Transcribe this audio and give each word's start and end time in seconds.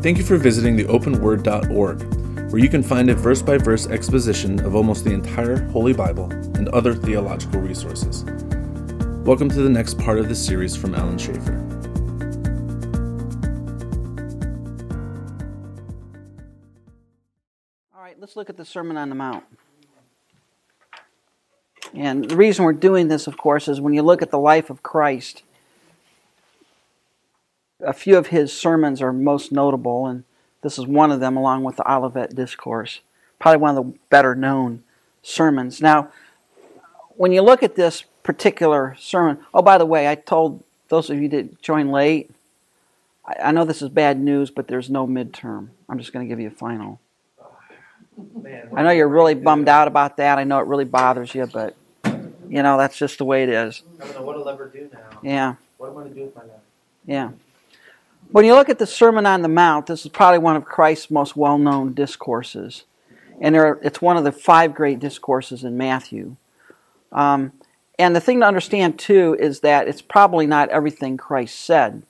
Thank 0.00 0.16
you 0.16 0.22
for 0.22 0.36
visiting 0.36 0.76
the 0.76 0.84
openword.org, 0.84 2.52
where 2.52 2.62
you 2.62 2.68
can 2.68 2.84
find 2.84 3.10
a 3.10 3.16
verse 3.16 3.42
by 3.42 3.58
verse 3.58 3.88
exposition 3.88 4.64
of 4.64 4.76
almost 4.76 5.04
the 5.04 5.10
entire 5.10 5.60
Holy 5.70 5.92
Bible 5.92 6.30
and 6.30 6.68
other 6.68 6.94
theological 6.94 7.60
resources. 7.60 8.22
Welcome 9.24 9.48
to 9.48 9.60
the 9.60 9.68
next 9.68 9.98
part 9.98 10.20
of 10.20 10.28
this 10.28 10.42
series 10.42 10.76
from 10.76 10.94
Alan 10.94 11.18
Schaefer. 11.18 11.52
All 17.92 18.00
right, 18.00 18.20
let's 18.20 18.36
look 18.36 18.48
at 18.48 18.56
the 18.56 18.64
Sermon 18.64 18.96
on 18.96 19.08
the 19.08 19.16
Mount. 19.16 19.42
And 21.92 22.30
the 22.30 22.36
reason 22.36 22.64
we're 22.64 22.72
doing 22.72 23.08
this, 23.08 23.26
of 23.26 23.36
course, 23.36 23.66
is 23.66 23.80
when 23.80 23.94
you 23.94 24.02
look 24.02 24.22
at 24.22 24.30
the 24.30 24.38
life 24.38 24.70
of 24.70 24.84
Christ, 24.84 25.42
a 27.80 27.92
few 27.92 28.16
of 28.16 28.28
his 28.28 28.52
sermons 28.52 29.00
are 29.00 29.12
most 29.12 29.52
notable, 29.52 30.06
and 30.06 30.24
this 30.62 30.78
is 30.78 30.86
one 30.86 31.12
of 31.12 31.20
them, 31.20 31.36
along 31.36 31.64
with 31.64 31.76
the 31.76 31.90
Olivet 31.90 32.34
Discourse. 32.34 33.00
Probably 33.38 33.58
one 33.58 33.76
of 33.76 33.84
the 33.84 33.98
better 34.10 34.34
known 34.34 34.82
sermons. 35.22 35.80
Now, 35.80 36.10
when 37.10 37.32
you 37.32 37.42
look 37.42 37.62
at 37.62 37.76
this 37.76 38.04
particular 38.22 38.96
sermon, 38.98 39.38
oh, 39.54 39.62
by 39.62 39.78
the 39.78 39.86
way, 39.86 40.08
I 40.08 40.14
told 40.16 40.62
those 40.88 41.10
of 41.10 41.20
you 41.20 41.28
that 41.30 41.62
joined 41.62 41.92
late, 41.92 42.30
I, 43.24 43.52
know 43.52 43.64
this 43.64 43.82
is 43.82 43.90
bad 43.90 44.18
news, 44.18 44.50
but 44.50 44.68
there's 44.68 44.88
no 44.88 45.06
midterm. 45.06 45.68
I'm 45.88 45.98
just 45.98 46.12
going 46.12 46.26
to 46.26 46.28
give 46.28 46.40
you 46.40 46.48
a 46.48 46.52
final. 46.52 46.98
Man, 48.34 48.70
I 48.74 48.82
know 48.82 48.90
you're 48.90 49.06
really 49.06 49.34
bummed 49.34 49.68
out 49.68 49.86
about 49.86 50.16
that. 50.16 50.38
I 50.38 50.44
know 50.44 50.58
it 50.58 50.66
really 50.66 50.84
bothers 50.84 51.34
you, 51.34 51.46
but 51.46 51.76
you 52.04 52.62
know 52.62 52.76
that's 52.78 52.96
just 52.96 53.18
the 53.18 53.24
way 53.24 53.44
it 53.44 53.48
is. 53.48 53.82
I 54.00 54.06
don't 54.06 54.14
know 54.16 54.22
what 54.22 54.36
I'll 54.36 54.48
ever 54.48 54.66
do 54.66 54.88
now. 54.92 55.20
Yeah. 55.22 55.54
What 55.76 55.90
am 55.90 55.98
I 55.98 56.00
going 56.00 56.08
to 56.08 56.14
do 56.14 56.24
with 56.24 56.34
my 56.34 56.42
life? 56.42 56.50
Yeah. 57.06 57.30
When 58.30 58.44
you 58.44 58.54
look 58.54 58.68
at 58.68 58.78
the 58.78 58.86
Sermon 58.86 59.24
on 59.24 59.40
the 59.40 59.48
Mount, 59.48 59.86
this 59.86 60.04
is 60.04 60.10
probably 60.10 60.38
one 60.38 60.54
of 60.54 60.64
Christ's 60.64 61.10
most 61.10 61.34
well 61.34 61.56
known 61.56 61.94
discourses. 61.94 62.84
And 63.40 63.56
are, 63.56 63.78
it's 63.82 64.02
one 64.02 64.16
of 64.16 64.24
the 64.24 64.32
five 64.32 64.74
great 64.74 64.98
discourses 64.98 65.64
in 65.64 65.78
Matthew. 65.78 66.36
Um, 67.10 67.52
and 67.98 68.14
the 68.14 68.20
thing 68.20 68.40
to 68.40 68.46
understand, 68.46 68.98
too, 68.98 69.36
is 69.38 69.60
that 69.60 69.88
it's 69.88 70.02
probably 70.02 70.46
not 70.46 70.68
everything 70.68 71.16
Christ 71.16 71.58
said. 71.58 72.02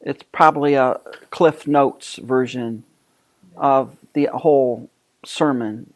It's 0.00 0.24
probably 0.32 0.74
a 0.74 1.00
Cliff 1.30 1.66
Notes 1.66 2.16
version 2.16 2.84
of 3.56 3.96
the 4.14 4.30
whole 4.32 4.88
sermon, 5.24 5.92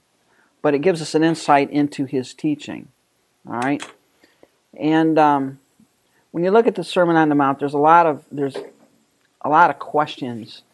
but 0.61 0.75
it 0.75 0.81
gives 0.81 1.01
us 1.01 1.15
an 1.15 1.25
insight 1.25 1.71
into 1.71 2.05
his 2.05 2.35
teaching. 2.35 2.89
All 3.49 3.55
right? 3.55 3.83
And 4.79 5.19
um, 5.19 5.61
when 6.37 6.45
you 6.45 6.51
look 6.51 6.67
at 6.67 6.75
the 6.75 6.85
Sermon 6.85 7.17
on 7.17 7.31
the 7.31 7.35
Mount, 7.35 7.61
there's 7.61 7.73
a 7.73 7.79
lot 7.79 8.05
of 8.05 8.23
there's 8.31 8.59
a 9.41 9.49
lot 9.49 9.71
of 9.71 9.79
questions 9.79 10.65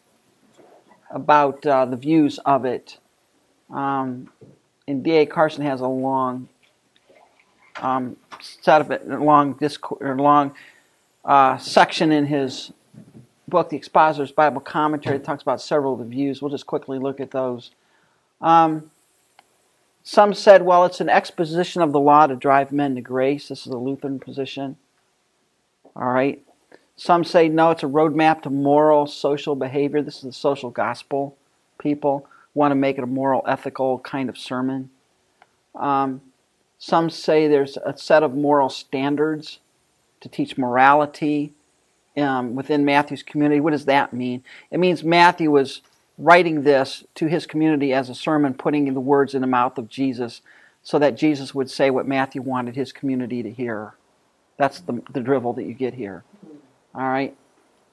about 1.09 1.65
uh, 1.65 1.85
the 1.85 1.95
views 1.95 2.37
of 2.39 2.65
it. 2.65 2.97
Um, 3.69 4.29
and 4.89 5.05
D.A. 5.05 5.25
Carson 5.25 5.63
has 5.63 5.79
a 5.79 5.87
long 5.87 6.49
um, 7.77 8.17
set 8.41 8.81
of 8.81 8.91
it, 8.91 9.07
long 9.07 9.53
discourse, 9.53 10.01
or 10.01 10.17
long 10.17 10.53
uh, 11.23 11.55
section 11.55 12.11
in 12.11 12.25
his 12.25 12.73
book, 13.47 13.69
The 13.69 13.77
Expositor's 13.77 14.33
Bible 14.33 14.59
Commentary. 14.59 15.15
It 15.15 15.23
talks 15.23 15.43
about 15.43 15.61
several 15.61 15.93
of 15.93 15.99
the 15.99 16.05
views. 16.05 16.41
We'll 16.41 16.51
just 16.51 16.67
quickly 16.67 16.99
look 16.99 17.21
at 17.21 17.31
those. 17.31 17.71
Um, 18.41 18.91
some 20.03 20.33
said, 20.33 20.63
well, 20.63 20.83
it's 20.83 20.99
an 20.99 21.07
exposition 21.07 21.81
of 21.81 21.93
the 21.93 22.01
law 22.01 22.27
to 22.27 22.35
drive 22.35 22.73
men 22.73 22.95
to 22.95 23.01
grace. 23.01 23.47
This 23.47 23.65
is 23.65 23.71
the 23.71 23.77
Lutheran 23.77 24.19
position. 24.19 24.75
All 25.95 26.11
right. 26.11 26.41
Some 26.95 27.23
say 27.23 27.49
no, 27.49 27.71
it's 27.71 27.83
a 27.83 27.87
roadmap 27.87 28.43
to 28.43 28.49
moral, 28.49 29.07
social 29.07 29.55
behavior. 29.55 30.01
This 30.01 30.17
is 30.17 30.23
the 30.23 30.33
social 30.33 30.69
gospel. 30.69 31.35
People 31.79 32.27
want 32.53 32.71
to 32.71 32.75
make 32.75 32.97
it 32.97 33.03
a 33.03 33.07
moral, 33.07 33.43
ethical 33.47 33.99
kind 33.99 34.29
of 34.29 34.37
sermon. 34.37 34.89
Um, 35.75 36.21
some 36.77 37.09
say 37.09 37.47
there's 37.47 37.77
a 37.77 37.97
set 37.97 38.23
of 38.23 38.35
moral 38.35 38.69
standards 38.69 39.59
to 40.21 40.29
teach 40.29 40.57
morality 40.57 41.53
um, 42.15 42.55
within 42.55 42.85
Matthew's 42.85 43.23
community. 43.23 43.59
What 43.59 43.71
does 43.71 43.85
that 43.85 44.13
mean? 44.13 44.43
It 44.69 44.79
means 44.79 45.03
Matthew 45.03 45.49
was 45.49 45.81
writing 46.17 46.63
this 46.63 47.03
to 47.15 47.25
his 47.25 47.47
community 47.47 47.91
as 47.93 48.09
a 48.09 48.15
sermon, 48.15 48.53
putting 48.53 48.93
the 48.93 48.99
words 48.99 49.33
in 49.33 49.41
the 49.41 49.47
mouth 49.47 49.77
of 49.77 49.89
Jesus 49.89 50.41
so 50.83 50.99
that 50.99 51.17
Jesus 51.17 51.55
would 51.55 51.71
say 51.71 51.89
what 51.89 52.07
Matthew 52.07 52.41
wanted 52.41 52.75
his 52.75 52.91
community 52.91 53.41
to 53.41 53.49
hear. 53.49 53.93
That's 54.57 54.81
the, 54.81 55.01
the 55.11 55.21
drivel 55.21 55.53
that 55.53 55.63
you 55.63 55.73
get 55.73 55.93
here. 55.95 56.23
All 56.95 57.09
right? 57.09 57.35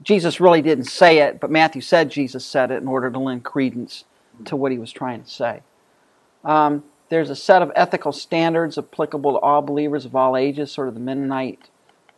Jesus 0.03 0.41
really 0.41 0.63
didn't 0.63 0.85
say 0.85 1.19
it, 1.19 1.41
but 1.41 1.51
Matthew 1.51 1.83
said 1.83 2.11
Jesus 2.11 2.45
said 2.45 2.71
it 2.71 2.83
in 2.83 2.89
order 2.89 3.11
to 3.11 3.19
lend 3.19 3.45
credence 3.45 4.05
to 4.47 4.57
what 4.57 4.73
he 4.73 4.79
was 4.79 4.93
trying 4.93 5.23
to 5.23 5.31
say. 5.31 5.63
Um, 6.45 6.85
there's 7.11 7.31
a 7.31 7.37
set 7.37 7.61
of 7.63 7.73
ethical 7.77 8.13
standards 8.13 8.79
applicable 8.79 9.33
to 9.33 9.39
all 9.39 9.63
believers 9.63 10.05
of 10.05 10.17
all 10.17 10.37
ages, 10.37 10.73
sort 10.73 10.89
of 10.89 10.95
the 10.95 11.01
Mennonite 11.01 11.69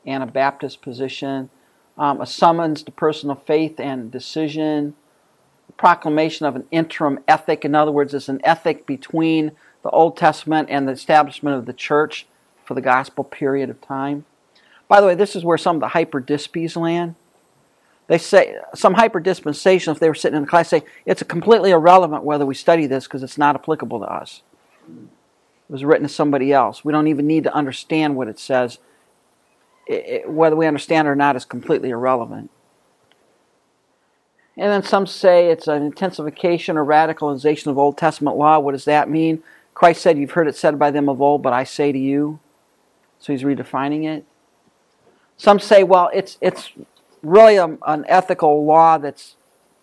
Anabaptist 0.06 0.82
position. 0.82 1.50
Um, 1.98 2.20
a 2.20 2.26
summons 2.26 2.82
to 2.84 2.92
personal 2.92 3.36
faith 3.36 3.80
and 3.80 4.10
decision. 4.10 4.94
proclamation 5.76 6.46
of 6.46 6.56
an 6.56 6.64
interim 6.70 7.18
ethic. 7.26 7.64
In 7.64 7.74
other 7.74 7.92
words, 7.92 8.14
it's 8.14 8.28
an 8.28 8.40
ethic 8.44 8.86
between 8.86 9.52
the 9.82 9.90
Old 9.90 10.16
Testament 10.16 10.68
and 10.70 10.86
the 10.86 10.92
establishment 10.92 11.56
of 11.56 11.66
the 11.66 11.72
church 11.72 12.26
for 12.64 12.74
the 12.74 12.80
gospel 12.80 13.24
period 13.24 13.70
of 13.70 13.80
time. 13.80 14.24
By 14.92 15.00
the 15.00 15.06
way, 15.06 15.14
this 15.14 15.34
is 15.34 15.42
where 15.42 15.56
some 15.56 15.76
of 15.76 15.80
the 15.80 15.86
hyperdispies 15.86 16.76
land. 16.76 17.14
They 18.08 18.18
say 18.18 18.56
some 18.74 18.94
hyperdispensationalists, 18.94 19.90
if 19.90 20.00
they 20.00 20.08
were 20.08 20.14
sitting 20.14 20.36
in 20.36 20.42
the 20.42 20.48
class, 20.48 20.68
say 20.68 20.84
it's 21.06 21.22
completely 21.22 21.70
irrelevant 21.70 22.24
whether 22.24 22.44
we 22.44 22.54
study 22.54 22.84
this 22.86 23.04
because 23.04 23.22
it's 23.22 23.38
not 23.38 23.54
applicable 23.54 24.00
to 24.00 24.04
us. 24.04 24.42
It 24.86 25.72
was 25.72 25.82
written 25.82 26.06
to 26.06 26.12
somebody 26.12 26.52
else. 26.52 26.84
We 26.84 26.92
don't 26.92 27.06
even 27.06 27.26
need 27.26 27.44
to 27.44 27.54
understand 27.54 28.16
what 28.16 28.28
it 28.28 28.38
says. 28.38 28.80
It, 29.86 30.04
it, 30.06 30.30
whether 30.30 30.56
we 30.56 30.66
understand 30.66 31.08
it 31.08 31.12
or 31.12 31.16
not 31.16 31.36
is 31.36 31.46
completely 31.46 31.88
irrelevant. 31.88 32.50
And 34.58 34.70
then 34.70 34.82
some 34.82 35.06
say 35.06 35.48
it's 35.48 35.68
an 35.68 35.82
intensification 35.82 36.76
or 36.76 36.84
radicalization 36.84 37.68
of 37.68 37.78
Old 37.78 37.96
Testament 37.96 38.36
law. 38.36 38.58
What 38.58 38.72
does 38.72 38.84
that 38.84 39.08
mean? 39.08 39.42
Christ 39.72 40.02
said, 40.02 40.18
You've 40.18 40.32
heard 40.32 40.48
it 40.48 40.56
said 40.56 40.78
by 40.78 40.90
them 40.90 41.08
of 41.08 41.22
old, 41.22 41.42
but 41.42 41.54
I 41.54 41.64
say 41.64 41.92
to 41.92 41.98
you. 41.98 42.40
So 43.20 43.32
he's 43.32 43.42
redefining 43.42 44.04
it. 44.04 44.26
Some 45.36 45.58
say, 45.58 45.82
well, 45.82 46.10
it's, 46.12 46.38
it's 46.40 46.70
really 47.22 47.56
a, 47.56 47.78
an 47.86 48.04
ethical 48.08 48.64
law 48.64 48.98
that's 48.98 49.36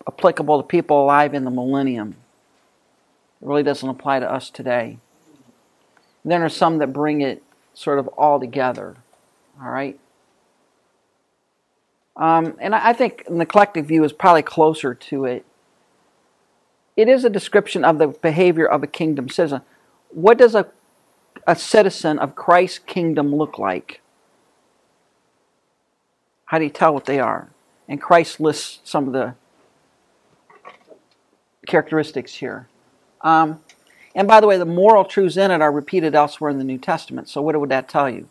applicable 0.06 0.62
to 0.62 0.66
people 0.66 1.02
alive 1.02 1.34
in 1.34 1.44
the 1.44 1.50
millennium. 1.50 2.16
It 3.40 3.46
really 3.46 3.62
doesn't 3.62 3.88
apply 3.88 4.20
to 4.20 4.30
us 4.30 4.50
today. 4.50 4.98
And 6.22 6.32
then 6.32 6.40
there's 6.40 6.56
some 6.56 6.78
that 6.78 6.92
bring 6.92 7.20
it 7.20 7.42
sort 7.74 7.98
of 7.98 8.08
all 8.08 8.40
together. 8.40 8.96
All 9.62 9.70
right? 9.70 9.98
Um, 12.16 12.56
and 12.60 12.74
I 12.74 12.92
think 12.92 13.24
the 13.28 13.46
collective 13.46 13.86
view 13.86 14.04
is 14.04 14.12
probably 14.12 14.42
closer 14.42 14.94
to 14.94 15.24
it. 15.24 15.46
It 16.96 17.08
is 17.08 17.24
a 17.24 17.30
description 17.30 17.84
of 17.84 17.98
the 17.98 18.08
behavior 18.08 18.66
of 18.66 18.82
a 18.82 18.86
kingdom 18.86 19.28
citizen. 19.30 19.62
What 20.10 20.36
does 20.36 20.54
a, 20.54 20.66
a 21.46 21.56
citizen 21.56 22.18
of 22.18 22.34
Christ's 22.34 22.80
kingdom 22.80 23.34
look 23.34 23.58
like? 23.58 23.99
How 26.50 26.58
do 26.58 26.64
you 26.64 26.70
tell 26.70 26.92
what 26.92 27.04
they 27.04 27.20
are? 27.20 27.48
And 27.88 28.02
Christ 28.02 28.40
lists 28.40 28.80
some 28.82 29.06
of 29.06 29.12
the 29.12 29.36
characteristics 31.64 32.34
here. 32.34 32.66
Um, 33.20 33.60
and 34.16 34.26
by 34.26 34.40
the 34.40 34.48
way, 34.48 34.58
the 34.58 34.64
moral 34.64 35.04
truths 35.04 35.36
in 35.36 35.52
it 35.52 35.62
are 35.62 35.70
repeated 35.70 36.16
elsewhere 36.16 36.50
in 36.50 36.58
the 36.58 36.64
New 36.64 36.78
Testament. 36.78 37.28
So 37.28 37.40
what 37.40 37.58
would 37.58 37.68
that 37.68 37.88
tell 37.88 38.10
you? 38.10 38.26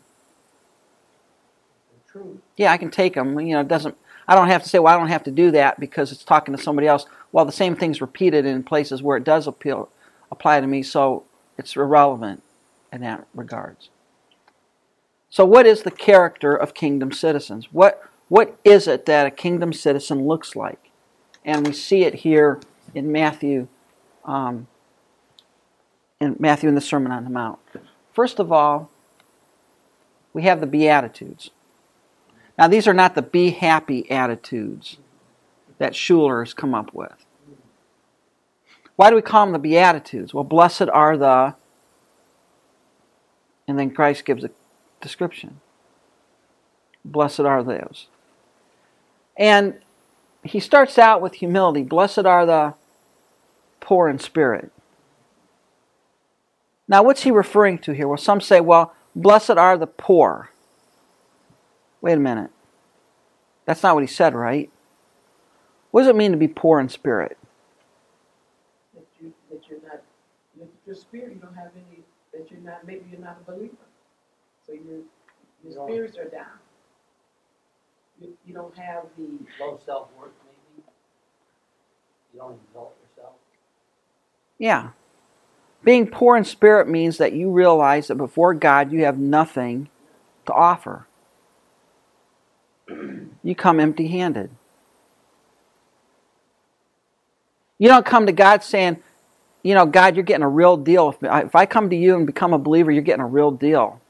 True. 2.12 2.42
Yeah, 2.58 2.72
I 2.72 2.76
can 2.76 2.90
take 2.90 3.14
them. 3.14 3.40
You 3.40 3.54
know, 3.54 3.62
it 3.62 3.68
doesn't. 3.68 3.96
I 4.28 4.34
don't 4.34 4.48
have 4.48 4.64
to 4.64 4.68
say, 4.68 4.78
well, 4.78 4.94
I 4.94 4.98
don't 4.98 5.08
have 5.08 5.24
to 5.24 5.30
do 5.30 5.50
that 5.52 5.80
because 5.80 6.12
it's 6.12 6.22
talking 6.22 6.54
to 6.54 6.62
somebody 6.62 6.88
else. 6.88 7.06
Well, 7.32 7.46
the 7.46 7.52
same 7.52 7.74
thing's 7.74 8.02
repeated 8.02 8.44
in 8.44 8.64
places 8.64 9.02
where 9.02 9.16
it 9.16 9.24
does 9.24 9.46
appeal, 9.46 9.88
apply 10.30 10.60
to 10.60 10.66
me, 10.66 10.82
so 10.82 11.24
it's 11.56 11.74
irrelevant 11.74 12.42
in 12.92 13.00
that 13.00 13.26
regards. 13.34 13.88
So, 15.30 15.46
what 15.46 15.64
is 15.64 15.84
the 15.84 15.90
character 15.90 16.54
of 16.54 16.74
kingdom 16.74 17.12
citizens? 17.12 17.68
What 17.72 18.09
what 18.30 18.56
is 18.62 18.86
it 18.86 19.06
that 19.06 19.26
a 19.26 19.30
kingdom 19.30 19.72
citizen 19.72 20.24
looks 20.26 20.54
like? 20.54 20.92
And 21.44 21.66
we 21.66 21.72
see 21.72 22.04
it 22.04 22.14
here 22.14 22.60
in 22.94 23.10
Matthew, 23.10 23.66
um, 24.24 24.68
in 26.20 26.36
Matthew 26.38 26.68
in 26.68 26.76
the 26.76 26.80
Sermon 26.80 27.10
on 27.10 27.24
the 27.24 27.30
Mount. 27.30 27.58
First 28.12 28.38
of 28.38 28.52
all, 28.52 28.88
we 30.32 30.44
have 30.44 30.60
the 30.60 30.68
Beatitudes. 30.68 31.50
Now, 32.56 32.68
these 32.68 32.86
are 32.86 32.94
not 32.94 33.16
the 33.16 33.22
be 33.22 33.50
happy 33.50 34.08
attitudes 34.08 34.98
that 35.78 35.94
Schuller 35.94 36.40
has 36.44 36.54
come 36.54 36.72
up 36.72 36.94
with. 36.94 37.26
Why 38.94 39.10
do 39.10 39.16
we 39.16 39.22
call 39.22 39.46
them 39.46 39.52
the 39.52 39.58
Beatitudes? 39.58 40.32
Well, 40.32 40.44
blessed 40.44 40.88
are 40.92 41.16
the, 41.16 41.56
and 43.66 43.76
then 43.76 43.90
Christ 43.90 44.24
gives 44.24 44.44
a 44.44 44.50
description. 45.00 45.60
Blessed 47.04 47.40
are 47.40 47.64
those. 47.64 48.06
And 49.40 49.80
he 50.44 50.60
starts 50.60 50.98
out 50.98 51.20
with 51.20 51.34
humility. 51.34 51.82
Blessed 51.82 52.26
are 52.26 52.46
the 52.46 52.74
poor 53.80 54.08
in 54.08 54.20
spirit. 54.20 54.70
Now, 56.86 57.02
what's 57.02 57.22
he 57.22 57.30
referring 57.30 57.78
to 57.78 57.92
here? 57.92 58.06
Well, 58.06 58.18
some 58.18 58.40
say, 58.40 58.60
well, 58.60 58.94
blessed 59.16 59.50
are 59.50 59.78
the 59.78 59.86
poor. 59.86 60.50
Wait 62.00 62.12
a 62.12 62.20
minute. 62.20 62.50
That's 63.64 63.82
not 63.82 63.94
what 63.94 64.02
he 64.02 64.06
said, 64.06 64.34
right? 64.34 64.70
What 65.90 66.02
does 66.02 66.08
it 66.08 66.16
mean 66.16 66.32
to 66.32 66.36
be 66.36 66.48
poor 66.48 66.78
in 66.78 66.88
spirit? 66.88 67.36
that 68.94 69.06
you 69.20 69.32
that 69.50 69.62
you're 69.68 69.80
not 69.82 70.02
that 70.58 70.68
your 70.86 70.94
spirit 70.94 71.32
you 71.34 71.40
don't 71.40 71.54
have 71.54 71.70
any 71.76 72.02
that 72.32 72.50
you're 72.50 72.60
not 72.60 72.86
maybe 72.86 73.04
you're 73.10 73.20
not 73.20 73.38
a 73.46 73.50
believer 73.50 73.74
so 74.66 74.72
your 74.72 75.00
your 75.64 75.88
spirits 75.88 76.18
are 76.18 76.28
down 76.28 76.58
you, 78.20 78.36
you 78.46 78.54
don't 78.54 78.76
have 78.76 79.04
the 79.16 79.28
Low 79.58 79.78
self-worth, 79.84 80.30
maybe? 80.44 80.84
You 82.34 82.40
don't 82.40 82.58
exalt 82.68 82.94
yourself? 83.08 83.34
Yeah. 84.58 84.90
Being 85.82 86.06
poor 86.06 86.36
in 86.36 86.44
spirit 86.44 86.88
means 86.88 87.16
that 87.18 87.32
you 87.32 87.50
realize 87.50 88.08
that 88.08 88.16
before 88.16 88.54
God 88.54 88.92
you 88.92 89.04
have 89.04 89.18
nothing 89.18 89.88
to 90.46 90.52
offer. 90.52 91.06
You 93.42 93.54
come 93.54 93.80
empty 93.80 94.08
handed. 94.08 94.50
You 97.78 97.88
don't 97.88 98.04
come 98.04 98.26
to 98.26 98.32
God 98.32 98.62
saying, 98.62 99.02
you 99.62 99.74
know, 99.74 99.86
God, 99.86 100.16
you're 100.16 100.24
getting 100.24 100.42
a 100.42 100.48
real 100.48 100.76
deal. 100.76 101.16
If 101.22 101.54
I 101.54 101.66
come 101.66 101.88
to 101.90 101.96
you 101.96 102.16
and 102.16 102.26
become 102.26 102.52
a 102.52 102.58
believer, 102.58 102.90
you're 102.90 103.02
getting 103.02 103.22
a 103.22 103.26
real 103.26 103.50
deal. 103.50 104.00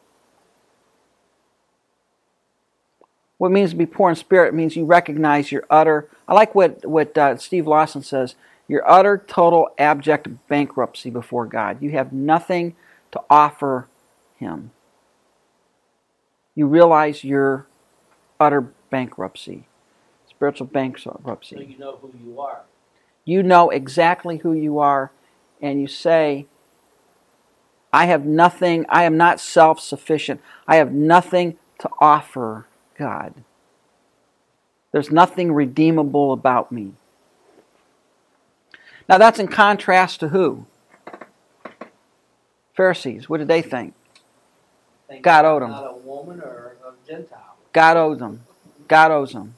What 3.40 3.48
it 3.48 3.52
means 3.52 3.70
to 3.70 3.76
be 3.76 3.86
poor 3.86 4.10
in 4.10 4.16
spirit 4.16 4.52
means 4.52 4.76
you 4.76 4.84
recognize 4.84 5.50
your 5.50 5.64
utter. 5.70 6.06
I 6.28 6.34
like 6.34 6.54
what 6.54 6.84
what 6.84 7.16
uh, 7.16 7.38
Steve 7.38 7.66
Lawson 7.66 8.02
says. 8.02 8.34
Your 8.68 8.86
utter, 8.88 9.16
total, 9.26 9.70
abject 9.78 10.28
bankruptcy 10.46 11.08
before 11.08 11.46
God. 11.46 11.80
You 11.80 11.92
have 11.92 12.12
nothing 12.12 12.76
to 13.12 13.20
offer 13.30 13.88
Him. 14.36 14.72
You 16.54 16.66
realize 16.66 17.24
your 17.24 17.66
utter 18.38 18.60
bankruptcy, 18.90 19.66
spiritual 20.28 20.66
So 20.66 20.72
bankruptcy. 20.74 21.56
you 21.66 21.78
know 21.78 21.96
who 21.96 22.12
you 22.22 22.38
are. 22.38 22.60
You 23.24 23.42
know 23.42 23.70
exactly 23.70 24.36
who 24.36 24.52
you 24.52 24.78
are, 24.80 25.12
and 25.62 25.80
you 25.80 25.86
say, 25.86 26.44
I 27.90 28.04
have 28.04 28.26
nothing, 28.26 28.84
I 28.90 29.04
am 29.04 29.16
not 29.16 29.40
self 29.40 29.80
sufficient. 29.80 30.42
I 30.68 30.76
have 30.76 30.92
nothing 30.92 31.56
to 31.78 31.88
offer 32.02 32.66
God. 33.00 33.32
There's 34.92 35.10
nothing 35.10 35.52
redeemable 35.52 36.32
about 36.32 36.70
me. 36.70 36.92
Now 39.08 39.16
that's 39.16 39.38
in 39.38 39.48
contrast 39.48 40.20
to 40.20 40.28
who? 40.28 40.66
Pharisees. 42.74 43.28
What 43.28 43.38
did 43.38 43.48
they 43.48 43.62
think? 43.62 43.94
Think 45.08 45.24
God 45.24 45.46
you're. 45.46 45.70
Not 45.70 45.90
a 45.90 45.96
woman 45.96 46.42
or 46.42 46.76
a 46.86 47.08
Gentile. 47.08 47.56
God 47.72 47.96
owes 47.96 48.18
them. 48.18 48.42
God 48.86 49.10
owes 49.10 49.32
them. 49.32 49.54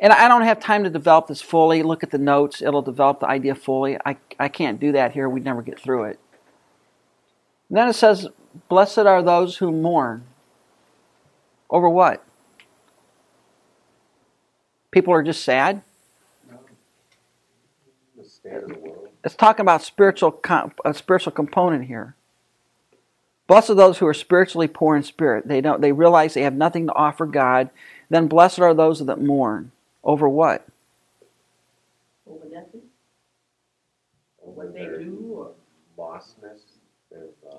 And 0.00 0.12
I 0.12 0.28
don't 0.28 0.42
have 0.42 0.60
time 0.60 0.84
to 0.84 0.90
develop 0.90 1.26
this 1.26 1.40
fully. 1.40 1.82
Look 1.82 2.02
at 2.02 2.10
the 2.10 2.18
notes, 2.18 2.60
it'll 2.60 2.82
develop 2.82 3.20
the 3.20 3.28
idea 3.28 3.54
fully. 3.54 3.96
I, 4.04 4.16
I 4.38 4.48
can't 4.48 4.78
do 4.78 4.92
that 4.92 5.12
here, 5.12 5.28
we'd 5.28 5.44
never 5.44 5.62
get 5.62 5.80
through 5.80 6.04
it. 6.04 6.20
then 7.70 7.88
it 7.88 7.94
says, 7.94 8.28
Blessed 8.68 8.98
are 8.98 9.22
those 9.22 9.56
who 9.56 9.72
mourn. 9.72 10.24
Over 11.70 11.88
what? 11.88 12.24
People 14.90 15.12
are 15.12 15.22
just 15.22 15.44
sad? 15.44 15.82
the 18.16 18.24
state 18.24 18.62
of. 18.62 18.76
It's 19.24 19.34
talking 19.34 19.62
about 19.62 19.82
spiritual 19.82 20.32
com- 20.32 20.72
a 20.84 20.94
spiritual 20.94 21.32
component 21.32 21.86
here. 21.86 22.14
Blessed 23.46 23.70
are 23.70 23.74
those 23.74 23.98
who 23.98 24.06
are 24.06 24.14
spiritually 24.14 24.68
poor 24.68 24.96
in 24.96 25.02
spirit. 25.02 25.48
They 25.48 25.60
don't 25.60 25.80
they 25.80 25.92
realize 25.92 26.34
they 26.34 26.42
have 26.42 26.54
nothing 26.54 26.86
to 26.86 26.94
offer 26.94 27.26
God. 27.26 27.70
Then 28.10 28.28
blessed 28.28 28.60
are 28.60 28.74
those 28.74 29.04
that 29.04 29.20
mourn. 29.20 29.72
Over 30.04 30.28
what? 30.28 30.66
over 32.28 32.44
nothing 32.52 32.82
or 34.38 34.52
what 34.52 34.74
they 34.74 34.84
do 34.84 35.18
or 35.30 35.50
lostness, 35.98 36.60
their 37.10 37.26
uh, 37.50 37.56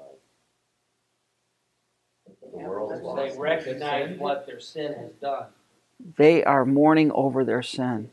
if 2.28 2.49
The 2.60 2.66
they 2.66 2.70
have 2.70 2.72
world's 2.72 3.04
lost. 3.04 3.34
They 3.34 3.40
recognize 3.40 4.20
what 4.20 4.46
their 4.46 4.60
sin 4.60 4.94
has 4.94 5.12
done. 5.22 5.46
They 6.18 6.44
are 6.44 6.66
mourning 6.66 7.12
over 7.12 7.44
their 7.44 7.64
sin. 7.64 8.10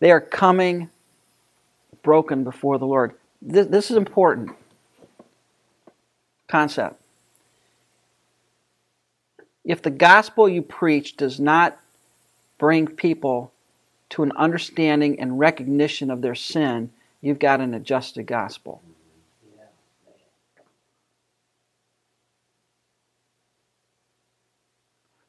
They 0.00 0.10
are 0.10 0.20
coming 0.20 0.90
broken 2.02 2.44
before 2.44 2.78
the 2.78 2.86
Lord. 2.86 3.14
This, 3.40 3.66
this 3.66 3.90
is 3.90 3.96
important 3.96 4.50
concept. 6.48 7.00
If 9.64 9.80
the 9.80 9.90
gospel 9.90 10.48
you 10.48 10.62
preach 10.62 11.16
does 11.16 11.40
not 11.40 11.78
bring 12.58 12.86
people 12.86 13.52
to 14.10 14.22
an 14.22 14.32
understanding 14.36 15.18
and 15.18 15.38
recognition 15.38 16.10
of 16.10 16.20
their 16.20 16.34
sin, 16.34 16.90
you've 17.20 17.38
got 17.38 17.60
an 17.60 17.74
adjusted 17.74 18.26
gospel. 18.26 18.82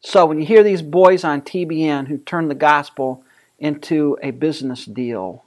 So 0.06 0.28
when 0.28 0.40
you 0.40 0.46
hear 0.46 0.62
these 0.62 0.84
boys 0.84 1.24
on 1.24 1.42
TBN 1.42 2.08
who 2.08 2.20
turn 2.20 2.48
the 2.48 2.54
gospel 2.54 3.24
into 3.58 4.20
a 4.22 4.30
business 4.30 4.86
deal, 4.86 5.44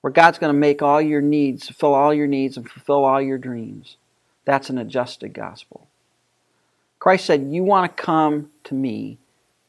where 0.00 0.10
God's 0.10 0.38
going 0.38 0.54
to 0.54 0.58
make 0.58 0.80
all 0.80 0.98
your 0.98 1.20
needs, 1.20 1.68
fill 1.68 1.92
all 1.92 2.14
your 2.14 2.26
needs, 2.26 2.56
and 2.56 2.68
fulfill 2.68 3.04
all 3.04 3.20
your 3.20 3.36
dreams, 3.36 3.98
that's 4.46 4.70
an 4.70 4.78
adjusted 4.78 5.34
gospel. 5.34 5.86
Christ 6.98 7.26
said, 7.26 7.48
"You 7.50 7.62
want 7.62 7.94
to 7.94 8.02
come 8.02 8.50
to 8.64 8.74
me. 8.74 9.18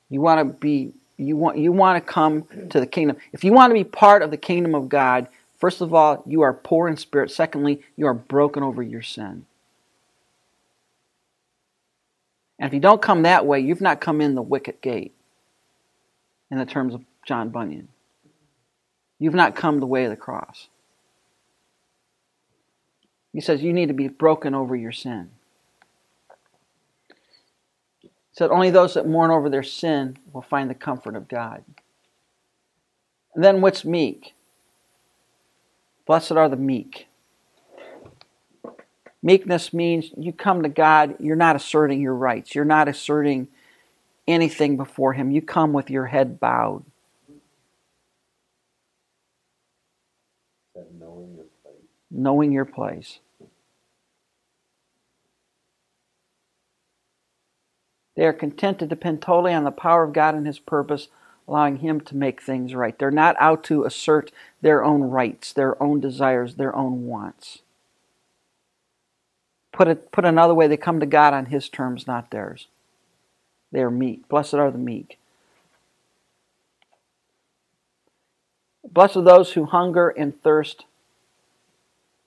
You 0.09 0.21
want 0.21 0.39
to 0.39 0.45
be. 0.57 0.93
You 1.17 1.35
want. 1.35 1.57
You 1.57 1.73
want 1.73 2.01
to 2.01 2.13
come 2.13 2.45
to 2.69 2.79
the 2.79 2.87
kingdom. 2.87 3.17
If 3.33 3.43
you 3.43 3.51
want 3.51 3.71
to 3.71 3.73
be 3.73 3.83
part 3.83 4.21
of 4.21 4.31
the 4.31 4.37
kingdom 4.37 4.73
of 4.73 4.87
God, 4.87 5.27
first 5.57 5.81
of 5.81 5.93
all, 5.93 6.23
you 6.25 6.39
are 6.41 6.53
poor 6.53 6.87
in 6.87 6.95
spirit. 6.95 7.31
Secondly, 7.31 7.81
you 7.97 8.07
are 8.07 8.13
broken 8.13 8.63
over 8.63 8.81
your 8.81 9.01
sin." 9.01 9.45
And 12.59 12.67
if 12.67 12.73
you 12.73 12.81
don't 12.81 13.01
come 13.01 13.23
that 13.23 13.45
way, 13.45 13.61
you've 13.61 13.81
not 13.81 14.01
come 14.01 14.19
in 14.19 14.35
the 14.35 14.41
wicket 14.41 14.81
gate, 14.81 15.15
in 16.51 16.57
the 16.57 16.65
terms 16.65 16.93
of 16.93 17.01
John 17.25 17.49
Bunyan. 17.49 17.87
You've 19.17 19.33
not 19.33 19.55
come 19.55 19.79
the 19.79 19.85
way 19.85 20.03
of 20.03 20.09
the 20.09 20.17
cross. 20.17 20.67
He 23.33 23.41
says 23.41 23.61
you 23.61 23.73
need 23.73 23.87
to 23.87 23.93
be 23.93 24.07
broken 24.07 24.55
over 24.55 24.75
your 24.75 24.91
sin. 24.91 25.29
He 28.01 28.09
said 28.31 28.49
only 28.49 28.69
those 28.69 28.95
that 28.95 29.07
mourn 29.07 29.31
over 29.31 29.49
their 29.49 29.63
sin 29.63 30.17
will 30.33 30.41
find 30.41 30.69
the 30.69 30.75
comfort 30.75 31.15
of 31.15 31.27
God. 31.27 31.63
And 33.35 33.43
then 33.43 33.61
what's 33.61 33.85
meek? 33.85 34.33
Blessed 36.07 36.31
are 36.31 36.49
the 36.49 36.55
meek. 36.55 37.08
Meekness 39.21 39.73
means 39.73 40.11
you 40.17 40.31
come 40.31 40.63
to 40.63 40.69
God, 40.69 41.15
you're 41.19 41.35
not 41.35 41.55
asserting 41.55 41.99
your 41.99 42.15
rights. 42.15 42.55
You're 42.55 42.65
not 42.65 42.87
asserting 42.87 43.49
anything 44.27 44.77
before 44.77 45.13
Him. 45.13 45.31
You 45.31 45.41
come 45.41 45.73
with 45.73 45.89
your 45.89 46.05
head 46.05 46.39
bowed. 46.39 46.85
knowing 50.97 51.35
your 51.35 51.45
place. 51.63 51.83
knowing 52.09 52.51
your 52.51 52.65
place. 52.65 53.19
They 58.15 58.25
are 58.25 58.33
content 58.33 58.79
to 58.79 58.85
depend 58.85 59.21
totally 59.21 59.53
on 59.53 59.63
the 59.63 59.71
power 59.71 60.03
of 60.03 60.13
God 60.13 60.35
and 60.35 60.45
His 60.45 60.59
purpose, 60.59 61.07
allowing 61.47 61.77
Him 61.77 62.01
to 62.01 62.15
make 62.15 62.41
things 62.41 62.73
right. 62.73 62.97
They're 62.97 63.11
not 63.11 63.35
out 63.39 63.63
to 63.65 63.83
assert 63.83 64.31
their 64.61 64.83
own 64.83 65.03
rights, 65.03 65.53
their 65.53 65.81
own 65.81 65.99
desires, 65.99 66.55
their 66.55 66.75
own 66.75 67.05
wants. 67.05 67.59
Put 69.71 69.87
it 69.87 70.11
put 70.11 70.25
another 70.25 70.53
way, 70.53 70.67
they 70.67 70.77
come 70.77 70.99
to 70.99 71.05
God 71.05 71.33
on 71.33 71.47
His 71.47 71.69
terms, 71.69 72.07
not 72.07 72.31
theirs. 72.31 72.67
They 73.71 73.81
are 73.81 73.91
meek. 73.91 74.27
Blessed 74.27 74.55
are 74.55 74.71
the 74.71 74.77
meek. 74.77 75.19
Blessed 78.91 79.17
are 79.17 79.21
those 79.21 79.53
who 79.53 79.65
hunger 79.65 80.09
and 80.09 80.41
thirst 80.41 80.85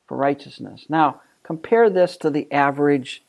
for 0.06 0.16
righteousness. 0.16 0.86
Now, 0.88 1.20
compare 1.42 1.90
this 1.90 2.16
to 2.18 2.30
the 2.30 2.50
average 2.52 3.22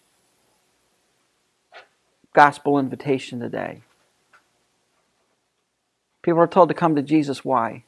gospel 2.34 2.78
invitation 2.78 3.40
today. 3.40 3.82
People 6.22 6.40
are 6.40 6.48
told 6.48 6.70
to 6.70 6.76
come 6.76 6.96
to 6.96 7.02
Jesus. 7.02 7.44
Why? 7.44 7.84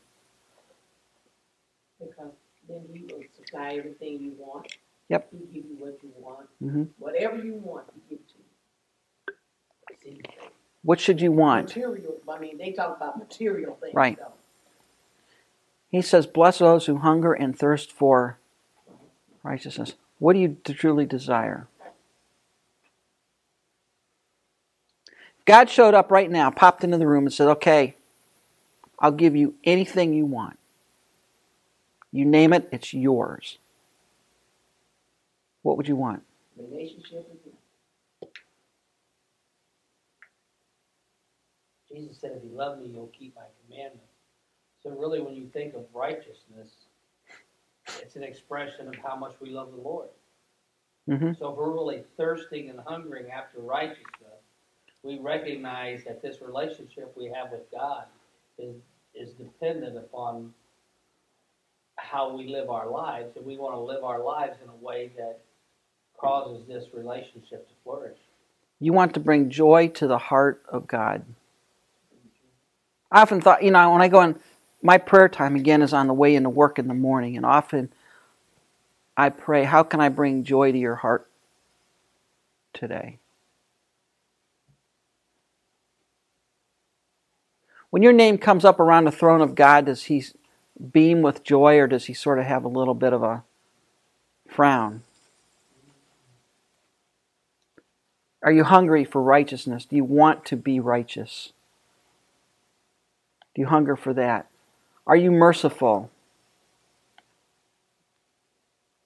because 2.00 2.32
then 2.67 2.82
he 2.94 3.03
will 3.13 3.24
supply 3.36 3.75
everything 3.75 4.22
you 4.22 4.34
want 4.38 4.67
Yep. 5.09 5.29
he 5.31 5.38
give 5.53 5.65
you 5.69 5.75
what 5.77 6.00
you 6.01 6.09
want 6.17 6.47
hmm 6.59 6.83
whatever 6.97 7.38
you 7.38 7.53
want 7.53 7.85
he 7.93 8.15
gives 8.15 8.31
to 8.31 8.38
you 8.39 8.45
See? 10.05 10.21
What 10.83 11.00
should 11.00 11.19
you 11.19 11.31
want? 11.31 11.67
Material, 11.67 12.15
I 12.29 12.39
mean, 12.39 12.57
they 12.57 12.71
talk 12.71 12.97
about 12.97 13.17
material 13.17 13.77
things. 13.81 13.93
Right. 13.93 14.17
though. 14.17 14.33
He 15.89 16.01
says, 16.01 16.27
"Bless 16.27 16.59
those 16.59 16.85
who 16.85 16.97
hunger 16.97 17.33
and 17.33 17.57
thirst 17.57 17.91
for 17.91 18.38
righteousness. 19.41 19.93
What 20.19 20.33
do 20.33 20.39
you 20.39 20.57
truly 20.63 21.05
desire? 21.05 21.67
God 25.45 25.69
showed 25.69 25.93
up 25.93 26.12
right 26.12 26.29
now, 26.29 26.50
popped 26.50 26.83
into 26.83 26.97
the 26.97 27.07
room, 27.07 27.25
and 27.25 27.33
said, 27.33 27.47
Okay, 27.47 27.95
I'll 29.00 29.12
give 29.12 29.35
you 29.35 29.55
anything 29.63 30.13
you 30.13 30.25
want. 30.25 30.57
You 32.12 32.25
name 32.25 32.53
it, 32.53 32.67
it's 32.71 32.93
yours. 32.93 33.59
What 35.65 35.77
would 35.77 35.88
you 35.88 35.95
want? 35.95 36.22
Relationship 36.57 37.27
with. 37.27 38.29
Jesus 41.91 42.19
said, 42.22 42.34
if 42.38 42.43
you 42.43 42.55
love 42.55 42.77
me, 42.77 42.91
you'll 42.93 43.12
keep 43.17 43.36
my 43.36 43.41
commandments. 43.65 44.05
So 44.84 44.91
really, 44.91 45.22
when 45.22 45.34
you 45.34 45.48
think 45.51 45.74
of 45.74 45.81
righteousness, 45.91 46.69
it's 48.00 48.15
an 48.15 48.22
expression 48.22 48.88
of 48.88 48.95
how 49.03 49.15
much 49.15 49.34
we 49.41 49.50
love 49.50 49.72
the 49.72 49.81
Lord. 49.81 50.10
hmm 51.07 51.31
So 51.39 51.50
if 51.50 51.57
we're 51.57 51.72
really 51.72 52.03
thirsting 52.15 52.69
and 52.69 52.79
hungering 52.86 53.31
after 53.31 53.60
righteousness, 53.60 54.43
we 55.01 55.17
recognize 55.17 56.03
that 56.03 56.22
this 56.22 56.43
relationship 56.43 57.12
we 57.17 57.25
have 57.36 57.51
with 57.51 57.72
God 57.72 58.03
is, 58.60 58.75
is 59.15 59.31
dependent 59.31 59.98
upon 59.98 60.53
how 61.95 62.36
we 62.38 62.50
live 62.50 62.69
our 62.69 62.88
lives, 62.88 63.36
and 63.36 63.43
we 63.43 63.57
want 63.57 63.74
to 63.74 63.79
live 63.79 64.03
our 64.03 64.24
lives 64.24 64.60
in 64.63 64.69
a 64.69 64.86
way 64.86 65.10
that 65.17 65.39
causes 66.17 66.67
this 66.67 66.86
relationship 66.93 67.67
to 67.67 67.74
flourish. 67.84 68.17
You 68.79 68.93
want 68.93 69.13
to 69.13 69.19
bring 69.19 69.50
joy 69.50 69.89
to 69.89 70.07
the 70.07 70.17
heart 70.17 70.62
of 70.67 70.88
God. 70.88 71.24
I 73.12 73.22
often 73.22 73.41
thought, 73.41 73.63
you 73.63 73.72
know, 73.72 73.91
when 73.91 74.01
I 74.01 74.07
go 74.07 74.22
in, 74.22 74.39
my 74.81 74.98
prayer 74.98 75.29
time 75.29 75.55
again 75.55 75.81
is 75.81 75.93
on 75.93 76.07
the 76.07 76.13
way 76.13 76.36
into 76.36 76.50
work 76.50 76.77
in 76.77 76.88
the 76.88 76.93
morning, 76.93 77.38
and 77.38 77.45
often 77.45 77.91
I 79.17 79.29
pray, 79.29 79.63
how 79.63 79.84
can 79.84 80.01
I 80.01 80.10
bring 80.10 80.43
joy 80.43 80.72
to 80.72 80.77
your 80.77 80.95
heart 80.95 81.29
today? 82.74 83.19
When 87.89 88.03
your 88.03 88.12
name 88.12 88.38
comes 88.38 88.65
up 88.65 88.81
around 88.81 89.05
the 89.05 89.12
throne 89.12 89.39
of 89.39 89.55
God, 89.55 89.86
does 89.86 90.03
he 90.03 90.25
beam 90.91 91.22
with 91.22 91.45
joy 91.45 91.79
or 91.79 91.88
does 91.88 92.05
he 92.05 92.13
sort 92.13 92.39
of 92.39 92.45
have 92.45 92.65
a 92.65 92.67
little 92.67 92.93
bit 92.93 93.13
of 93.13 93.24
a 93.24 93.43
frown? 94.50 95.03
Are 98.45 98.51
you 98.51 98.63
hungry 98.63 99.03
for 99.03 99.23
righteousness? 99.23 99.85
Do 99.85 99.95
you 99.95 100.03
want 100.03 100.45
to 100.45 100.55
be 100.55 100.79
righteous? 100.79 101.51
Do 103.55 103.61
you 103.61 103.67
hunger 103.67 103.95
for 103.95 104.13
that? 104.13 104.47
Are 105.07 105.15
you 105.15 105.31
merciful? 105.31 106.11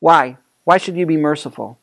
Why? 0.01 0.37
Why 0.65 0.77
should 0.77 0.97
you 0.97 1.05
be 1.05 1.15
merciful? 1.15 1.79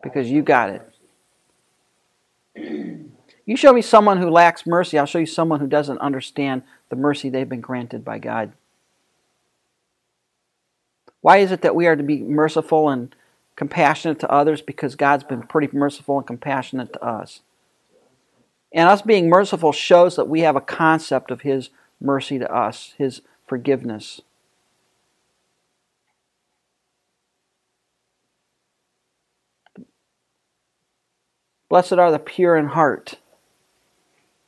Because 0.00 0.30
you 0.30 0.42
got 0.42 0.70
it. 0.70 0.88
You 3.44 3.56
show 3.56 3.72
me 3.72 3.82
someone 3.82 4.18
who 4.18 4.30
lacks 4.30 4.64
mercy, 4.64 4.96
I'll 4.96 5.06
show 5.06 5.18
you 5.18 5.26
someone 5.26 5.58
who 5.58 5.66
doesn't 5.66 5.98
understand 5.98 6.62
the 6.88 6.94
mercy 6.94 7.30
they've 7.30 7.48
been 7.48 7.60
granted 7.60 8.04
by 8.04 8.20
God. 8.20 8.52
Why 11.20 11.38
is 11.38 11.50
it 11.50 11.62
that 11.62 11.74
we 11.74 11.88
are 11.88 11.96
to 11.96 12.02
be 12.04 12.22
merciful 12.22 12.88
and 12.90 13.12
compassionate 13.56 14.18
to 14.20 14.30
others? 14.30 14.62
Because 14.62 14.96
God's 14.96 15.24
been 15.24 15.42
pretty 15.42 15.74
merciful 15.76 16.18
and 16.18 16.26
compassionate 16.26 16.92
to 16.92 17.04
us. 17.04 17.40
And 18.72 18.88
us 18.88 19.02
being 19.02 19.28
merciful 19.28 19.72
shows 19.72 20.16
that 20.16 20.28
we 20.28 20.40
have 20.40 20.56
a 20.56 20.60
concept 20.60 21.30
of 21.30 21.42
His 21.42 21.70
mercy 22.00 22.38
to 22.38 22.52
us, 22.52 22.94
His 22.98 23.22
forgiveness. 23.46 24.20
Blessed 31.68 31.94
are 31.94 32.10
the 32.10 32.18
pure 32.18 32.56
in 32.56 32.66
heart, 32.66 33.16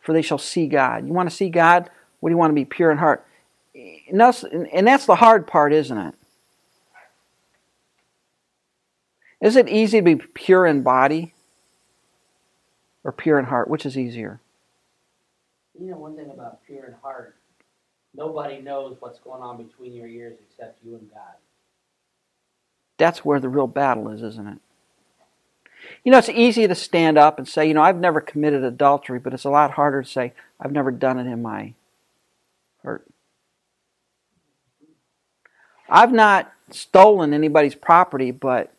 for 0.01 0.13
they 0.13 0.23
shall 0.23 0.39
see 0.39 0.67
God. 0.67 1.07
You 1.07 1.13
want 1.13 1.29
to 1.29 1.35
see 1.35 1.49
God? 1.49 1.91
What 2.21 2.31
do 2.31 2.33
you 2.33 2.37
want 2.39 2.51
to 2.51 2.55
be 2.55 2.65
pure 2.65 2.91
in 2.91 2.99
heart? 2.99 3.27
And 3.75 4.21
that's, 4.21 4.45
and 4.45 4.87
that's 4.87 5.07
the 5.07 5.17
hard 5.17 5.47
part, 5.47 5.73
isn't 5.73 5.99
it? 5.99 6.15
Is 9.41 9.57
it 9.57 9.69
easy 9.69 9.99
to 9.99 10.03
be 10.03 10.17
pure 10.17 10.67
in 10.67 10.83
body 10.83 11.35
or 13.05 13.13
pure 13.13 13.39
in 13.39 13.47
heart? 13.47 13.69
Which 13.69 13.85
is 13.85 13.99
easier? 13.99 14.41
You 15.79 15.91
know, 15.91 15.99
one 15.99 16.17
thing 16.17 16.31
about 16.31 16.65
pure 16.67 16.87
in 16.87 16.95
heart, 17.03 17.37
nobody 18.15 18.61
knows 18.63 18.97
what's 19.01 19.19
going 19.19 19.43
on 19.43 19.63
between 19.63 19.93
your 19.93 20.07
ears 20.07 20.39
except 20.49 20.79
you 20.85 20.95
and 20.97 21.11
God. 21.11 21.35
That's 22.97 23.25
where 23.25 23.41
the 23.41 23.51
real 23.51 23.67
battle 23.67 24.09
is, 24.09 24.23
isn't 24.23 24.47
it? 24.47 24.59
You 26.03 26.13
know, 26.13 26.19
it's 26.19 26.31
easy 26.31 26.67
to 26.67 26.75
stand 26.75 27.19
up 27.19 27.39
and 27.39 27.47
say, 27.47 27.69
you 27.69 27.75
know, 27.75 27.83
I've 27.83 27.99
never 27.99 28.21
committed 28.21 28.65
adultery, 28.65 29.19
but 29.19 29.35
it's 29.35 29.45
a 29.45 29.51
lot 29.51 29.73
harder 29.73 30.03
to 30.03 30.09
say, 30.09 30.33
I've 30.59 30.73
never 30.73 30.91
done 30.91 31.19
it 31.19 31.31
in 31.31 31.43
my 31.43 31.75
heart. 32.83 33.07
I've 35.89 36.13
not 36.13 36.53
stolen 36.71 37.33
anybody's 37.33 37.75
property, 37.75 38.31
but 38.31 38.73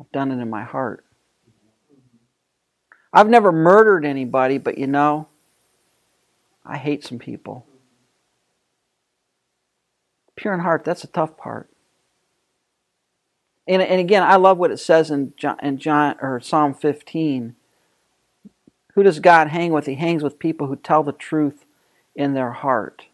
I've 0.00 0.10
done 0.12 0.32
it 0.32 0.40
in 0.40 0.48
my 0.48 0.64
heart. 0.64 1.04
I've 3.12 3.28
never 3.28 3.52
murdered 3.52 4.04
anybody, 4.06 4.56
but 4.58 4.78
you 4.78 4.86
know, 4.86 5.28
I 6.64 6.78
hate 6.78 7.04
some 7.04 7.18
people. 7.18 7.66
Pure 10.36 10.54
in 10.54 10.60
heart, 10.60 10.84
that's 10.84 11.04
a 11.04 11.08
tough 11.08 11.36
part. 11.36 11.68
And, 13.68 13.82
and 13.82 14.00
again, 14.00 14.22
I 14.22 14.36
love 14.36 14.58
what 14.58 14.70
it 14.70 14.78
says 14.78 15.10
in 15.10 15.34
John, 15.36 15.58
in 15.62 15.78
John 15.78 16.16
or 16.22 16.40
Psalm 16.40 16.72
15. 16.72 17.54
Who 18.94 19.02
does 19.02 19.20
God 19.20 19.48
hang 19.48 19.72
with? 19.72 19.86
He 19.86 19.96
hangs 19.96 20.22
with 20.22 20.38
people 20.38 20.66
who 20.66 20.76
tell 20.76 21.02
the 21.02 21.12
truth 21.12 21.66
in 22.16 22.34
their 22.34 22.52
heart. 22.52 23.06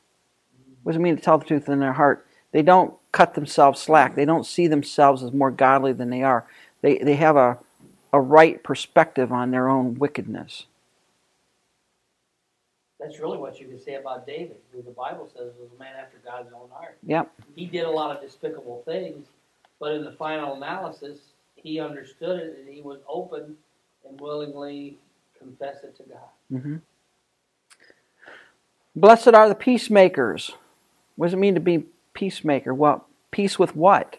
What 0.83 0.93
does 0.93 1.01
it 1.01 1.03
mean 1.03 1.17
to 1.17 1.23
tell 1.23 1.39
the 1.39 1.45
truth 1.45 1.69
in 1.69 1.81
their 1.81 1.95
heart? 1.95 2.27
They 2.53 2.63
don't 2.63 2.95
cut 3.13 3.35
themselves 3.35 3.81
slack. 3.81 4.15
They 4.15 4.25
don't 4.25 4.47
see 4.47 4.67
themselves 4.67 5.23
as 5.23 5.33
more 5.33 5.51
godly 5.51 5.93
than 5.93 6.11
they 6.11 6.23
are. 6.23 6.47
They, 6.87 6.99
they 6.99 7.17
have 7.17 7.35
a, 7.35 7.59
a 8.13 8.21
right 8.21 8.63
perspective 8.63 9.33
on 9.33 9.51
their 9.51 9.69
own 9.69 9.97
wickedness. 9.97 10.67
That's 13.01 13.19
really 13.19 13.39
what 13.39 13.59
you 13.59 13.67
can 13.67 13.81
say 13.81 13.97
about 13.97 14.25
David, 14.25 14.59
who 14.71 14.83
the 14.83 14.93
Bible 14.93 15.29
says 15.35 15.51
was 15.59 15.69
a 15.75 15.79
man 15.81 15.95
after 16.01 16.19
God's 16.25 16.53
own 16.55 16.69
heart. 16.71 16.97
Yep. 17.05 17.33
He 17.57 17.67
did 17.67 17.87
a 17.87 17.91
lot 17.91 18.15
of 18.15 18.23
despicable 18.23 18.85
things, 18.85 19.27
but 19.81 19.95
in 19.95 20.05
the 20.05 20.13
final 20.13 20.55
analysis, 20.55 21.19
he 21.57 21.81
understood 21.81 22.39
it 22.39 22.59
and 22.61 22.73
he 22.73 22.83
was 22.83 23.01
open 23.09 23.57
and 24.09 24.21
willingly 24.21 24.97
confessed 25.37 25.83
it 25.83 25.97
to 25.97 26.05
God. 26.05 26.63
hmm 26.63 26.77
Blessed 28.95 29.35
are 29.35 29.49
the 29.49 29.57
peacemakers. 29.57 30.53
What 31.17 31.27
does 31.27 31.35
it 31.35 31.39
mean 31.39 31.55
to 31.55 31.61
be 31.61 31.87
peacemaker? 32.15 32.73
Well, 32.73 33.09
peace 33.33 33.59
with 33.59 33.75
what? 33.75 34.19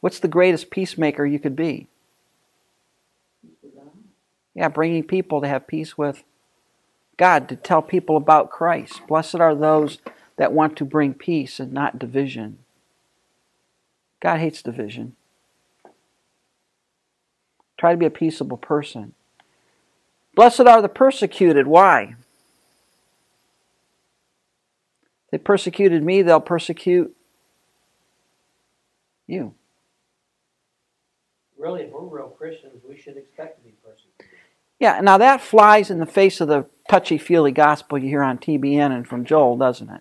What's 0.00 0.18
the 0.18 0.28
greatest 0.28 0.70
peacemaker 0.70 1.26
you 1.26 1.38
could 1.38 1.56
be? 1.56 1.86
Yeah, 4.54 4.68
bringing 4.68 5.04
people 5.04 5.40
to 5.40 5.48
have 5.48 5.66
peace 5.66 5.96
with 5.96 6.24
God, 7.16 7.48
to 7.50 7.56
tell 7.56 7.82
people 7.82 8.16
about 8.16 8.50
Christ. 8.50 9.06
Blessed 9.06 9.36
are 9.36 9.54
those 9.54 9.98
that 10.36 10.52
want 10.52 10.76
to 10.78 10.86
bring 10.86 11.12
peace 11.12 11.60
and 11.60 11.72
not 11.72 11.98
division. 11.98 12.58
God 14.20 14.38
hates 14.38 14.62
division. 14.62 15.16
Try 17.76 17.92
to 17.92 17.98
be 17.98 18.06
a 18.06 18.10
peaceable 18.10 18.56
person. 18.56 19.14
Blessed 20.34 20.60
are 20.60 20.80
the 20.80 20.88
persecuted. 20.88 21.66
Why? 21.66 22.14
They 25.30 25.38
persecuted 25.38 26.02
me, 26.02 26.22
they'll 26.22 26.40
persecute 26.40 27.14
you. 29.26 29.54
Really, 31.60 31.82
if 31.82 31.92
we're 31.92 32.00
real 32.00 32.28
Christians, 32.28 32.82
we 32.88 32.96
should 32.96 33.18
expect 33.18 33.58
to 33.58 33.64
be 33.64 33.74
persecuted. 33.84 34.38
Yeah, 34.78 34.98
now 35.02 35.18
that 35.18 35.42
flies 35.42 35.90
in 35.90 35.98
the 35.98 36.06
face 36.06 36.40
of 36.40 36.48
the 36.48 36.64
touchy 36.88 37.18
feely 37.18 37.52
gospel 37.52 37.98
you 37.98 38.08
hear 38.08 38.22
on 38.22 38.38
TBN 38.38 38.90
and 38.92 39.06
from 39.06 39.26
Joel, 39.26 39.58
doesn't 39.58 39.90
it? 39.90 40.00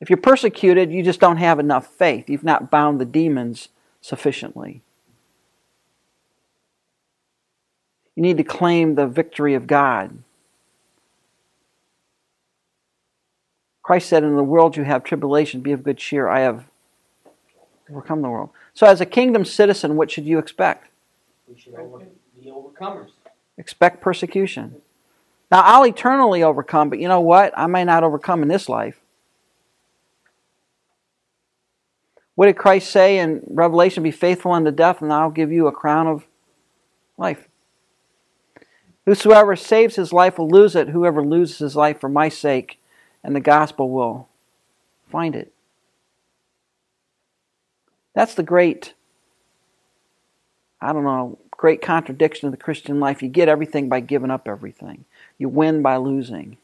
If 0.00 0.08
you're 0.08 0.16
persecuted, 0.16 0.90
you 0.90 1.02
just 1.02 1.20
don't 1.20 1.36
have 1.36 1.58
enough 1.58 1.86
faith. 1.86 2.30
You've 2.30 2.42
not 2.42 2.70
bound 2.70 2.98
the 2.98 3.04
demons 3.04 3.68
sufficiently. 4.00 4.80
You 8.16 8.22
need 8.22 8.38
to 8.38 8.44
claim 8.44 8.94
the 8.94 9.06
victory 9.06 9.52
of 9.52 9.66
God. 9.66 10.18
Christ 13.82 14.08
said, 14.08 14.24
In 14.24 14.34
the 14.34 14.42
world 14.42 14.78
you 14.78 14.84
have 14.84 15.04
tribulation, 15.04 15.60
be 15.60 15.72
of 15.72 15.82
good 15.82 15.98
cheer. 15.98 16.26
I 16.26 16.40
have 16.40 16.64
Overcome 17.90 18.22
the 18.22 18.30
world. 18.30 18.50
So, 18.74 18.86
as 18.86 19.00
a 19.00 19.06
kingdom 19.06 19.44
citizen, 19.44 19.96
what 19.96 20.10
should 20.10 20.24
you 20.24 20.38
expect? 20.38 20.88
We 21.48 21.58
should 21.58 21.74
over, 21.74 22.04
be 22.40 22.50
overcomers. 22.50 23.10
Expect 23.58 24.00
persecution. 24.00 24.76
Now, 25.50 25.60
I'll 25.60 25.86
eternally 25.86 26.42
overcome, 26.42 26.88
but 26.88 26.98
you 26.98 27.08
know 27.08 27.20
what? 27.20 27.52
I 27.56 27.66
may 27.66 27.84
not 27.84 28.04
overcome 28.04 28.42
in 28.42 28.48
this 28.48 28.68
life. 28.68 28.98
What 32.34 32.46
did 32.46 32.56
Christ 32.56 32.90
say 32.90 33.18
in 33.18 33.42
Revelation? 33.46 34.02
Be 34.02 34.10
faithful 34.10 34.52
unto 34.52 34.70
death, 34.70 35.02
and 35.02 35.12
I'll 35.12 35.30
give 35.30 35.52
you 35.52 35.66
a 35.66 35.72
crown 35.72 36.06
of 36.06 36.26
life. 37.18 37.48
Whosoever 39.04 39.56
saves 39.56 39.96
his 39.96 40.12
life 40.12 40.38
will 40.38 40.48
lose 40.48 40.74
it. 40.74 40.88
Whoever 40.88 41.22
loses 41.22 41.58
his 41.58 41.76
life 41.76 42.00
for 42.00 42.08
my 42.08 42.28
sake 42.28 42.78
and 43.22 43.34
the 43.36 43.40
gospel 43.40 43.90
will 43.90 44.28
find 45.10 45.34
it. 45.34 45.52
That's 48.14 48.34
the 48.34 48.42
great, 48.42 48.94
I 50.80 50.92
don't 50.92 51.04
know, 51.04 51.38
great 51.50 51.80
contradiction 51.80 52.46
of 52.46 52.52
the 52.52 52.62
Christian 52.62 53.00
life. 53.00 53.22
You 53.22 53.28
get 53.28 53.48
everything 53.48 53.88
by 53.88 54.00
giving 54.00 54.30
up 54.30 54.48
everything, 54.48 55.04
you 55.38 55.48
win 55.48 55.82
by 55.82 55.96
losing. 55.96 56.58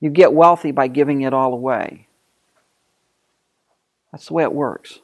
You 0.00 0.10
get 0.10 0.32
wealthy 0.32 0.72
by 0.72 0.88
giving 0.88 1.22
it 1.22 1.32
all 1.32 1.52
away. 1.52 2.08
That's 4.10 4.26
the 4.26 4.34
way 4.34 4.42
it 4.42 4.52
works. 4.52 4.98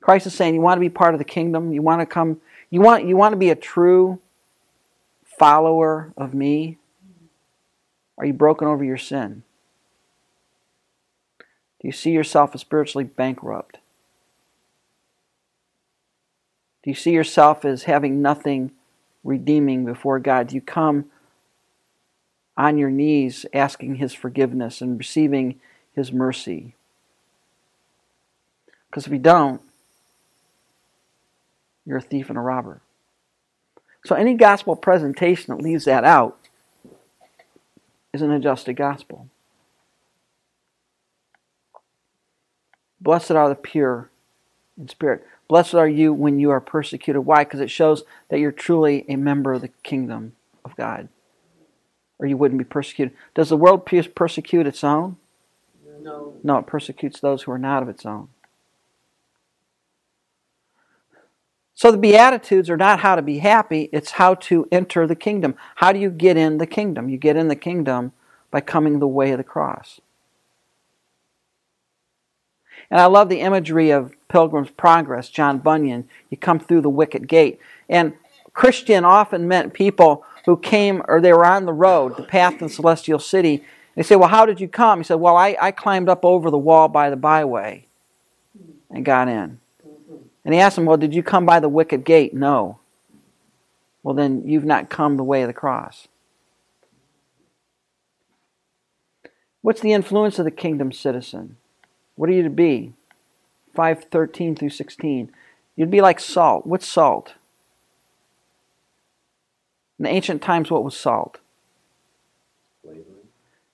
Christ 0.00 0.26
is 0.26 0.32
saying, 0.32 0.54
you 0.54 0.62
want 0.62 0.78
to 0.78 0.80
be 0.80 0.88
part 0.88 1.14
of 1.14 1.18
the 1.18 1.24
kingdom, 1.24 1.70
you 1.72 1.82
want 1.82 2.00
to 2.00 2.06
come, 2.06 2.40
you 2.70 2.80
want, 2.80 3.06
you 3.06 3.14
want 3.14 3.34
to 3.34 3.36
be 3.36 3.50
a 3.50 3.54
true 3.54 4.20
follower 5.38 6.14
of 6.16 6.32
me. 6.32 6.78
Are 8.16 8.24
you 8.24 8.32
broken 8.32 8.66
over 8.66 8.82
your 8.82 8.96
sin? 8.96 9.42
Do 11.80 11.88
you 11.88 11.92
see 11.92 12.10
yourself 12.10 12.54
as 12.54 12.60
spiritually 12.60 13.04
bankrupt? 13.04 13.78
Do 16.82 16.90
you 16.90 16.94
see 16.94 17.12
yourself 17.12 17.64
as 17.64 17.84
having 17.84 18.22
nothing 18.22 18.72
redeeming 19.22 19.84
before 19.84 20.18
God? 20.18 20.48
Do 20.48 20.54
you 20.54 20.60
come 20.60 21.06
on 22.56 22.78
your 22.78 22.90
knees 22.90 23.46
asking 23.52 23.96
His 23.96 24.14
forgiveness 24.14 24.80
and 24.80 24.98
receiving 24.98 25.60
His 25.94 26.12
mercy? 26.12 26.74
Because 28.90 29.06
if 29.06 29.12
you 29.12 29.18
don't, 29.18 29.60
you're 31.84 31.98
a 31.98 32.02
thief 32.02 32.28
and 32.28 32.38
a 32.38 32.42
robber. 32.42 32.80
So 34.04 34.14
any 34.14 34.34
gospel 34.34 34.76
presentation 34.76 35.54
that 35.54 35.62
leaves 35.62 35.84
that 35.84 36.04
out 36.04 36.38
is 38.12 38.22
an 38.22 38.30
adjusted 38.30 38.74
gospel. 38.74 39.28
Blessed 43.00 43.32
are 43.32 43.48
the 43.48 43.54
pure 43.54 44.10
in 44.78 44.88
spirit. 44.88 45.26
Blessed 45.48 45.74
are 45.74 45.88
you 45.88 46.12
when 46.12 46.38
you 46.38 46.50
are 46.50 46.60
persecuted. 46.60 47.24
Why? 47.24 47.44
Because 47.44 47.60
it 47.60 47.70
shows 47.70 48.04
that 48.28 48.38
you're 48.38 48.52
truly 48.52 49.04
a 49.08 49.16
member 49.16 49.52
of 49.52 49.62
the 49.62 49.70
kingdom 49.82 50.34
of 50.64 50.76
God. 50.76 51.08
Or 52.18 52.26
you 52.26 52.36
wouldn't 52.36 52.58
be 52.58 52.64
persecuted. 52.64 53.16
Does 53.34 53.48
the 53.48 53.56
world 53.56 53.86
persecute 53.86 54.66
its 54.66 54.82
own? 54.82 55.16
No. 56.00 56.34
No, 56.42 56.58
it 56.58 56.66
persecutes 56.66 57.20
those 57.20 57.42
who 57.42 57.52
are 57.52 57.58
not 57.58 57.82
of 57.82 57.88
its 57.88 58.04
own. 58.04 58.28
So 61.74 61.92
the 61.92 61.98
Beatitudes 61.98 62.68
are 62.68 62.76
not 62.76 63.00
how 63.00 63.14
to 63.14 63.22
be 63.22 63.38
happy, 63.38 63.88
it's 63.92 64.12
how 64.12 64.34
to 64.34 64.66
enter 64.72 65.06
the 65.06 65.14
kingdom. 65.14 65.54
How 65.76 65.92
do 65.92 66.00
you 66.00 66.10
get 66.10 66.36
in 66.36 66.58
the 66.58 66.66
kingdom? 66.66 67.08
You 67.08 67.18
get 67.18 67.36
in 67.36 67.46
the 67.46 67.54
kingdom 67.54 68.12
by 68.50 68.60
coming 68.60 68.98
the 68.98 69.06
way 69.06 69.30
of 69.30 69.38
the 69.38 69.44
cross. 69.44 70.00
And 72.90 73.00
I 73.00 73.06
love 73.06 73.28
the 73.28 73.40
imagery 73.40 73.90
of 73.90 74.14
Pilgrim's 74.28 74.70
Progress, 74.70 75.28
John 75.28 75.58
Bunyan. 75.58 76.08
You 76.30 76.36
come 76.36 76.58
through 76.58 76.80
the 76.80 76.88
wicket 76.88 77.26
gate. 77.26 77.58
And 77.88 78.14
Christian 78.54 79.04
often 79.04 79.46
meant 79.46 79.74
people 79.74 80.24
who 80.46 80.56
came 80.56 81.02
or 81.06 81.20
they 81.20 81.32
were 81.32 81.44
on 81.44 81.66
the 81.66 81.72
road, 81.72 82.16
the 82.16 82.22
path 82.22 82.58
to 82.58 82.68
celestial 82.68 83.18
city. 83.18 83.62
They 83.94 84.02
say, 84.02 84.16
Well, 84.16 84.28
how 84.28 84.46
did 84.46 84.60
you 84.60 84.68
come? 84.68 85.00
He 85.00 85.04
said, 85.04 85.16
Well, 85.16 85.36
I, 85.36 85.56
I 85.60 85.70
climbed 85.70 86.08
up 86.08 86.24
over 86.24 86.50
the 86.50 86.58
wall 86.58 86.88
by 86.88 87.10
the 87.10 87.16
byway 87.16 87.86
and 88.90 89.04
got 89.04 89.28
in. 89.28 89.60
And 90.44 90.54
he 90.54 90.60
asked 90.60 90.78
him, 90.78 90.86
Well, 90.86 90.96
did 90.96 91.14
you 91.14 91.22
come 91.22 91.44
by 91.44 91.60
the 91.60 91.68
wicket 91.68 92.04
gate? 92.04 92.32
No. 92.32 92.78
Well, 94.02 94.14
then 94.14 94.42
you've 94.46 94.64
not 94.64 94.88
come 94.88 95.16
the 95.16 95.24
way 95.24 95.42
of 95.42 95.48
the 95.48 95.52
cross. 95.52 96.08
What's 99.60 99.80
the 99.80 99.92
influence 99.92 100.38
of 100.38 100.46
the 100.46 100.50
kingdom 100.50 100.92
citizen? 100.92 101.56
What 102.18 102.28
are 102.28 102.32
you 102.32 102.42
to 102.42 102.50
be? 102.50 102.94
513 103.76 104.56
through 104.56 104.70
16. 104.70 105.30
You'd 105.76 105.90
be 105.90 106.00
like 106.00 106.18
salt. 106.18 106.66
What's 106.66 106.88
salt? 106.88 107.34
In 110.00 110.02
the 110.02 110.08
ancient 110.08 110.42
times, 110.42 110.68
what 110.68 110.82
was 110.82 110.96
salt? 110.96 111.38
Flavoring. 112.82 113.04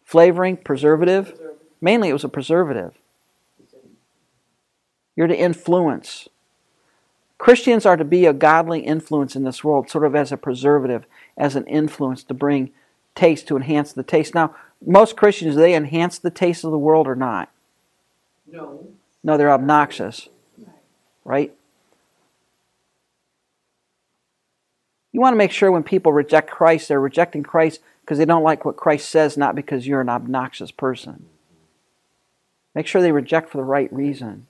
Flavoring, 0.04 0.57
preservative. 0.59 1.40
Mainly, 1.80 2.11
it 2.11 2.12
was 2.12 2.22
a 2.22 2.28
preservative. 2.28 2.92
You're 5.16 5.26
to 5.26 5.35
influence. 5.35 6.28
Christians 7.38 7.87
are 7.87 7.96
to 7.96 8.04
be 8.04 8.26
a 8.26 8.35
godly 8.35 8.80
influence 8.80 9.35
in 9.35 9.44
this 9.44 9.64
world, 9.64 9.88
sort 9.88 10.04
of 10.04 10.14
as 10.14 10.33
a 10.33 10.37
preservative, 10.37 11.07
as 11.38 11.57
an 11.57 11.64
influence 11.64 12.22
to 12.24 12.35
bring 12.35 12.72
taste, 13.14 13.48
to 13.48 13.57
enhance 13.57 13.94
the 13.94 14.02
taste. 14.02 14.35
Now, 14.35 14.54
most 14.85 15.16
Christians, 15.16 15.57
they 15.57 15.74
enhance 15.74 16.18
the 16.18 16.30
taste 16.30 16.62
of 16.62 16.72
the 16.72 16.78
world 16.78 17.09
or 17.09 17.16
not? 17.16 17.48
No. 18.46 18.87
No, 19.22 19.37
they're 19.37 19.50
obnoxious, 19.50 20.28
right? 21.24 21.52
You 25.12 25.20
want 25.20 25.33
to 25.33 25.38
make 25.38 25.52
sure 25.52 25.70
when 25.70 25.83
people 25.83 26.12
reject 26.12 26.50
Christ, 26.50 26.88
they're 26.88 27.00
rejecting 27.00 27.42
Christ 27.42 27.80
because 28.02 28.18
they 28.18 28.24
don't 28.24 28.42
like 28.42 28.64
what 28.64 28.76
Christ 28.76 29.09
says, 29.09 29.37
not 29.37 29.54
because 29.54 29.87
you're 29.87 30.00
an 30.00 30.09
obnoxious 30.09 30.70
person. 30.70 31.26
Make 32.74 32.87
sure 32.87 33.00
they 33.00 33.12
reject 33.12 33.50
for 33.50 33.59
the 33.59 33.64
right 33.64 33.90
reason. 33.92 34.46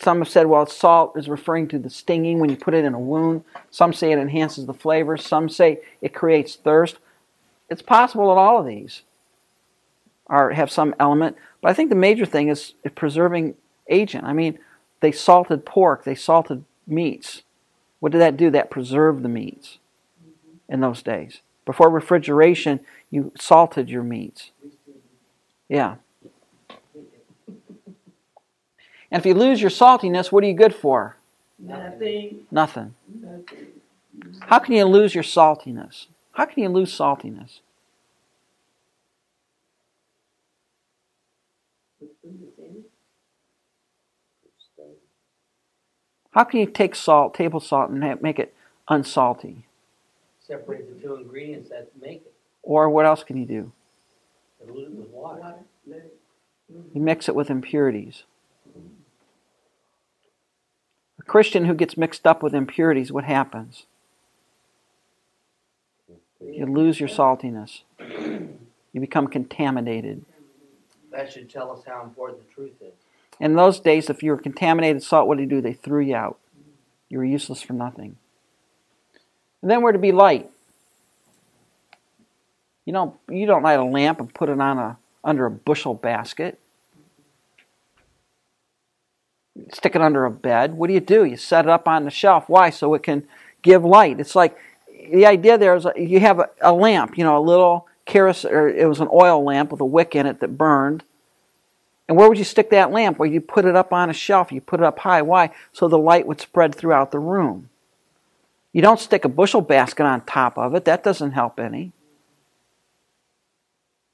Some 0.00 0.18
have 0.18 0.28
said, 0.28 0.46
well, 0.46 0.66
salt 0.66 1.16
is 1.16 1.28
referring 1.28 1.68
to 1.68 1.78
the 1.78 1.88
stinging 1.90 2.38
when 2.38 2.50
you 2.50 2.56
put 2.56 2.74
it 2.74 2.84
in 2.84 2.94
a 2.94 2.98
wound. 2.98 3.44
Some 3.70 3.92
say 3.92 4.10
it 4.10 4.18
enhances 4.18 4.66
the 4.66 4.74
flavor. 4.74 5.16
Some 5.16 5.48
say 5.48 5.80
it 6.00 6.12
creates 6.12 6.56
thirst. 6.56 6.98
It's 7.70 7.82
possible 7.82 8.28
that 8.28 8.40
all 8.40 8.60
of 8.60 8.66
these 8.66 9.02
are 10.26 10.50
have 10.50 10.70
some 10.70 10.94
element, 10.98 11.36
but 11.60 11.70
I 11.70 11.74
think 11.74 11.90
the 11.90 11.96
major 11.96 12.26
thing 12.26 12.48
is 12.48 12.74
preserving 12.94 13.54
agent. 13.88 14.24
I 14.24 14.32
mean, 14.32 14.58
they 15.00 15.12
salted 15.12 15.66
pork, 15.66 16.04
they 16.04 16.14
salted 16.14 16.64
meats. 16.86 17.42
What 18.00 18.12
did 18.12 18.20
that 18.20 18.36
do? 18.36 18.50
That 18.50 18.70
preserved 18.70 19.22
the 19.22 19.28
meats 19.28 19.78
in 20.68 20.80
those 20.80 21.02
days. 21.02 21.40
Before 21.64 21.88
refrigeration, 21.88 22.80
you 23.10 23.32
salted 23.38 23.88
your 23.88 24.02
meats. 24.02 24.50
Yeah. 25.68 25.96
And 29.10 29.20
if 29.20 29.26
you 29.26 29.34
lose 29.34 29.60
your 29.60 29.70
saltiness, 29.70 30.32
what 30.32 30.44
are 30.44 30.46
you 30.46 30.54
good 30.54 30.74
for? 30.74 31.16
Nothing. 31.58 32.46
Nothing. 32.50 32.94
Nothing. 33.08 33.66
How 34.40 34.58
can 34.58 34.74
you 34.74 34.84
lose 34.84 35.14
your 35.14 35.24
saltiness? 35.24 36.06
How 36.32 36.46
can 36.46 36.62
you 36.62 36.68
lose 36.68 36.96
saltiness? 36.96 37.60
How 46.34 46.42
can 46.42 46.58
you 46.58 46.66
take 46.66 46.96
salt, 46.96 47.32
table 47.32 47.60
salt, 47.60 47.90
and 47.90 48.20
make 48.20 48.40
it 48.40 48.52
unsalty? 48.88 49.62
Separate 50.40 50.92
the 50.92 51.00
two 51.00 51.14
ingredients 51.14 51.70
that 51.70 51.90
make 52.00 52.22
it. 52.22 52.34
Or 52.62 52.90
what 52.90 53.06
else 53.06 53.22
can 53.22 53.36
you 53.36 53.46
do? 53.46 53.72
Dilute 54.66 54.88
it 54.88 54.94
with 54.94 55.08
water. 55.10 55.40
Water. 55.40 56.04
You 56.92 57.00
mix 57.00 57.28
it 57.28 57.36
with 57.36 57.50
impurities. 57.50 58.24
A 61.20 61.22
Christian 61.22 61.66
who 61.66 61.74
gets 61.74 61.96
mixed 61.96 62.26
up 62.26 62.42
with 62.42 62.52
impurities, 62.52 63.12
what 63.12 63.24
happens? 63.24 63.86
You 66.40 66.66
lose 66.66 66.98
your 66.98 67.08
saltiness. 67.08 67.82
You 68.00 69.00
become 69.00 69.28
contaminated. 69.28 70.24
That 71.12 71.32
should 71.32 71.48
tell 71.48 71.70
us 71.70 71.84
how 71.86 72.02
important 72.02 72.40
the 72.46 72.52
truth 72.52 72.74
is. 72.80 72.92
In 73.40 73.54
those 73.54 73.80
days, 73.80 74.08
if 74.08 74.22
you 74.22 74.30
were 74.30 74.38
contaminated 74.38 75.02
salt, 75.02 75.26
what 75.26 75.38
did 75.38 75.48
they 75.48 75.54
do? 75.54 75.60
They 75.60 75.72
threw 75.72 76.02
you 76.02 76.14
out. 76.14 76.38
You 77.08 77.18
were 77.18 77.24
useless 77.24 77.62
for 77.62 77.72
nothing. 77.72 78.16
And 79.62 79.70
then 79.70 79.82
we're 79.82 79.92
to 79.92 79.98
be 79.98 80.12
light. 80.12 80.50
You 82.84 82.92
don't, 82.92 83.14
you 83.28 83.46
don't 83.46 83.62
light 83.62 83.78
a 83.78 83.84
lamp 83.84 84.20
and 84.20 84.32
put 84.32 84.48
it 84.48 84.60
on 84.60 84.78
a, 84.78 84.98
under 85.22 85.46
a 85.46 85.50
bushel 85.50 85.94
basket. 85.94 86.58
Stick 89.72 89.94
it 89.94 90.02
under 90.02 90.24
a 90.24 90.30
bed. 90.30 90.74
What 90.74 90.88
do 90.88 90.94
you 90.94 91.00
do? 91.00 91.24
You 91.24 91.36
set 91.36 91.64
it 91.64 91.70
up 91.70 91.88
on 91.88 92.04
the 92.04 92.10
shelf. 92.10 92.48
Why? 92.48 92.70
So 92.70 92.92
it 92.94 93.02
can 93.02 93.26
give 93.62 93.84
light. 93.84 94.20
It's 94.20 94.34
like 94.34 94.56
the 95.12 95.26
idea 95.26 95.56
there 95.58 95.74
is 95.74 95.86
uh, 95.86 95.92
you 95.96 96.20
have 96.20 96.40
a, 96.40 96.50
a 96.60 96.72
lamp, 96.72 97.16
you 97.16 97.24
know, 97.24 97.38
a 97.38 97.40
little 97.40 97.86
keros 98.06 98.44
or 98.44 98.68
it 98.68 98.86
was 98.86 99.00
an 99.00 99.08
oil 99.12 99.42
lamp 99.42 99.70
with 99.70 99.80
a 99.80 99.86
wick 99.86 100.14
in 100.14 100.26
it 100.26 100.40
that 100.40 100.58
burned. 100.58 101.04
And 102.08 102.16
where 102.16 102.28
would 102.28 102.38
you 102.38 102.44
stick 102.44 102.70
that 102.70 102.90
lamp? 102.92 103.18
Well, 103.18 103.30
you 103.30 103.40
put 103.40 103.64
it 103.64 103.76
up 103.76 103.92
on 103.92 104.10
a 104.10 104.12
shelf. 104.12 104.52
You 104.52 104.60
put 104.60 104.80
it 104.80 104.84
up 104.84 104.98
high. 104.98 105.22
Why? 105.22 105.50
So 105.72 105.88
the 105.88 105.98
light 105.98 106.26
would 106.26 106.40
spread 106.40 106.74
throughout 106.74 107.10
the 107.10 107.18
room. 107.18 107.70
You 108.72 108.82
don't 108.82 109.00
stick 109.00 109.24
a 109.24 109.28
bushel 109.28 109.60
basket 109.60 110.04
on 110.04 110.20
top 110.22 110.58
of 110.58 110.74
it. 110.74 110.84
That 110.84 111.04
doesn't 111.04 111.32
help 111.32 111.58
any. 111.58 111.92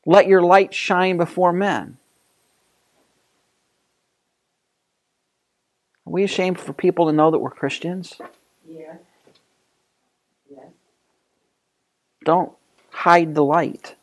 Let 0.07 0.27
your 0.27 0.43
light 0.43 0.73
shine 0.73 1.17
before 1.17 1.53
men. 1.53 1.97
Are 6.07 6.13
we 6.13 6.25
ashamed 6.25 6.59
for 6.59 6.73
people 6.73 7.07
to 7.07 7.13
know 7.13 7.31
that 7.31 7.39
we're 7.39 7.51
Christians? 7.51 8.21
Yeah. 8.69 8.95
Yes. 10.51 10.67
Don't 12.25 12.53
hide 12.91 13.35
the 13.35 13.45
light. 13.45 13.95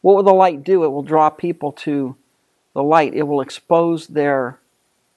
What 0.00 0.16
will 0.16 0.22
the 0.22 0.32
light 0.32 0.64
do? 0.64 0.84
It 0.84 0.88
will 0.88 1.02
draw 1.02 1.30
people 1.30 1.72
to 1.72 2.16
the 2.74 2.82
light. 2.82 3.14
It 3.14 3.24
will 3.24 3.40
expose 3.40 4.06
their 4.06 4.58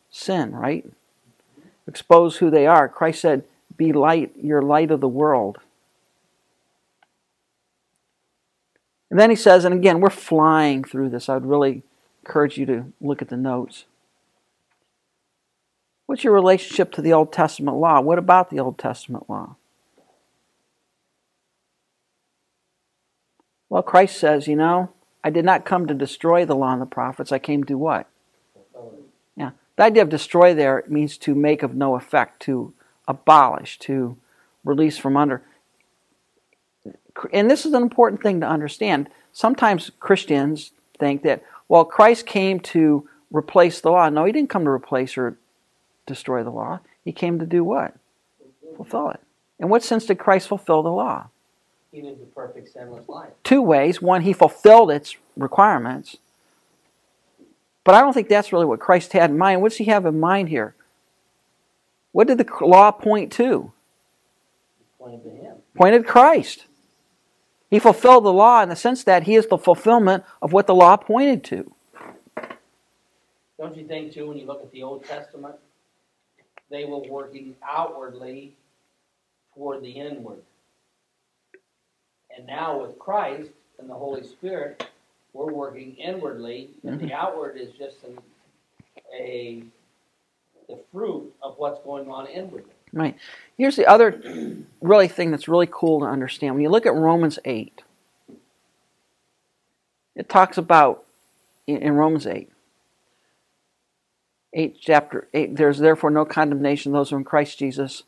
sin, 0.10 0.52
right? 0.52 0.86
Expose 1.88 2.38
who 2.38 2.50
they 2.50 2.68
are. 2.68 2.90
Christ 2.90 3.22
said, 3.22 3.44
Be 3.76 3.94
light, 3.94 4.34
you're 4.42 4.62
light 4.62 4.92
of 4.92 5.02
the 5.02 5.08
world. 5.08 5.60
And 9.10 9.20
then 9.20 9.30
he 9.30 9.36
says, 9.36 9.66
and 9.66 9.74
again, 9.74 10.02
we're 10.02 10.10
flying 10.10 10.84
through 10.84 11.10
this. 11.10 11.30
I 11.30 11.36
would 11.36 11.46
really 11.46 11.84
encourage 12.24 12.58
you 12.58 12.66
to 12.66 12.92
look 13.00 13.22
at 13.22 13.30
the 13.30 13.38
notes. 13.38 13.86
What's 16.06 16.24
your 16.24 16.34
relationship 16.34 16.92
to 16.94 17.02
the 17.02 17.14
Old 17.14 17.32
Testament 17.32 17.78
law? 17.78 18.02
What 18.02 18.20
about 18.20 18.50
the 18.50 18.60
Old 18.60 18.78
Testament 18.78 19.30
law? 19.30 19.56
Well, 23.70 23.84
Christ 23.84 24.18
says, 24.18 24.48
you 24.48 24.56
know, 24.56 24.92
I 25.26 25.32
did 25.32 25.44
not 25.44 25.66
come 25.66 25.88
to 25.88 25.96
destroy 25.96 26.46
the 26.46 26.56
law 26.56 26.72
and 26.72 26.82
the 26.82 26.86
prophets. 26.86 27.32
I 27.32 27.40
came 27.40 27.64
to 27.64 27.80
what? 27.80 28.08
Yeah. 29.36 29.52
The 29.76 29.84
idea 29.84 30.04
of 30.04 30.10
destroy 30.10 30.54
there 30.54 30.84
means 30.88 31.18
to 31.18 31.34
make 31.34 31.64
of 31.64 31.74
no 31.74 31.96
effect, 31.96 32.44
to 32.44 32.74
abolish, 33.08 33.80
to 33.80 34.18
release 34.64 35.00
from 35.00 35.18
under. 35.18 35.42
And 37.34 37.50
this 37.50 37.66
is 37.66 37.74
an 37.74 37.82
important 37.82 38.22
thing 38.22 38.40
to 38.42 38.48
understand. 38.48 39.10
Sometimes 39.34 39.90
Christians 40.00 40.74
think 41.00 41.24
that, 41.24 41.42
well, 41.68 41.86
Christ 41.86 42.28
came 42.28 42.60
to 42.60 43.10
replace 43.32 43.82
the 43.82 43.90
law. 43.90 44.08
No, 44.10 44.26
he 44.26 44.32
didn't 44.32 44.52
come 44.52 44.66
to 44.66 44.70
replace 44.70 45.18
or 45.18 45.40
destroy 46.06 46.44
the 46.44 46.52
law. 46.52 46.82
He 47.04 47.12
came 47.12 47.40
to 47.40 47.48
do 47.48 47.64
what? 47.64 47.96
Fulfill 48.76 49.10
it. 49.10 49.22
In 49.58 49.70
what 49.70 49.84
sense 49.84 50.06
did 50.06 50.20
Christ 50.20 50.50
fulfill 50.50 50.84
the 50.84 50.92
law? 50.92 51.30
He 51.96 52.02
lived 52.02 52.22
a 52.22 52.26
perfect 52.26 52.74
sinless 52.74 53.08
life. 53.08 53.30
Two 53.46 53.62
ways. 53.62 54.02
One, 54.02 54.24
he 54.24 54.34
fulfilled 54.34 54.92
its 54.92 55.16
requirements. 55.38 56.18
But 57.86 57.96
I 57.96 58.02
don't 58.02 58.12
think 58.12 58.28
that's 58.28 58.52
really 58.52 58.66
what 58.66 58.82
Christ 58.82 59.14
had 59.14 59.30
in 59.30 59.38
mind. 59.38 59.62
What 59.62 59.70
does 59.70 59.78
he 59.78 59.86
have 59.86 60.06
in 60.06 60.20
mind 60.20 60.50
here? 60.50 60.76
What 62.12 62.28
did 62.28 62.38
the 62.38 62.48
law 62.60 62.92
point 62.92 63.32
to? 63.34 63.72
Pointed 65.00 65.24
to 65.24 65.30
him. 65.30 65.56
Pointed 65.74 66.00
to 66.00 66.04
Christ. 66.04 66.66
He 67.70 67.80
fulfilled 67.80 68.26
the 68.26 68.34
law 68.34 68.62
in 68.62 68.68
the 68.68 68.76
sense 68.76 69.06
that 69.06 69.24
he 69.24 69.36
is 69.36 69.48
the 69.48 69.58
fulfillment 69.58 70.26
of 70.42 70.52
what 70.52 70.68
the 70.68 70.76
law 70.76 70.98
pointed 70.98 71.46
to. 71.46 71.74
Don't 73.58 73.78
you 73.78 73.88
think 73.88 74.12
too 74.12 74.28
when 74.28 74.38
you 74.38 74.46
look 74.46 74.62
at 74.62 74.72
the 74.74 74.84
Old 74.84 75.06
Testament, 75.06 75.56
they 76.70 76.84
were 76.84 77.00
working 77.00 77.56
outwardly 77.66 78.58
toward 79.54 79.82
the 79.82 79.92
inward. 79.92 80.42
And 82.36 82.48
now 82.48 82.82
with 82.82 83.00
Christ 83.00 83.52
and 83.80 83.90
the 83.90 83.94
Holy 83.94 84.24
Spirit, 84.24 84.88
we're 85.34 85.52
working 85.52 85.96
inwardly, 85.96 86.70
and 86.84 87.00
the 87.00 87.14
outward 87.14 87.58
is 87.58 87.74
just 87.78 88.04
an, 88.04 88.18
a 89.14 89.64
the 90.68 90.80
fruit 90.92 91.32
of 91.44 91.56
what's 91.58 91.84
going 91.84 92.10
on 92.10 92.28
inwardly. 92.28 92.72
Right. 92.92 93.16
Here's 93.58 93.76
the 93.76 93.86
other 93.86 94.22
really 94.82 95.08
thing 95.08 95.30
that's 95.30 95.48
really 95.48 95.68
cool 95.70 96.00
to 96.00 96.06
understand. 96.06 96.56
When 96.56 96.64
you 96.64 96.70
look 96.70 96.86
at 96.86 96.94
Romans 96.94 97.38
8, 97.46 97.84
it 100.16 100.30
talks 100.30 100.58
about 100.58 101.06
in 101.68 101.94
Romans 101.94 102.26
8. 102.26 102.50
8 104.58 104.78
chapter 104.80 105.28
8 105.34 105.58
there's 105.58 105.80
therefore 105.80 106.10
no 106.10 106.24
condemnation 106.24 106.94
those 106.94 107.10
who 107.10 107.18
are 107.18 107.20
in 107.20 107.26
Christ 107.26 107.60
Jesus 107.60 108.04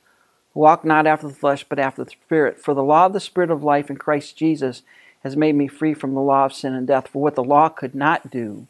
walk 0.57 0.83
not 0.83 1.07
after 1.07 1.27
the 1.27 1.33
flesh 1.33 1.65
but 1.67 1.79
after 1.79 2.03
the 2.03 2.09
spirit 2.09 2.59
for 2.59 2.73
the 2.73 2.83
law 2.83 3.05
of 3.05 3.13
the 3.13 3.19
spirit 3.19 3.51
of 3.51 3.63
life 3.63 3.89
in 3.89 3.97
Christ 3.97 4.35
Jesus 4.35 4.83
has 5.23 5.35
made 5.35 5.55
me 5.55 5.67
free 5.67 5.93
from 5.93 6.13
the 6.13 6.21
law 6.21 6.45
of 6.45 6.53
sin 6.53 6.73
and 6.73 6.87
death 6.87 7.07
for 7.07 7.21
what 7.21 7.35
the 7.35 7.43
law 7.43 7.69
could 7.69 7.95
not 7.95 8.31
do 8.31 8.67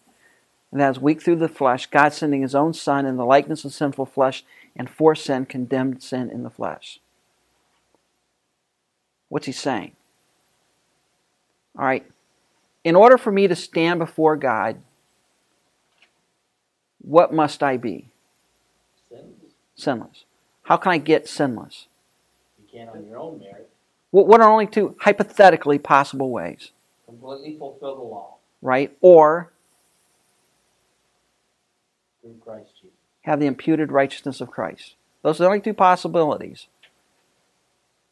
and 0.71 0.81
that 0.81 0.91
is 0.91 0.99
weak 0.99 1.21
through 1.21 1.37
the 1.37 1.47
flesh 1.47 1.87
God 1.87 2.13
sending 2.13 2.41
his 2.41 2.55
own 2.55 2.73
son 2.73 3.05
in 3.05 3.17
the 3.17 3.25
likeness 3.25 3.65
of 3.65 3.73
sinful 3.73 4.05
flesh 4.05 4.43
and 4.75 4.89
for 4.89 5.15
sin 5.15 5.45
condemned 5.45 6.03
sin 6.03 6.29
in 6.29 6.43
the 6.43 6.49
flesh 6.49 6.99
what's 9.29 9.45
he 9.45 9.51
saying 9.51 9.93
all 11.77 11.85
right 11.85 12.05
in 12.83 12.95
order 12.95 13.17
for 13.17 13.31
me 13.31 13.47
to 13.47 13.55
stand 13.55 13.99
before 13.99 14.35
God 14.35 14.81
what 17.07 17.33
must 17.33 17.63
I 17.63 17.77
be? 17.77 18.09
Sinless. 19.09 19.53
Sinless. 19.75 20.25
How 20.67 20.75
can 20.77 20.91
I 20.91 20.97
get 20.97 21.27
sinless? 21.27 21.87
You 22.59 22.65
can't 22.71 22.89
on 22.89 23.05
your 23.05 23.17
own 23.17 23.39
merit 23.39 23.69
What 24.11 24.27
what 24.27 24.41
are 24.41 24.49
only 24.49 24.67
two 24.67 24.95
hypothetically 24.99 25.79
possible 25.79 26.29
ways, 26.29 26.71
completely 27.05 27.57
fulfill 27.57 27.95
the 27.95 28.01
law 28.03 28.37
right? 28.61 28.95
Or 29.01 29.51
through 32.21 32.35
Christ 32.43 32.71
Jesus. 32.81 32.97
have 33.21 33.39
the 33.39 33.45
imputed 33.45 33.91
righteousness 33.91 34.41
of 34.41 34.51
Christ. 34.51 34.95
Those 35.21 35.39
are 35.39 35.43
the 35.43 35.47
only 35.47 35.61
two 35.61 35.73
possibilities. 35.73 36.67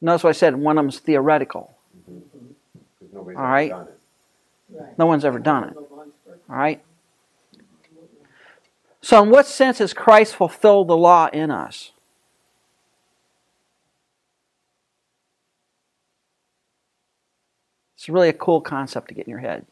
Notice 0.01 0.23
what 0.23 0.29
I 0.29 0.33
said, 0.33 0.55
one 0.55 0.77
of 0.77 0.83
them 0.83 0.89
is 0.89 0.99
theoretical. 0.99 1.75
Mm-hmm. 2.09 2.19
Because 2.99 3.13
nobody's 3.13 3.37
All 3.37 3.43
ever 3.43 3.51
right. 3.51 3.69
done 3.69 3.87
it. 3.87 3.99
Right. 4.69 4.97
No 4.97 5.05
one's 5.05 5.25
ever 5.25 5.39
done 5.39 5.63
it. 5.65 5.75
No 5.75 5.87
one's 5.89 6.13
perfect. 6.25 6.49
All 6.49 6.55
right? 6.55 6.83
So, 9.01 9.23
in 9.23 9.29
what 9.29 9.45
sense 9.45 9.77
has 9.79 9.93
Christ 9.93 10.35
fulfilled 10.35 10.87
the 10.87 10.97
law 10.97 11.29
in 11.31 11.51
us? 11.51 11.91
It's 18.05 18.09
really 18.11 18.29
a 18.29 18.33
cool 18.33 18.61
concept 18.61 19.07
to 19.07 19.15
get 19.15 19.25
in 19.25 19.31
your 19.31 19.39
head. 19.39 19.65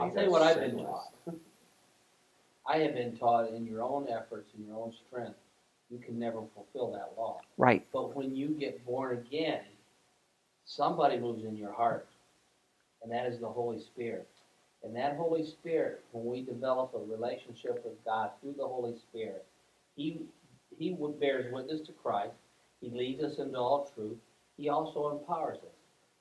I'll 0.00 0.08
tell 0.12 0.22
you 0.22 0.30
what 0.30 0.40
I've 0.40 0.60
been 0.60 0.76
taught. 0.76 1.10
I 2.64 2.76
have 2.78 2.94
been 2.94 3.16
taught 3.16 3.50
in 3.50 3.66
your 3.66 3.82
own 3.82 4.06
efforts 4.08 4.52
and 4.56 4.64
your 4.68 4.76
own 4.76 4.92
strength, 5.08 5.34
you 5.90 5.98
can 5.98 6.16
never 6.16 6.44
fulfill 6.54 6.92
that 6.92 7.14
law. 7.20 7.40
Right. 7.56 7.84
But 7.92 8.14
when 8.14 8.36
you 8.36 8.50
get 8.50 8.86
born 8.86 9.18
again, 9.18 9.62
somebody 10.64 11.18
moves 11.18 11.44
in 11.44 11.56
your 11.56 11.72
heart, 11.72 12.06
and 13.02 13.10
that 13.10 13.26
is 13.26 13.40
the 13.40 13.48
Holy 13.48 13.80
Spirit. 13.80 14.28
And 14.84 14.94
that 14.94 15.16
Holy 15.16 15.44
Spirit, 15.44 16.04
when 16.12 16.24
we 16.24 16.40
develop 16.40 16.94
a 16.94 17.00
relationship 17.00 17.84
with 17.84 18.04
God 18.04 18.30
through 18.40 18.54
the 18.56 18.68
Holy 18.68 18.94
Spirit, 18.96 19.44
He 19.96 20.20
He 20.78 20.96
bears 21.18 21.52
witness 21.52 21.80
to 21.88 21.92
Christ. 21.92 22.36
He 22.80 22.90
leads 22.90 23.24
us 23.24 23.38
into 23.38 23.58
all 23.58 23.90
truth. 23.92 24.18
He 24.56 24.68
also 24.68 25.10
empowers 25.10 25.58
us, 25.58 25.75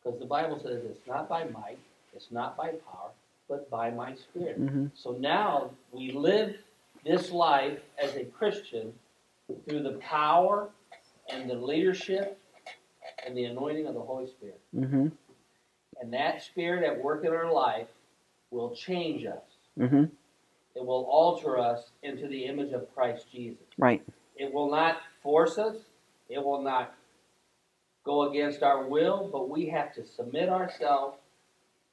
because 0.06 0.20
the 0.20 0.26
Bible 0.26 0.60
says 0.60 0.84
it's 0.86 1.08
not 1.08 1.28
by 1.28 1.46
might, 1.46 1.80
it's 2.16 2.32
not 2.32 2.56
by 2.56 2.68
power, 2.68 3.10
but 3.50 3.70
by 3.70 3.90
my 3.90 4.14
Spirit. 4.16 4.58
hmm 4.58 4.88
So 4.96 5.12
now 5.14 5.72
we 5.92 6.12
live 6.12 6.56
this 7.04 7.32
life 7.32 7.80
as 8.02 8.16
a 8.16 8.26
Christian 8.26 8.94
through 9.68 9.84
the 9.84 9.98
power 10.00 10.70
and 11.30 11.50
the 11.50 11.56
leadership 11.56 12.40
and 13.26 13.36
the 13.36 13.46
anointing 13.46 13.88
of 13.88 13.96
the 13.96 14.02
Holy 14.02 14.28
Spirit. 14.28 14.60
hmm 14.74 15.08
And 16.00 16.14
that 16.14 16.44
Spirit 16.44 16.84
at 16.84 17.04
work 17.04 17.26
in 17.26 17.32
our 17.34 17.52
life 17.52 17.88
will 18.52 18.76
change 18.76 19.26
us. 19.26 19.44
hmm 19.78 20.06
It 20.76 20.86
will 20.86 21.06
alter 21.10 21.58
us 21.58 21.90
into 22.04 22.28
the 22.28 22.46
image 22.46 22.74
of 22.74 22.94
Christ 22.94 23.26
Jesus. 23.32 23.66
Right. 23.78 24.04
It 24.36 24.54
will 24.54 24.70
not 24.70 24.98
force 25.24 25.58
us. 25.58 25.78
It 26.30 26.44
will 26.44 26.62
not 26.62 26.94
go 28.06 28.30
against 28.30 28.64
our 28.64 28.88
will, 28.88 29.30
but 29.32 29.50
we 29.50 29.66
have 29.68 29.94
to 29.96 30.06
submit 30.06 30.50
ourselves 30.50 31.18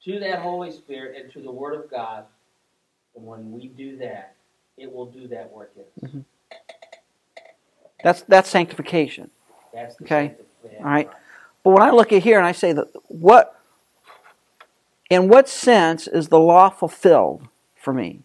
to 0.05 0.19
that 0.19 0.39
Holy 0.39 0.71
Spirit 0.71 1.21
and 1.21 1.33
to 1.33 1.41
the 1.41 1.51
Word 1.51 1.73
of 1.73 1.89
God. 1.89 2.25
And 3.15 3.25
when 3.25 3.51
we 3.51 3.67
do 3.67 3.97
that, 3.97 4.35
it 4.77 4.91
will 4.91 5.07
do 5.07 5.27
that 5.27 5.51
work 5.51 5.73
in 5.75 5.81
us. 5.81 6.09
Mm-hmm. 6.09 6.19
That's 8.03 8.21
that's 8.23 8.49
sanctification. 8.49 9.29
That's 9.73 9.95
the 9.95 10.03
Okay. 10.05 10.27
sanctification. 10.27 10.85
All 10.85 10.91
right. 10.91 11.09
But 11.63 11.69
when 11.71 11.81
I 11.81 11.91
look 11.91 12.11
at 12.11 12.23
here 12.23 12.37
and 12.37 12.45
I 12.45 12.51
say 12.51 12.73
that 12.73 12.87
what 13.07 13.59
in 15.09 15.29
what 15.29 15.47
sense 15.47 16.07
is 16.07 16.27
the 16.27 16.39
law 16.39 16.69
fulfilled 16.69 17.47
for 17.75 17.93
me? 17.93 18.21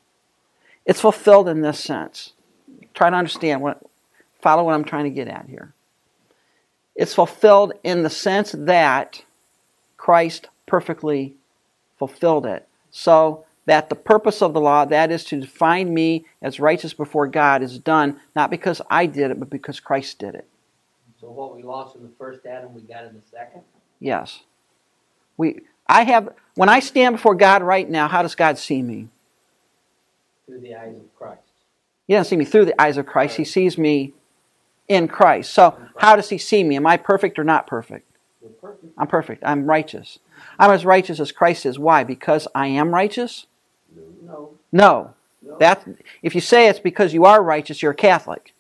It's 0.85 1.01
fulfilled 1.01 1.48
in 1.48 1.61
this 1.61 1.79
sense. 1.79 2.33
Try 2.94 3.11
to 3.11 3.16
understand 3.16 3.61
what 3.61 3.81
follow 4.40 4.64
what 4.64 4.74
I'm 4.74 4.85
trying 4.85 5.05
to 5.05 5.11
get 5.11 5.29
at 5.29 5.46
here. 5.48 5.74
It's 6.99 7.15
fulfilled 7.15 7.75
in 7.85 8.03
the 8.03 8.11
sense 8.11 8.53
that 8.59 9.23
Christ 9.97 10.49
perfectly 10.67 11.37
fulfilled 11.97 12.45
it. 12.45 12.67
So 12.91 13.45
that 13.67 13.89
the 13.89 13.95
purpose 13.95 14.43
of 14.43 14.53
the 14.53 14.61
law, 14.61 14.85
that 14.85 15.13
is 15.13 15.23
to 15.27 15.41
define 15.41 15.95
me 15.95 16.25
as 16.43 16.59
righteous 16.59 16.93
before 16.93 17.29
God, 17.29 17.63
is 17.63 17.79
done 17.79 18.19
not 18.35 18.51
because 18.51 18.83
I 18.91 19.07
did 19.07 19.31
it, 19.31 19.39
but 19.39 19.49
because 19.49 19.79
Christ 19.79 20.19
did 20.19 20.35
it. 20.35 20.49
So 21.21 21.31
what 21.31 21.55
we 21.55 21.63
lost 21.63 21.95
in 21.95 22.03
the 22.03 22.11
first 22.19 22.45
Adam, 22.47 22.75
we 22.75 22.81
got 22.81 23.05
in 23.05 23.15
the 23.15 23.23
second? 23.31 23.63
Yes. 24.01 24.41
We 25.37 25.61
I 25.87 26.03
have 26.03 26.31
when 26.57 26.69
I 26.69 26.81
stand 26.81 27.15
before 27.15 27.37
God 27.37 27.63
right 27.63 27.89
now, 27.89 28.09
how 28.09 28.23
does 28.23 28.35
God 28.35 28.59
see 28.59 28.83
me? 28.83 29.07
Through 30.47 30.61
the 30.61 30.75
eyes 30.75 30.97
of 30.97 31.15
Christ. 31.17 31.43
He 32.09 32.15
doesn't 32.15 32.29
see 32.29 32.37
me 32.37 32.45
through 32.45 32.65
the 32.65 32.81
eyes 32.81 32.97
of 32.97 33.07
Christ. 33.07 33.37
He 33.37 33.45
sees 33.45 33.79
me 33.79 34.15
in 34.88 35.09
Christ. 35.09 35.53
So 35.53 35.79
how 35.98 36.16
does 36.16 36.31
he 36.31 36.38
see 36.38 36.64
me? 36.64 36.77
Am 36.77 36.87
I 36.87 36.96
perfect 36.96 37.38
or 37.38 37.44
not 37.44 37.66
perfect? 37.66 38.07
I'm 38.96 39.07
perfect. 39.07 39.42
I'm 39.44 39.66
righteous. 39.66 40.18
I'm 40.59 40.70
as 40.70 40.85
righteous 40.85 41.20
as 41.20 41.33
Christ 41.33 41.66
is. 41.66 41.79
Why? 41.79 42.05
Because 42.05 42.48
I 42.55 42.66
am 42.68 42.94
righteous? 42.94 43.46
No, 44.72 45.14
No. 45.42 45.57
That 45.59 45.87
if 46.22 46.35
you 46.35 46.40
say 46.40 46.68
it's 46.68 46.79
because 46.79 47.14
you 47.14 47.24
are 47.24 47.42
righteous, 47.42 47.83
you're 47.83 47.92
a 47.92 47.96
Catholic. 47.96 48.53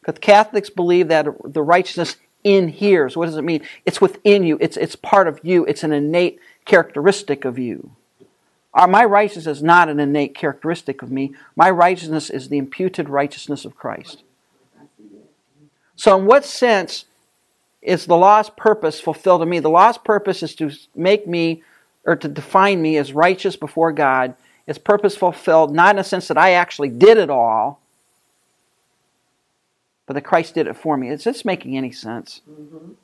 Because 0.00 0.18
Catholics 0.20 0.70
believe 0.70 1.08
that 1.08 1.26
the 1.44 1.62
righteousness 1.62 2.16
inheres. 2.44 3.16
What 3.16 3.26
does 3.26 3.36
it 3.36 3.42
mean? 3.42 3.62
It's 3.84 4.00
within 4.00 4.44
you. 4.44 4.58
It's 4.60 4.76
it's 4.76 4.96
part 4.96 5.28
of 5.28 5.40
you. 5.42 5.64
It's 5.66 5.82
an 5.82 5.92
innate 5.92 6.38
characteristic 6.64 7.44
of 7.44 7.58
you. 7.58 7.92
Uh, 8.72 8.86
my 8.86 9.04
righteousness 9.04 9.58
is 9.58 9.62
not 9.62 9.88
an 9.88 9.98
innate 9.98 10.34
characteristic 10.34 11.02
of 11.02 11.10
me. 11.10 11.34
My 11.56 11.70
righteousness 11.70 12.30
is 12.30 12.48
the 12.48 12.58
imputed 12.58 13.08
righteousness 13.08 13.64
of 13.64 13.76
Christ. 13.76 14.22
So, 15.98 16.16
in 16.16 16.26
what 16.26 16.44
sense 16.44 17.06
is 17.82 18.06
the 18.06 18.16
law's 18.16 18.50
purpose 18.50 19.00
fulfilled 19.00 19.42
in 19.42 19.48
me? 19.48 19.58
The 19.58 19.68
law's 19.68 19.98
purpose 19.98 20.44
is 20.44 20.54
to 20.54 20.70
make 20.94 21.26
me 21.26 21.64
or 22.06 22.14
to 22.14 22.28
define 22.28 22.80
me 22.80 22.96
as 22.96 23.12
righteous 23.12 23.56
before 23.56 23.90
God. 23.92 24.34
Its 24.68 24.78
purpose 24.78 25.16
fulfilled 25.16 25.74
not 25.74 25.96
in 25.96 25.98
a 25.98 26.04
sense 26.04 26.28
that 26.28 26.38
I 26.38 26.52
actually 26.52 26.88
did 26.88 27.18
it 27.18 27.30
all, 27.30 27.80
but 30.06 30.14
that 30.14 30.22
Christ 30.22 30.54
did 30.54 30.68
it 30.68 30.76
for 30.76 30.96
me. 30.96 31.08
Is 31.08 31.24
this 31.24 31.44
making 31.44 31.76
any 31.76 31.90
sense? 31.90 32.42
Mhm. 32.48 32.94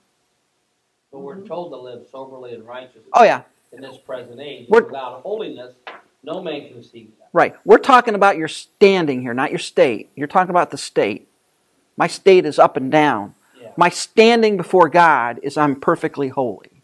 But 1.10 1.18
we're 1.18 1.40
told 1.40 1.72
to 1.72 1.76
live 1.76 2.06
soberly 2.12 2.54
and 2.54 2.64
righteously 2.64 3.02
Oh, 3.12 3.24
yeah, 3.24 3.42
in 3.72 3.80
this 3.80 3.98
present 3.98 4.38
age. 4.40 4.68
We're- 4.68 4.86
Without 4.86 5.22
holiness, 5.22 5.74
no 6.22 6.40
man 6.40 6.68
can 6.68 6.80
see 6.84 7.10
God. 7.18 7.28
right. 7.32 7.56
We're 7.64 7.78
talking 7.78 8.14
about 8.14 8.36
your 8.36 8.48
standing 8.48 9.20
here, 9.22 9.34
not 9.34 9.50
your 9.50 9.58
state. 9.58 10.10
You're 10.14 10.28
talking 10.28 10.50
about 10.50 10.70
the 10.70 10.78
state. 10.78 11.26
My 11.96 12.06
state 12.06 12.44
is 12.44 12.58
up 12.58 12.76
and 12.76 12.90
down. 12.90 13.34
Yeah. 13.60 13.70
My 13.76 13.88
standing 13.88 14.56
before 14.56 14.88
God 14.88 15.40
is 15.42 15.56
I'm 15.56 15.80
perfectly 15.80 16.28
holy. 16.28 16.82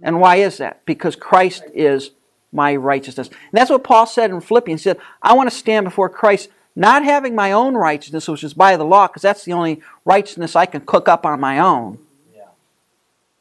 And 0.00 0.20
why 0.20 0.36
is 0.36 0.58
that? 0.58 0.84
Because 0.84 1.16
Christ 1.16 1.64
is 1.74 2.10
my 2.52 2.76
righteousness. 2.76 3.28
And 3.28 3.36
that's 3.52 3.70
what 3.70 3.84
Paul 3.84 4.06
said 4.06 4.30
in 4.30 4.40
Philippians. 4.40 4.80
He 4.82 4.84
said, 4.84 5.00
I 5.20 5.34
want 5.34 5.50
to 5.50 5.56
stand 5.56 5.84
before 5.84 6.08
Christ, 6.08 6.48
not 6.76 7.04
having 7.04 7.34
my 7.34 7.50
own 7.50 7.74
righteousness, 7.74 8.28
which 8.28 8.44
is 8.44 8.54
by 8.54 8.76
the 8.76 8.84
law, 8.84 9.08
because 9.08 9.22
that's 9.22 9.44
the 9.44 9.52
only 9.52 9.82
righteousness 10.04 10.54
I 10.54 10.66
can 10.66 10.82
cook 10.82 11.08
up 11.08 11.26
on 11.26 11.40
my 11.40 11.58
own, 11.58 11.98
Yeah. 12.34 12.44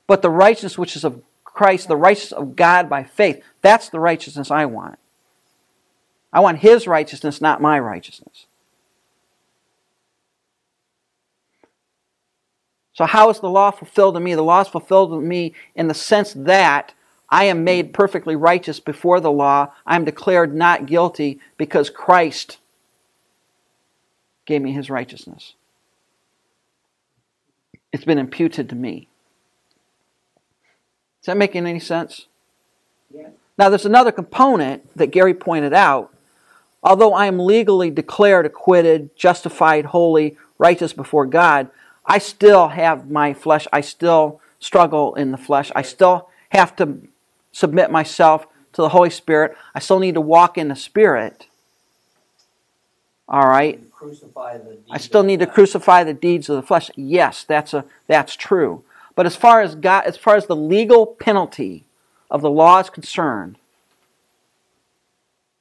but 0.07 0.23
the 0.23 0.31
righteousness 0.31 0.77
which 0.77 0.95
is 0.95 1.03
of 1.03 1.21
Christ, 1.43 1.87
the 1.87 1.95
righteousness 1.95 2.33
of 2.33 2.55
God 2.55 2.89
by 2.89 3.03
faith. 3.03 3.43
That's 3.61 3.89
the 3.89 3.99
righteousness 3.99 4.49
I 4.49 4.65
want. 4.65 4.97
I 6.33 6.39
want 6.39 6.59
His 6.59 6.87
righteousness, 6.87 7.39
not 7.39 7.61
my 7.61 7.79
righteousness. 7.79 8.46
So, 12.97 13.05
how 13.05 13.29
is 13.29 13.39
the 13.39 13.49
law 13.49 13.69
fulfilled 13.69 14.17
in 14.17 14.23
me? 14.23 14.33
The 14.33 14.41
law 14.41 14.61
is 14.61 14.67
fulfilled 14.67 15.13
in 15.13 15.27
me 15.27 15.53
in 15.75 15.87
the 15.87 15.93
sense 15.93 16.33
that 16.33 16.95
I 17.29 17.43
am 17.43 17.63
made 17.63 17.93
perfectly 17.93 18.35
righteous 18.35 18.79
before 18.79 19.19
the 19.19 19.31
law. 19.31 19.71
I 19.85 19.95
am 19.95 20.03
declared 20.03 20.55
not 20.55 20.87
guilty 20.87 21.39
because 21.57 21.91
Christ 21.91 22.57
gave 24.47 24.63
me 24.63 24.71
his 24.71 24.89
righteousness. 24.89 25.53
It's 27.93 28.05
been 28.05 28.17
imputed 28.17 28.67
to 28.69 28.75
me. 28.75 29.07
Is 31.21 31.27
that 31.27 31.37
making 31.37 31.67
any 31.67 31.79
sense? 31.79 32.25
Yes. 33.13 33.29
Now, 33.59 33.69
there's 33.69 33.85
another 33.85 34.11
component 34.11 34.95
that 34.97 35.11
Gary 35.11 35.35
pointed 35.35 35.73
out. 35.73 36.11
Although 36.81 37.13
I 37.13 37.27
am 37.27 37.37
legally 37.37 37.91
declared 37.91 38.47
acquitted, 38.47 39.15
justified, 39.15 39.85
holy, 39.85 40.35
righteous 40.57 40.93
before 40.93 41.27
God, 41.27 41.69
I 42.07 42.19
still 42.19 42.69
have 42.69 43.11
my 43.11 43.33
flesh. 43.33 43.67
I 43.73 43.81
still 43.81 44.39
struggle 44.59 45.13
in 45.15 45.31
the 45.31 45.37
flesh. 45.37 45.71
I 45.75 45.81
still 45.81 46.29
have 46.49 46.75
to 46.77 46.99
submit 47.51 47.91
myself 47.91 48.47
to 48.73 48.81
the 48.81 48.89
Holy 48.89 49.09
Spirit. 49.09 49.55
I 49.75 49.79
still 49.79 49.99
need 49.99 50.13
to 50.13 50.21
walk 50.21 50.57
in 50.57 50.69
the 50.69 50.75
Spirit. 50.75 51.47
All 53.27 53.47
right? 53.47 53.83
I 54.89 54.97
still 54.99 55.23
need 55.23 55.39
to 55.39 55.47
crucify 55.47 56.03
the 56.03 56.13
deeds 56.13 56.49
of 56.49 56.55
the 56.55 56.61
flesh. 56.61 56.89
Yes, 56.95 57.43
that's 57.43 57.73
a 57.73 57.83
that's 58.07 58.35
true. 58.35 58.83
But 59.15 59.25
as 59.25 59.35
far 59.35 59.61
as 59.61 59.75
God, 59.75 60.05
as 60.05 60.15
far 60.15 60.35
as 60.35 60.45
the 60.45 60.55
legal 60.55 61.05
penalty 61.05 61.83
of 62.29 62.41
the 62.41 62.49
law 62.49 62.79
is 62.79 62.89
concerned, 62.89 63.57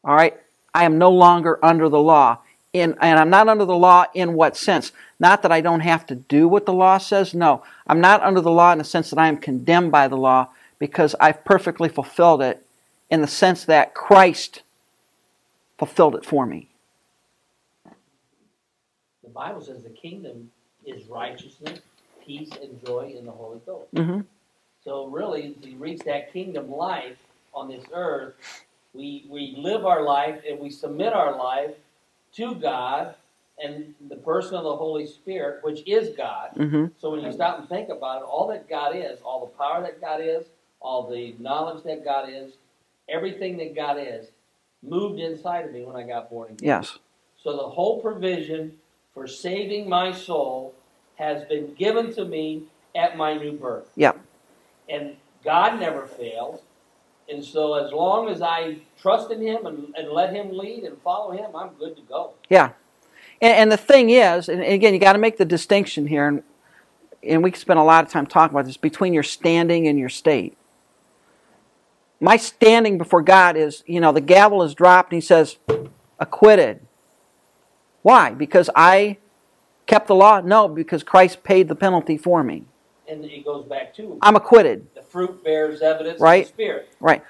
all 0.05 0.15
right, 0.15 0.37
I 0.75 0.85
am 0.85 0.99
no 0.99 1.11
longer 1.11 1.59
under 1.65 1.89
the 1.89 1.99
law. 1.99 2.39
In, 2.77 2.95
and 3.01 3.19
I'm 3.19 3.31
not 3.31 3.49
under 3.49 3.65
the 3.65 3.75
law 3.77 4.05
in 4.13 4.35
what 4.35 4.55
sense? 4.55 4.93
Not 5.19 5.41
that 5.43 5.51
I 5.51 5.63
don't 5.63 5.81
have 5.81 6.05
to 6.07 6.15
do 6.15 6.47
what 6.47 6.67
the 6.67 6.75
law 6.75 6.99
says. 6.99 7.33
No, 7.33 7.63
I'm 7.87 8.03
not 8.03 8.23
under 8.23 8.43
the 8.43 8.51
law 8.51 8.71
in 8.73 8.79
the 8.79 8.85
sense 8.85 9.09
that 9.09 9.19
I 9.19 9.29
am 9.29 9.39
condemned 9.39 9.91
by 9.93 10.09
the 10.09 10.17
law 10.17 10.49
because 10.79 11.15
I've 11.19 11.43
perfectly 11.43 11.89
fulfilled 11.89 12.43
it 12.43 12.67
in 13.09 13.23
the 13.23 13.27
sense 13.27 13.65
that 13.65 13.95
Christ 13.95 14.63
fulfilled 15.79 16.17
it 16.17 16.27
for 16.27 16.45
me. 16.45 16.69
The 19.23 19.31
Bible 19.31 19.63
says 19.63 19.83
the 19.83 19.89
kingdom 19.89 20.51
is 20.85 21.07
righteousness, 21.07 21.81
peace, 22.25 22.51
and 22.61 22.85
joy 22.85 23.15
in 23.17 23.25
the 23.25 23.33
Holy 23.33 23.61
Ghost. 23.65 23.89
hmm 23.97 24.21
So 24.85 25.07
really, 25.07 25.55
to 25.63 25.77
reach 25.77 26.01
that 26.01 26.31
kingdom 26.31 26.71
life 26.71 27.17
on 27.55 27.69
this 27.69 27.85
earth, 27.95 28.35
we, 28.93 29.25
we 29.31 29.55
live 29.57 29.87
our 29.87 30.03
life 30.03 30.41
and 30.47 30.59
we 30.59 30.69
submit 30.69 31.15
our 31.15 31.37
life 31.39 31.75
to 32.37 32.55
God 32.55 33.15
and 33.63 33.95
the 34.09 34.17
person 34.17 34.55
of 34.55 34.65
the 34.65 34.77
Holy 34.77 35.07
Spirit, 35.07 35.65
which 35.65 35.83
is 35.87 36.15
God. 36.17 36.51
hmm 36.57 36.87
So 36.99 37.11
when 37.11 37.21
you 37.23 37.33
stop 37.33 37.59
and 37.61 37.69
think 37.69 37.89
about 37.89 38.23
it, 38.23 38.25
all 38.25 38.49
that 38.49 38.69
God 38.69 38.95
is, 38.95 39.21
all 39.25 39.47
the 39.47 39.59
power 39.59 39.83
that 39.83 40.01
God 40.01 40.21
is, 40.23 40.45
all 40.81 41.09
the 41.11 41.35
knowledge 41.39 41.83
that 41.85 42.05
God 42.05 42.29
is, 42.29 42.55
everything 43.09 43.57
that 43.59 43.75
God 43.75 43.97
is, 43.99 44.29
moved 44.83 45.21
inside 45.21 45.65
of 45.67 45.73
me 45.73 45.85
when 45.85 45.97
I 45.97 46.07
got 46.07 46.31
born 46.31 46.51
again. 46.53 46.67
Yes. 46.67 46.99
So 47.43 47.57
the 47.57 47.63
whole 47.63 48.01
provision 48.03 48.73
for 49.15 49.27
saving 49.27 49.89
my 49.89 50.13
soul 50.13 50.75
has 51.17 51.45
been 51.49 51.75
given 51.75 52.13
to 52.15 52.25
me 52.25 52.65
at 52.95 53.17
my 53.17 53.35
new 53.35 53.53
birth. 53.53 53.89
Yeah. 53.97 54.13
And 54.89 55.17
God 55.45 55.81
never 55.81 56.07
fails. 56.07 56.61
And 57.29 57.45
so 57.45 57.75
as 57.75 57.93
long 57.93 58.29
as 58.29 58.41
I 58.41 58.79
trust 59.01 59.31
in 59.31 59.41
Him 59.41 59.67
and, 59.67 59.95
and 59.97 60.11
let 60.11 60.33
Him 60.33 60.57
lead 60.57 60.85
and 60.85 60.97
follow 61.03 61.33
Him, 61.33 61.57
I'm 61.57 61.71
good 61.79 61.97
to 61.97 62.03
go. 62.03 62.35
Yeah. 62.49 62.71
And, 63.41 63.53
and 63.55 63.73
the 63.73 63.77
thing 63.77 64.11
is, 64.11 64.49
and 64.49 64.63
again, 64.63 64.95
you 64.95 65.01
got 65.01 65.15
to 65.15 65.19
make 65.19 65.37
the 65.37 65.45
distinction 65.45 66.07
here, 66.07 66.29
and, 66.29 66.43
and 67.23 67.43
we 67.43 67.51
can 67.51 67.61
spend 67.61 67.79
a 67.79 67.83
lot 67.83 68.05
of 68.05 68.11
time 68.11 68.27
talking 68.27 68.55
about 68.55 68.67
this, 68.67 68.77
between 68.77 69.13
your 69.13 69.25
standing 69.25 69.89
and 69.89 69.99
your 69.99 70.09
state. 70.09 70.57
My 72.21 72.37
standing 72.37 72.97
before 72.97 73.23
God 73.23 73.57
is, 73.57 73.83
you 73.87 74.01
know, 74.01 74.13
the 74.13 74.21
gavel 74.21 74.63
is 74.63 74.75
dropped 74.75 75.13
and 75.13 75.21
He 75.21 75.27
says, 75.27 75.59
acquitted. 76.19 76.81
Why? 78.03 78.31
Because 78.31 78.71
I 78.75 79.19
kept 79.87 80.07
the 80.07 80.15
law? 80.15 80.41
No, 80.41 80.69
because 80.69 81.03
Christ 81.03 81.43
paid 81.43 81.69
the 81.69 81.75
penalty 81.75 82.17
for 82.17 82.43
me. 82.43 82.65
And 83.09 83.25
it 83.25 83.45
goes 83.45 83.67
back 83.67 83.95
to 83.97 84.19
I'm 84.23 84.37
acquitted. 84.37 84.87
Fruit 85.09 85.43
bears 85.45 85.83
evidence 85.83 86.21
Right. 86.21 86.45
of 86.45 86.49
the 86.49 86.55
Spirit. 86.55 86.89
Right. 87.01 87.23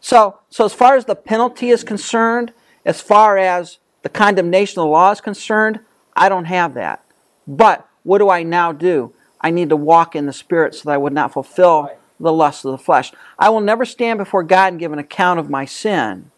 So, 0.00 0.38
so 0.50 0.64
as 0.64 0.74
far 0.74 0.96
as 0.96 1.04
the 1.04 1.14
penalty 1.14 1.70
is 1.70 1.84
concerned, 1.84 2.52
as 2.84 3.00
far 3.00 3.38
as 3.38 3.78
the 4.02 4.08
condemnation 4.08 4.80
of 4.80 4.86
the 4.86 4.90
law 4.90 5.12
is 5.12 5.20
concerned, 5.20 5.80
I 6.16 6.28
don't 6.28 6.46
have 6.46 6.74
that. 6.74 7.04
But 7.46 7.86
what 8.02 8.18
do 8.18 8.28
I 8.28 8.42
now 8.42 8.72
do? 8.72 9.12
I 9.40 9.50
need 9.50 9.68
to 9.68 9.76
walk 9.76 10.14
in 10.16 10.26
the 10.26 10.32
Spirit 10.32 10.74
so 10.74 10.82
that 10.84 10.94
I 10.94 10.98
would 10.98 11.12
not 11.12 11.32
fulfill 11.32 11.84
Right. 11.84 11.98
the 12.18 12.32
lusts 12.32 12.64
of 12.64 12.72
the 12.72 12.78
flesh. 12.78 13.12
I 13.38 13.48
will 13.50 13.60
never 13.60 13.84
stand 13.84 14.18
before 14.18 14.42
God 14.42 14.72
and 14.72 14.78
give 14.80 14.92
an 14.92 14.98
account 14.98 15.40
of 15.40 15.50
my 15.50 15.64
sin. 15.64 16.30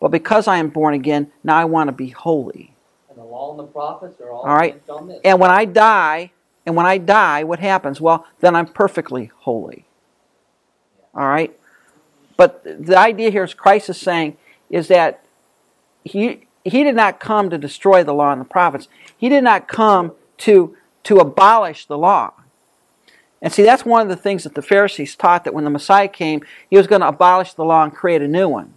But 0.00 0.08
because 0.10 0.46
I 0.46 0.58
am 0.58 0.68
born 0.68 0.94
again, 0.94 1.32
now 1.42 1.56
I 1.56 1.64
want 1.64 1.88
to 1.88 1.92
be 1.92 2.10
holy. 2.10 2.74
And 3.10 3.18
the 3.18 3.24
law 3.24 3.50
and 3.50 3.58
the 3.58 3.64
prophets 3.64 4.20
are 4.20 4.30
all, 4.30 4.42
All 4.42 4.54
right. 4.54 4.80
on 4.88 5.08
this. 5.08 5.20
And 5.24 5.40
when 5.40 5.50
I 5.50 5.64
die, 5.64 6.30
and 6.64 6.76
when 6.76 6.86
I 6.86 6.98
die, 6.98 7.42
what 7.42 7.58
happens? 7.58 8.00
Well, 8.00 8.24
then 8.40 8.54
I'm 8.54 8.66
perfectly 8.66 9.32
holy. 9.38 9.87
All 11.14 11.26
right? 11.26 11.58
But 12.36 12.62
the 12.64 12.96
idea 12.96 13.30
here 13.30 13.44
is 13.44 13.54
Christ 13.54 13.90
is 13.90 14.00
saying 14.00 14.36
is 14.70 14.88
that 14.88 15.24
he 16.04 16.46
he 16.64 16.84
did 16.84 16.94
not 16.94 17.18
come 17.20 17.50
to 17.50 17.58
destroy 17.58 18.04
the 18.04 18.12
law 18.12 18.32
and 18.32 18.40
the 18.40 18.44
prophets. 18.44 18.88
He 19.16 19.28
did 19.28 19.44
not 19.44 19.68
come 19.68 20.12
to 20.38 20.76
to 21.04 21.18
abolish 21.18 21.86
the 21.86 21.98
law. 21.98 22.32
And 23.40 23.52
see, 23.52 23.62
that's 23.62 23.84
one 23.84 24.02
of 24.02 24.08
the 24.08 24.16
things 24.16 24.44
that 24.44 24.54
the 24.54 24.62
Pharisees 24.62 25.14
taught 25.14 25.44
that 25.44 25.54
when 25.54 25.64
the 25.64 25.70
Messiah 25.70 26.08
came, 26.08 26.42
he 26.68 26.76
was 26.76 26.86
going 26.86 27.02
to 27.02 27.08
abolish 27.08 27.54
the 27.54 27.64
law 27.64 27.84
and 27.84 27.94
create 27.94 28.20
a 28.20 28.28
new 28.28 28.48
one. 28.48 28.74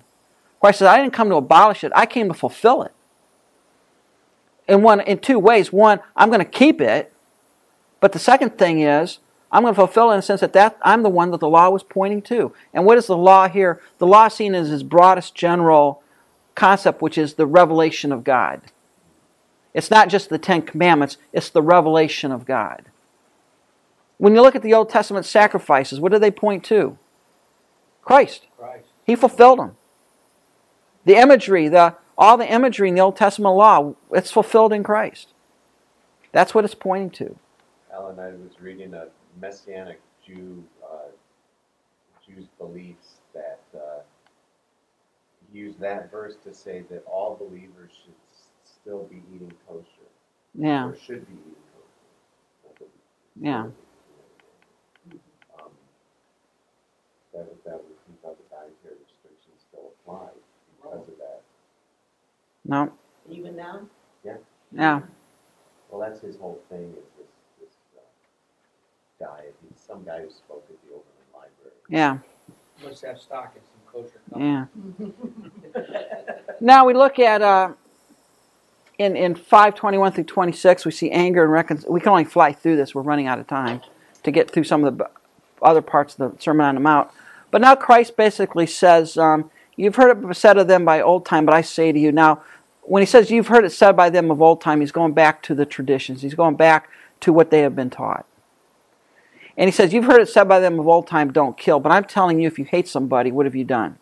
Christ 0.60 0.80
says, 0.80 0.88
I 0.88 1.02
didn't 1.02 1.14
come 1.14 1.30
to 1.30 1.36
abolish 1.36 1.84
it, 1.84 1.92
I 1.96 2.06
came 2.06 2.28
to 2.28 2.34
fulfill 2.34 2.84
it. 2.84 2.94
In, 4.68 4.84
one, 4.84 5.02
in 5.02 5.18
two 5.18 5.40
ways. 5.40 5.74
One, 5.74 6.00
I'm 6.16 6.30
going 6.30 6.40
to 6.40 6.46
keep 6.46 6.80
it, 6.80 7.12
but 8.00 8.12
the 8.12 8.20
second 8.20 8.58
thing 8.58 8.82
is, 8.82 9.18
I'm 9.52 9.64
going 9.64 9.74
to 9.74 9.80
fulfill 9.80 10.12
it 10.12 10.14
in 10.14 10.20
the 10.20 10.24
sense 10.24 10.42
that, 10.42 10.54
that 10.54 10.78
I'm 10.82 11.04
the 11.04 11.10
one 11.10 11.32
that 11.32 11.40
the 11.40 11.50
law 11.50 11.70
was 11.70 11.84
pointing 11.84 12.22
to. 12.24 12.54
And 12.74 12.86
what 12.86 12.98
is 12.98 13.08
the 13.08 13.18
law 13.18 13.50
here? 13.50 13.82
The 13.98 14.08
law 14.08 14.30
seen 14.30 14.56
as 14.56 14.70
his 14.70 14.84
broadest 14.84 15.36
general 15.36 16.02
concept, 16.56 17.02
which 17.02 17.18
is 17.18 17.34
the 17.34 17.46
revelation 17.46 18.12
of 18.12 18.24
God. 18.24 18.62
It's 19.74 19.92
not 19.92 20.10
just 20.10 20.30
the 20.30 20.38
Ten 20.38 20.62
Commandments, 20.62 21.18
it's 21.34 21.50
the 21.50 21.62
revelation 21.62 22.32
of 22.32 22.46
God. 22.46 22.86
When 24.18 24.36
you 24.36 24.42
look 24.42 24.56
at 24.56 24.62
the 24.62 24.74
Old 24.74 24.90
Testament 24.90 25.26
sacrifices, 25.26 26.00
what 26.00 26.12
do 26.12 26.20
they 26.20 26.32
point 26.32 26.64
to? 26.66 26.98
Christ. 28.02 28.48
Christ. 28.58 28.88
He 29.06 29.16
fulfilled 29.16 29.60
them. 29.60 29.76
The 31.06 31.16
imagery, 31.16 31.68
the, 31.68 31.96
all 32.18 32.38
the 32.38 32.52
imagery 32.52 32.90
in 32.90 32.96
the 32.96 33.02
Old 33.02 33.16
Testament 33.16 33.56
law, 33.56 33.96
it's 34.12 34.32
fulfilled 34.32 34.74
in 34.74 34.84
Christ. 34.84 35.30
That's 36.32 36.54
what 36.54 36.64
it's 36.64 36.76
pointing 36.76 37.10
to. 37.12 37.36
Alan, 37.92 38.20
I 38.20 38.28
was 38.28 38.62
reading 38.62 38.94
a 38.94 39.08
Messianic 39.40 40.00
Jew, 40.26 40.64
uh, 40.84 41.10
Jew's 42.26 42.48
beliefs 42.58 43.16
that 43.34 43.60
uh, 43.76 44.02
use 45.54 45.76
that 45.80 46.12
verse 46.12 46.36
to 46.44 46.54
say 46.54 46.84
that 46.90 47.04
all 47.06 47.36
believers 47.36 47.92
should 48.04 48.14
s- 48.32 48.48
still 48.64 49.04
be 49.06 49.22
eating 49.34 49.52
kosher. 49.68 49.86
Yeah. 50.56 50.88
Or 50.88 50.96
should 50.96 51.26
be 51.28 51.34
eating 51.34 51.56
kosher. 51.74 52.66
Not 52.66 52.76
that 52.80 52.88
we- 53.36 53.48
Yeah. 53.48 53.64
Um, 55.60 55.72
That 57.34 57.48
would, 57.48 57.64
that 57.66 57.74
would 57.76 57.98
keep 58.08 58.24
other 58.26 58.36
dietary 58.50 58.96
restrictions 59.04 59.62
still 59.70 59.92
applied 60.02 60.30
because 60.82 61.08
of 61.08 61.18
that. 61.18 61.42
No. 62.66 62.92
Even 63.30 63.56
now? 63.56 63.82
Yeah. 64.24 64.38
Yeah. 64.72 65.02
Well, 65.90 66.00
that's 66.02 66.22
his 66.22 66.38
whole 66.38 66.60
thing 66.70 66.84
is 66.84 66.96
this, 66.96 67.04
this 67.04 67.11
diet. 69.22 69.56
He's 69.70 69.80
some 69.80 70.04
guy 70.04 70.22
who 70.22 70.30
spoke 70.30 70.66
at 70.70 70.76
the 70.84 70.90
Oberlin 70.90 71.30
Library. 71.34 71.76
Yeah. 71.90 72.18
Must 72.84 73.06
have 73.06 73.20
stock 73.20 73.56
in 73.56 73.62
some 73.62 74.04
kosher 74.04 74.20
company. 74.30 75.14
Yeah. 75.76 76.12
Now 76.64 76.86
we 76.86 76.94
look 76.94 77.18
at 77.18 77.42
uh, 77.42 77.74
in 79.00 79.16
in 79.16 79.34
five 79.34 79.74
twenty 79.74 79.98
one 79.98 80.12
through 80.12 80.26
twenty 80.26 80.52
six. 80.52 80.86
We 80.86 80.92
see 80.92 81.10
anger 81.10 81.44
and 81.44 81.52
reconciliation. 81.52 81.92
We 81.92 82.00
can 82.02 82.10
only 82.10 82.24
fly 82.24 82.54
through 82.54 82.76
this. 82.76 82.94
We're 82.94 83.02
running 83.02 83.26
out 83.26 83.40
of 83.40 83.48
time 83.48 83.82
to 84.22 84.30
get 84.30 84.52
through 84.52 84.66
some 84.66 84.84
of 84.84 84.96
the 84.96 85.04
b- 85.06 85.10
other 85.64 85.82
parts 85.82 86.20
of 86.20 86.38
the 86.38 86.42
Sermon 86.42 86.68
on 86.68 86.76
the 86.76 86.82
Mount. 86.82 87.10
But 87.50 87.62
now 87.62 87.74
Christ 87.74 88.16
basically 88.16 88.68
says, 88.68 89.18
um, 89.18 89.50
"You've 89.76 89.96
heard 89.96 90.24
it 90.24 90.36
said 90.36 90.60
of 90.60 90.68
them 90.68 90.86
by 90.86 91.02
old 91.02 91.26
time, 91.26 91.48
but 91.48 91.56
I 91.56 91.62
say 91.62 91.92
to 91.92 92.00
you 92.00 92.12
now." 92.12 92.44
When 92.84 93.02
he 93.02 93.08
says 93.08 93.32
you've 93.32 93.48
heard 93.48 93.66
it 93.66 93.72
said 93.72 93.96
by 93.96 94.12
them 94.12 94.30
of 94.30 94.40
old 94.40 94.62
time, 94.62 94.82
he's 94.82 94.92
going 94.92 95.14
back 95.14 95.42
to 95.44 95.56
the 95.56 95.66
traditions. 95.66 96.22
He's 96.22 96.34
going 96.36 96.56
back 96.56 96.90
to 97.22 97.34
what 97.34 97.50
they 97.50 97.62
have 97.62 97.76
been 97.76 97.90
taught. 97.90 98.26
And 99.58 99.68
he 99.68 99.72
says, 99.72 99.94
You've 99.94 100.06
heard 100.06 100.22
it 100.22 100.30
said 100.30 100.48
by 100.48 100.60
them 100.60 100.80
of 100.80 100.88
old 100.88 101.08
time, 101.08 101.32
don't 101.32 101.58
kill. 101.58 101.80
But 101.80 101.92
I'm 101.92 102.06
telling 102.06 102.40
you, 102.40 102.48
if 102.48 102.58
you 102.58 102.66
hate 102.66 102.88
somebody, 102.88 103.32
what 103.32 103.46
have 103.46 103.56
you 103.56 103.66
done? 103.66 103.98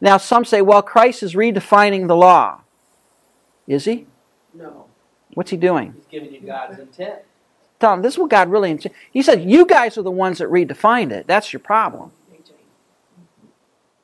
Now, 0.00 0.16
some 0.16 0.44
say, 0.44 0.62
well, 0.62 0.82
Christ 0.82 1.22
is 1.22 1.34
redefining 1.34 2.08
the 2.08 2.16
law. 2.16 2.60
Is 3.66 3.84
he? 3.84 4.06
No. 4.54 4.86
What's 5.34 5.50
he 5.50 5.56
doing? 5.56 5.92
He's 5.94 6.06
giving 6.06 6.32
you 6.32 6.40
God's 6.40 6.78
intent. 6.78 7.20
Tell 7.78 7.94
him, 7.94 8.02
this 8.02 8.14
is 8.14 8.18
what 8.18 8.30
God 8.30 8.50
really 8.50 8.70
intended. 8.70 8.98
He 9.10 9.22
said, 9.22 9.48
you 9.48 9.66
guys 9.66 9.96
are 9.96 10.02
the 10.02 10.10
ones 10.10 10.38
that 10.38 10.48
redefined 10.48 11.12
it. 11.12 11.26
That's 11.26 11.52
your 11.52 11.60
problem. 11.60 12.12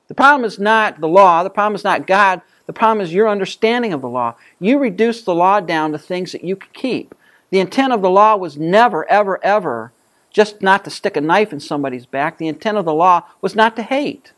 The 0.09 0.15
problem 0.15 0.45
is 0.45 0.59
not 0.59 1.01
the 1.01 1.09
law. 1.09 1.43
The 1.43 1.51
problem 1.51 1.75
is 1.75 1.83
not 1.83 2.07
God. 2.07 2.41
The 2.67 2.73
problem 2.73 3.05
is 3.05 3.13
your 3.13 3.29
understanding 3.29 3.93
of 3.93 4.03
the 4.03 4.09
law. 4.09 4.37
You 4.61 4.79
reduce 4.79 5.23
the 5.23 5.35
law 5.35 5.61
down 5.61 5.93
to 5.93 5.99
things 5.99 6.33
that 6.33 6.45
you 6.45 6.57
could 6.57 6.73
keep. 6.73 7.15
The 7.51 7.59
intent 7.59 7.93
of 7.93 8.03
the 8.03 8.11
law 8.11 8.37
was 8.37 8.57
never, 8.57 9.09
ever, 9.11 9.45
ever 9.45 9.93
just 10.37 10.61
not 10.61 10.85
to 10.85 10.91
stick 10.91 11.17
a 11.17 11.21
knife 11.23 11.51
in 11.51 11.59
somebody's 11.61 12.05
back. 12.05 12.37
The 12.37 12.47
intent 12.47 12.77
of 12.77 12.85
the 12.85 12.93
law 12.93 13.25
was 13.41 13.55
not 13.55 13.75
to 13.77 13.83
hate, 13.83 14.35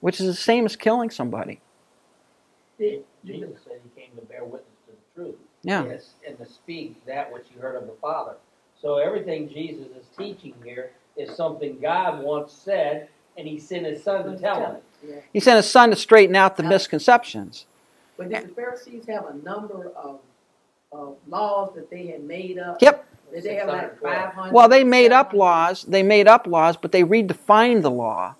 which 0.00 0.18
is 0.18 0.26
the 0.26 0.34
same 0.34 0.66
as 0.66 0.74
killing 0.74 1.10
somebody. 1.10 1.60
Did- 2.76 3.04
Jesus 3.24 3.60
said 3.62 3.80
he 3.84 4.00
came 4.02 4.10
to 4.16 4.22
bear 4.22 4.42
witness 4.42 4.74
to 4.86 4.92
the 4.92 5.22
truth. 5.22 5.36
Yeah. 5.62 5.84
Yes, 5.84 6.14
and 6.26 6.36
to 6.38 6.44
speak 6.44 7.06
that 7.06 7.32
which 7.32 7.46
you 7.54 7.60
heard 7.60 7.76
of 7.76 7.86
the 7.86 7.94
Father. 8.02 8.34
So 8.82 8.98
everything 8.98 9.48
Jesus 9.48 9.86
is 9.96 10.06
teaching 10.18 10.54
here 10.64 10.90
is 11.16 11.36
something 11.36 11.78
God 11.80 12.24
once 12.24 12.52
said, 12.52 13.08
and 13.38 13.46
he 13.46 13.60
sent 13.60 13.86
his 13.86 14.02
son 14.02 14.24
to 14.24 14.36
tell 14.36 14.58
him. 14.58 14.76
Yeah. 15.08 15.20
He 15.32 15.38
sent 15.38 15.56
his 15.56 15.70
son 15.70 15.90
to 15.90 15.96
straighten 15.96 16.34
out 16.34 16.56
the 16.56 16.64
misconceptions. 16.64 17.66
But 18.16 18.28
did 18.28 18.48
the 18.48 18.54
Pharisees 18.54 19.06
have 19.06 19.26
a 19.26 19.34
number 19.34 19.92
of, 19.96 20.18
of 20.90 21.16
laws 21.28 21.74
that 21.76 21.90
they 21.90 22.08
had 22.08 22.24
made 22.24 22.58
up? 22.58 22.82
Yep. 22.82 23.06
Did 23.34 23.42
they 23.42 23.54
have 23.56 23.68
like 23.68 24.00
five 24.00 24.32
hundred? 24.32 24.52
Well, 24.52 24.68
they 24.68 24.84
made 24.84 25.10
up 25.10 25.32
laws. 25.32 25.82
They 25.82 26.02
made 26.02 26.28
up 26.28 26.46
laws, 26.46 26.76
but 26.76 26.92
they 26.92 27.02
redefined 27.02 27.82
the 27.82 27.90
law 27.90 28.36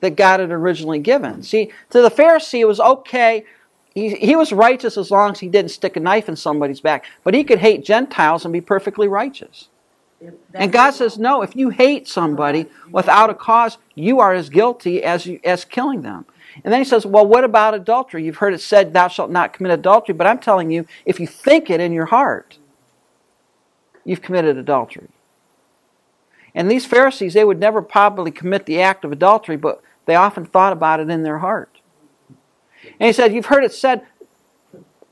that 0.00 0.16
God 0.16 0.40
had 0.40 0.50
originally 0.50 0.98
given. 0.98 1.42
See, 1.42 1.72
to 1.90 2.02
the 2.02 2.10
Pharisee, 2.10 2.60
it 2.60 2.66
was 2.66 2.80
okay. 2.80 3.44
He, 3.94 4.14
he 4.14 4.36
was 4.36 4.52
righteous 4.52 4.96
as 4.96 5.10
long 5.10 5.32
as 5.32 5.40
he 5.40 5.48
didn't 5.48 5.70
stick 5.70 5.96
a 5.96 6.00
knife 6.00 6.28
in 6.28 6.36
somebody's 6.36 6.80
back. 6.80 7.06
But 7.24 7.34
he 7.34 7.42
could 7.42 7.58
hate 7.58 7.84
Gentiles 7.84 8.44
and 8.44 8.52
be 8.52 8.60
perfectly 8.60 9.08
righteous. 9.08 9.68
And 10.54 10.70
God 10.70 10.90
says, 10.92 11.18
no, 11.18 11.42
if 11.42 11.56
you 11.56 11.70
hate 11.70 12.06
somebody 12.06 12.66
without 12.92 13.30
a 13.30 13.34
cause, 13.34 13.78
you 13.94 14.20
are 14.20 14.34
as 14.34 14.50
guilty 14.50 15.02
as, 15.02 15.26
you, 15.26 15.40
as 15.44 15.64
killing 15.64 16.02
them. 16.02 16.26
And 16.62 16.72
then 16.72 16.80
he 16.80 16.84
says, 16.84 17.04
well, 17.06 17.26
what 17.26 17.42
about 17.42 17.74
adultery? 17.74 18.24
You've 18.24 18.36
heard 18.36 18.54
it 18.54 18.60
said, 18.60 18.92
thou 18.92 19.08
shalt 19.08 19.30
not 19.30 19.54
commit 19.54 19.72
adultery. 19.72 20.14
But 20.14 20.26
I'm 20.26 20.38
telling 20.38 20.70
you, 20.70 20.86
if 21.04 21.18
you 21.18 21.26
think 21.26 21.70
it 21.70 21.80
in 21.80 21.92
your 21.92 22.06
heart, 22.06 22.58
you've 24.10 24.22
committed 24.22 24.56
adultery. 24.56 25.08
And 26.52 26.68
these 26.68 26.84
Pharisees, 26.84 27.34
they 27.34 27.44
would 27.44 27.60
never 27.60 27.80
probably 27.80 28.32
commit 28.32 28.66
the 28.66 28.80
act 28.80 29.04
of 29.04 29.12
adultery, 29.12 29.56
but 29.56 29.80
they 30.06 30.16
often 30.16 30.44
thought 30.44 30.72
about 30.72 30.98
it 30.98 31.08
in 31.08 31.22
their 31.22 31.38
heart. 31.38 31.80
And 32.98 33.06
he 33.06 33.12
said, 33.12 33.32
You've 33.32 33.46
heard 33.46 33.62
it 33.62 33.72
said, 33.72 34.02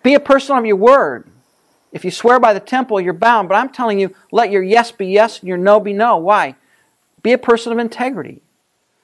be 0.03 0.15
a 0.15 0.21
person 0.21 0.57
of 0.57 0.67
your 0.67 0.77
word. 0.77 1.29
If 1.93 2.05
you 2.05 2.11
swear 2.11 2.41
by 2.41 2.53
the 2.53 2.61
temple, 2.61 3.01
you're 3.01 3.13
bound. 3.13 3.49
But 3.49 3.55
I'm 3.55 3.71
telling 3.71 4.01
you, 4.01 4.15
let 4.33 4.51
your 4.51 4.63
yes 4.63 4.91
be 4.91 5.07
yes 5.07 5.39
and 5.39 5.49
your 5.49 5.59
no 5.59 5.79
be 5.79 5.93
no. 5.93 6.17
Why? 6.17 6.57
Be 7.23 7.33
a 7.33 7.39
person 7.39 7.73
of 7.73 7.79
integrity. 7.79 8.43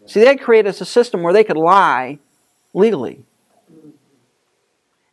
See, 0.06 0.20
they 0.24 0.36
created 0.36 0.68
a 0.80 0.84
system 0.84 1.22
where 1.22 1.32
they 1.32 1.44
could 1.44 1.56
lie 1.56 2.18
legally. 2.72 3.24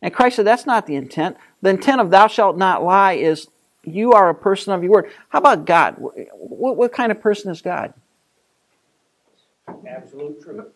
And 0.02 0.12
Christ 0.12 0.36
said, 0.36 0.46
That's 0.46 0.66
not 0.66 0.86
the 0.86 0.96
intent. 0.96 1.36
The 1.62 1.70
intent 1.70 2.00
of 2.00 2.10
thou 2.10 2.26
shalt 2.26 2.56
not 2.56 2.82
lie 2.82 3.12
is 3.12 3.48
you 3.84 4.12
are 4.12 4.28
a 4.28 4.34
person 4.34 4.72
of 4.72 4.82
your 4.82 4.92
word. 4.92 5.10
How 5.28 5.38
about 5.38 5.64
God? 5.64 5.96
What, 5.98 6.76
what 6.76 6.92
kind 6.92 7.10
of 7.10 7.20
person 7.20 7.50
is 7.50 7.60
God? 7.60 7.92
Absolute 9.86 10.42
truth. 10.42 10.66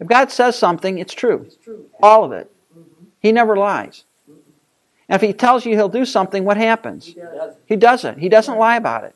If 0.00 0.06
God 0.06 0.30
says 0.30 0.56
something, 0.56 0.98
it's 0.98 1.14
true. 1.14 1.44
It's 1.46 1.56
true. 1.56 1.86
All 2.02 2.24
of 2.24 2.32
it. 2.32 2.50
Mm-hmm. 2.72 3.04
He 3.20 3.32
never 3.32 3.56
lies. 3.56 4.04
And 4.26 5.20
if 5.20 5.26
he 5.26 5.32
tells 5.32 5.66
you 5.66 5.74
he'll 5.74 5.88
do 5.88 6.04
something, 6.04 6.44
what 6.44 6.56
happens? 6.56 7.06
He 7.06 7.14
does. 7.14 7.54
He 7.66 7.76
does 7.76 8.04
it. 8.04 8.18
He 8.18 8.28
doesn't 8.28 8.58
lie 8.58 8.76
about 8.76 9.04
it. 9.04 9.14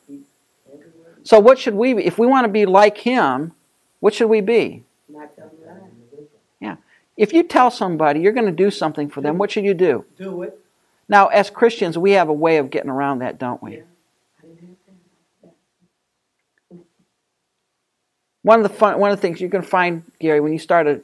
So 1.23 1.39
what 1.39 1.57
should 1.57 1.75
we 1.75 1.93
be? 1.93 2.05
If 2.05 2.17
we 2.17 2.27
want 2.27 2.45
to 2.45 2.51
be 2.51 2.65
like 2.65 2.97
him, 2.97 3.53
what 3.99 4.13
should 4.13 4.27
we 4.27 4.41
be? 4.41 4.83
Not 5.07 5.35
telling. 5.35 5.51
If 7.15 7.31
you 7.31 7.43
tell 7.43 7.69
somebody 7.69 8.21
you're 8.21 8.33
going 8.33 8.47
to 8.47 8.51
do 8.51 8.71
something 8.71 9.09
for 9.09 9.21
them, 9.21 9.37
what 9.37 9.51
should 9.51 9.65
you 9.65 9.73
do? 9.73 10.05
Do 10.17 10.43
it. 10.43 10.59
Now, 11.13 11.27
as 11.27 11.51
Christians, 11.51 11.95
we 11.95 12.13
have 12.13 12.27
a 12.27 12.33
way 12.33 12.57
of 12.57 12.71
getting 12.71 12.89
around 12.89 13.19
that, 13.19 13.37
don't 13.37 13.61
we? 13.61 13.83
One 18.41 18.57
of 18.59 18.63
the 18.63 18.75
fun, 18.75 18.97
one 18.97 19.11
of 19.11 19.17
the 19.19 19.21
things 19.21 19.39
you 19.39 19.47
can 19.47 19.61
find, 19.61 20.11
Gary, 20.17 20.39
when 20.39 20.53
you 20.53 20.57
start 20.57 20.87
a, 20.87 21.03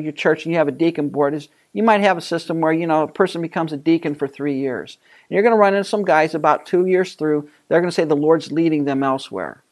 your 0.00 0.12
church 0.12 0.46
and 0.46 0.52
you 0.52 0.56
have 0.56 0.68
a 0.68 0.72
deacon 0.72 1.10
board 1.10 1.34
is 1.34 1.50
you 1.74 1.82
might 1.82 2.00
have 2.00 2.16
a 2.16 2.22
system 2.22 2.62
where 2.62 2.72
you 2.72 2.86
know 2.86 3.02
a 3.02 3.08
person 3.08 3.42
becomes 3.42 3.74
a 3.74 3.76
deacon 3.76 4.14
for 4.14 4.26
three 4.26 4.56
years. 4.56 4.96
And 5.28 5.34
you're 5.34 5.42
going 5.42 5.54
to 5.54 5.60
run 5.60 5.74
into 5.74 5.84
some 5.86 6.06
guys 6.06 6.34
about 6.34 6.64
two 6.64 6.86
years 6.86 7.12
through. 7.12 7.50
They're 7.68 7.82
going 7.82 7.90
to 7.90 7.94
say 7.94 8.04
the 8.04 8.16
Lord's 8.16 8.50
leading 8.50 8.86
them 8.86 9.02
elsewhere. 9.02 9.62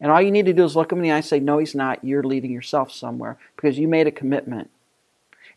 And 0.00 0.10
all 0.10 0.22
you 0.22 0.30
need 0.30 0.46
to 0.46 0.54
do 0.54 0.64
is 0.64 0.76
look 0.76 0.88
them 0.88 1.00
in 1.00 1.02
the 1.02 1.12
eye 1.12 1.16
and 1.16 1.24
say, 1.26 1.40
No, 1.40 1.58
He's 1.58 1.74
not. 1.74 2.02
You're 2.02 2.22
leading 2.22 2.52
yourself 2.52 2.90
somewhere 2.90 3.36
because 3.54 3.78
you 3.78 3.86
made 3.86 4.06
a 4.06 4.10
commitment. 4.10 4.70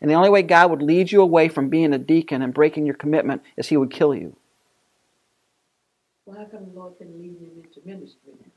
And 0.04 0.10
the 0.10 0.16
only 0.16 0.28
way 0.28 0.42
God 0.42 0.68
would 0.68 0.82
lead 0.82 1.10
you 1.10 1.22
away 1.22 1.48
from 1.48 1.70
being 1.70 1.94
a 1.94 1.98
deacon 1.98 2.42
and 2.42 2.52
breaking 2.52 2.84
your 2.84 2.94
commitment 2.94 3.40
is 3.56 3.70
He 3.70 3.78
would 3.78 3.90
kill 3.90 4.14
you. 4.14 4.36
Well, 6.26 6.36
how 6.36 6.44
come 6.44 6.66
the 6.66 6.78
Lord 6.78 6.98
couldn't 6.98 7.18
lead 7.18 7.38
him 7.38 7.52
into 7.56 7.80
ministry 7.86 8.34
now? 8.38 8.50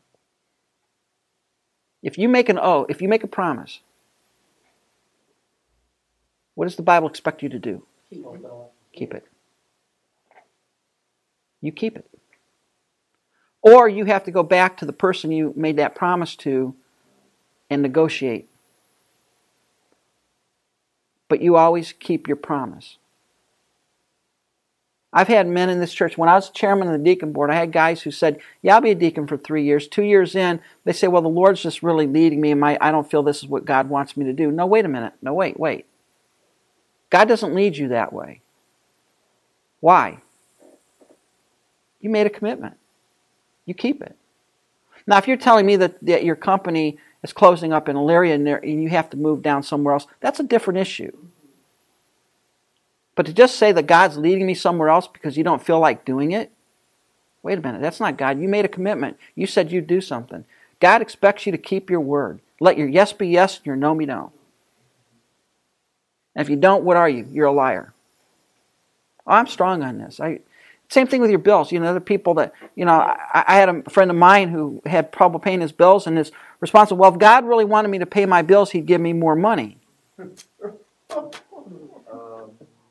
If 2.03 2.17
you 2.17 2.27
make 2.27 2.49
an 2.49 2.59
oath, 2.59 2.87
if 2.89 3.01
you 3.01 3.07
make 3.07 3.23
a 3.23 3.27
promise, 3.27 3.79
what 6.55 6.65
does 6.65 6.75
the 6.75 6.81
Bible 6.81 7.07
expect 7.07 7.41
you 7.41 7.47
to 7.47 7.59
do? 7.59 7.81
Keep 8.09 8.25
it. 8.25 8.41
Keep 8.91 9.13
it. 9.13 9.27
You 11.61 11.71
keep 11.71 11.95
it. 11.95 12.09
Or 13.61 13.87
you 13.87 14.03
have 14.03 14.25
to 14.25 14.31
go 14.31 14.43
back 14.43 14.75
to 14.79 14.85
the 14.85 14.91
person 14.91 15.31
you 15.31 15.53
made 15.55 15.77
that 15.77 15.95
promise 15.95 16.35
to 16.35 16.75
and 17.69 17.81
negotiate. 17.81 18.49
But 21.30 21.41
you 21.41 21.55
always 21.55 21.93
keep 21.93 22.28
your 22.28 22.38
promise. 22.38 22.97
I've 25.13 25.30
had 25.30 25.47
men 25.47 25.69
in 25.69 25.80
this 25.80 25.93
church, 25.93 26.17
when 26.17 26.30
I 26.30 26.36
was 26.36 26.49
chairman 26.49 26.88
of 26.88 26.93
the 26.93 27.03
deacon 27.03 27.32
board, 27.32 27.49
I 27.49 27.55
had 27.55 27.71
guys 27.71 28.01
who 28.01 28.11
said, 28.11 28.39
Yeah, 28.61 28.75
I'll 28.75 28.82
be 28.82 28.91
a 28.91 28.95
deacon 28.95 29.25
for 29.25 29.38
three 29.38 29.63
years. 29.63 29.88
Two 29.88 30.03
years 30.03 30.36
in, 30.36 30.59
they 30.84 30.93
say, 30.93 31.07
Well, 31.07 31.21
the 31.21 31.30
Lord's 31.30 31.63
just 31.63 31.82
really 31.82 32.07
leading 32.07 32.41
me, 32.41 32.51
and 32.51 32.59
my, 32.59 32.78
I 32.82 32.91
don't 32.91 33.09
feel 33.09 33.23
this 33.23 33.38
is 33.38 33.47
what 33.47 33.65
God 33.65 33.89
wants 33.89 34.17
me 34.17 34.25
to 34.25 34.34
do. 34.34 34.51
No, 34.51 34.65
wait 34.65 34.86
a 34.86 34.89
minute. 34.89 35.13
No, 35.21 35.34
wait, 35.34 35.59
wait. 35.59 35.86
God 37.09 37.28
doesn't 37.28 37.55
lead 37.55 37.78
you 37.78 37.88
that 37.89 38.11
way. 38.11 38.41
Why? 39.80 40.19
You 42.01 42.09
made 42.09 42.28
a 42.28 42.32
commitment. 42.32 42.75
You 43.65 43.73
keep 43.73 44.01
it. 44.01 44.15
Now, 45.07 45.17
if 45.17 45.28
you're 45.28 45.38
telling 45.38 45.65
me 45.65 45.78
that, 45.78 46.03
that 46.05 46.25
your 46.25 46.36
company 46.36 46.97
is 47.24 47.34
closing 47.34 47.74
up 47.74 47.89
in 47.89 47.95
Elyria 47.95 48.36
and, 48.36 48.47
and 48.47 48.82
you 48.82 48.89
have 48.89 49.09
to 49.11 49.18
move 49.18 49.41
down 49.41 49.63
somewhere 49.63 49.93
else, 49.93 50.07
that's 50.20 50.39
a 50.39 50.43
different 50.43 50.80
issue. 50.80 51.15
But 53.15 53.26
to 53.26 53.34
just 53.34 53.55
say 53.55 53.72
that 53.72 53.88
God's 53.88 54.18
leading 54.18 54.45
me 54.45 54.53
somewhere 54.53 54.89
else 54.89 55.07
because 55.07 55.38
you 55.38 55.43
don't 55.43 55.63
feel 55.63 55.80
like 55.80 56.05
doing 56.05 56.32
it, 56.32 56.51
wait 57.41 57.57
a 57.57 57.61
minute, 57.61 57.82
that's 57.82 57.99
not 57.99 58.18
God. 58.18 58.39
You 58.39 58.47
made 58.47 58.65
a 58.65 58.70
commitment. 58.70 59.18
You 59.34 59.47
said 59.47 59.72
you'd 59.72 59.88
do 59.88 60.01
something. 60.01 60.45
God 60.80 61.01
expects 61.01 61.45
you 61.45 61.51
to 61.51 61.57
keep 61.57 61.89
your 61.89 62.01
word. 62.01 62.39
Let 62.59 62.78
your 62.78 62.88
yes 62.88 63.13
be 63.13 63.28
yes 63.28 63.57
and 63.57 63.65
your 63.65 63.76
no 63.76 63.95
be 63.95 64.05
no. 64.05 64.32
And 66.36 66.43
if 66.43 66.49
you 66.49 66.55
don't, 66.55 66.84
what 66.84 66.97
are 66.97 67.09
you? 67.09 67.28
You're 67.32 67.47
a 67.47 67.51
liar. 67.51 67.93
I'm 69.26 69.47
strong 69.47 69.82
on 69.82 69.97
this. 69.97 70.20
I, 70.20 70.39
same 70.89 71.07
thing 71.07 71.21
with 71.21 71.29
your 71.29 71.39
bills. 71.39 71.71
You 71.71 71.79
know, 71.79 71.93
the 71.93 72.01
people 72.01 72.33
that, 72.35 72.53
you 72.75 72.85
know, 72.85 72.93
I, 72.93 73.43
I, 73.47 73.55
had 73.55 73.69
a 73.69 73.83
friend 73.89 74.09
of 74.09 74.17
mine 74.17 74.49
who 74.49 74.81
had 74.85 75.11
trouble 75.11 75.39
paying 75.39 75.61
his 75.61 75.71
bills, 75.71 76.07
and 76.07 76.17
his 76.17 76.31
response 76.59 76.91
was, 76.91 76.97
well, 76.97 77.13
if 77.13 77.19
God 77.19 77.45
really 77.45 77.65
wanted 77.65 77.89
me 77.89 77.99
to 77.99 78.05
pay 78.05 78.25
my 78.25 78.41
bills, 78.41 78.71
he'd 78.71 78.85
give 78.85 79.01
me 79.01 79.13
more 79.13 79.35
money. 79.35 79.77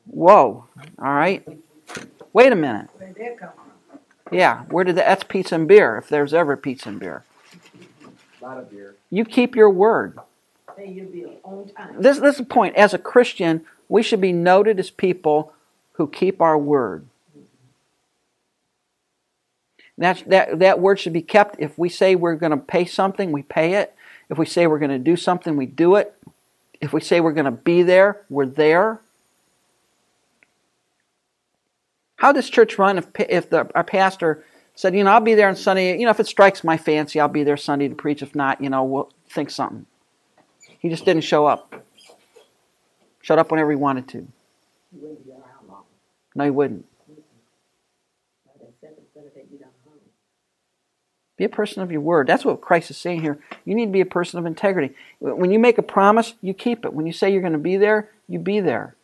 Whoa. 0.05 0.65
All 0.99 1.13
right. 1.13 1.47
Wait 2.33 2.51
a 2.51 2.55
minute. 2.55 2.89
Where 2.97 3.07
did 3.07 3.15
that 3.17 3.39
come 3.39 3.49
from? 3.55 3.67
Yeah, 4.31 4.63
where 4.65 4.83
did 4.83 4.95
that? 4.97 5.05
That's 5.05 5.23
pizza 5.23 5.55
and 5.55 5.67
beer, 5.67 5.97
if 5.97 6.09
there's 6.09 6.33
ever 6.33 6.57
pizza 6.57 6.89
and 6.89 6.99
beer. 6.99 7.23
A 8.41 8.43
lot 8.43 8.57
of 8.57 8.69
beer. 8.69 8.95
You 9.09 9.25
keep 9.25 9.55
your 9.55 9.69
word. 9.69 10.19
Pay 10.75 10.89
your 10.89 11.05
bill 11.05 11.33
on 11.43 11.69
time. 11.69 12.01
This, 12.01 12.19
this 12.19 12.33
is 12.33 12.39
the 12.39 12.45
point. 12.45 12.75
As 12.75 12.93
a 12.93 12.99
Christian, 12.99 13.65
we 13.89 14.03
should 14.03 14.21
be 14.21 14.33
noted 14.33 14.79
as 14.79 14.89
people 14.89 15.53
who 15.93 16.07
keep 16.07 16.41
our 16.41 16.57
word. 16.57 17.05
That, 19.97 20.23
that, 20.27 20.59
that 20.59 20.79
word 20.79 20.99
should 20.99 21.13
be 21.13 21.21
kept. 21.21 21.55
If 21.59 21.77
we 21.77 21.89
say 21.89 22.15
we're 22.15 22.35
going 22.35 22.51
to 22.51 22.57
pay 22.57 22.85
something, 22.85 23.31
we 23.31 23.41
pay 23.41 23.75
it. 23.75 23.95
If 24.29 24.37
we 24.37 24.45
say 24.45 24.67
we're 24.67 24.79
going 24.79 24.91
to 24.91 24.99
do 24.99 25.15
something, 25.15 25.55
we 25.55 25.65
do 25.65 25.95
it. 25.95 26.13
If 26.79 26.93
we 26.93 27.01
say 27.01 27.19
we're 27.19 27.33
going 27.33 27.45
to 27.45 27.51
be 27.51 27.81
there, 27.81 28.21
we're 28.29 28.45
there. 28.45 28.99
How 32.17 32.31
does 32.31 32.49
church 32.49 32.77
run 32.77 32.97
if, 32.97 33.07
if 33.17 33.49
the, 33.49 33.69
our 33.73 33.83
pastor 33.83 34.43
said, 34.75 34.95
you 34.95 35.03
know, 35.03 35.11
I'll 35.11 35.19
be 35.19 35.33
there 35.33 35.47
on 35.47 35.55
Sunday. 35.55 35.97
You 35.97 36.05
know, 36.05 36.11
if 36.11 36.19
it 36.19 36.27
strikes 36.27 36.63
my 36.63 36.77
fancy, 36.77 37.19
I'll 37.19 37.27
be 37.27 37.43
there 37.43 37.57
Sunday 37.57 37.87
to 37.87 37.95
preach. 37.95 38.21
If 38.21 38.35
not, 38.35 38.61
you 38.61 38.69
know, 38.69 38.83
we'll 38.83 39.11
think 39.29 39.49
something. 39.49 39.87
He 40.79 40.89
just 40.89 41.05
didn't 41.05 41.23
show 41.23 41.47
up. 41.47 41.83
Showed 43.21 43.39
up 43.39 43.49
whenever 43.49 43.71
he 43.71 43.75
wanted 43.75 44.07
to. 44.09 44.27
No, 46.35 46.43
he 46.43 46.51
wouldn't. 46.51 46.85
Like 48.45 48.61
I 48.61 48.71
said, 48.79 48.91
it's 48.97 49.11
gonna 49.13 49.29
take 49.29 49.51
you 49.51 49.57
down 49.57 49.69
home. 49.83 49.95
Be 51.37 51.45
a 51.45 51.49
person 51.49 51.83
of 51.83 51.91
your 51.91 52.01
word. 52.01 52.27
That's 52.27 52.43
what 52.43 52.61
Christ 52.61 52.89
is 52.89 52.97
saying 52.97 53.21
here. 53.21 53.37
You 53.63 53.75
need 53.75 53.85
to 53.85 53.91
be 53.91 54.01
a 54.01 54.05
person 54.05 54.39
of 54.39 54.45
integrity. 54.47 54.95
When 55.19 55.51
you 55.51 55.59
make 55.59 55.77
a 55.77 55.83
promise, 55.83 56.33
you 56.41 56.53
keep 56.53 56.83
it. 56.83 56.93
When 56.93 57.05
you 57.05 57.13
say 57.13 57.31
you're 57.31 57.41
going 57.41 57.53
to 57.53 57.59
be 57.59 57.77
there, 57.77 58.09
you 58.27 58.39
be 58.39 58.59
there. 58.59 58.95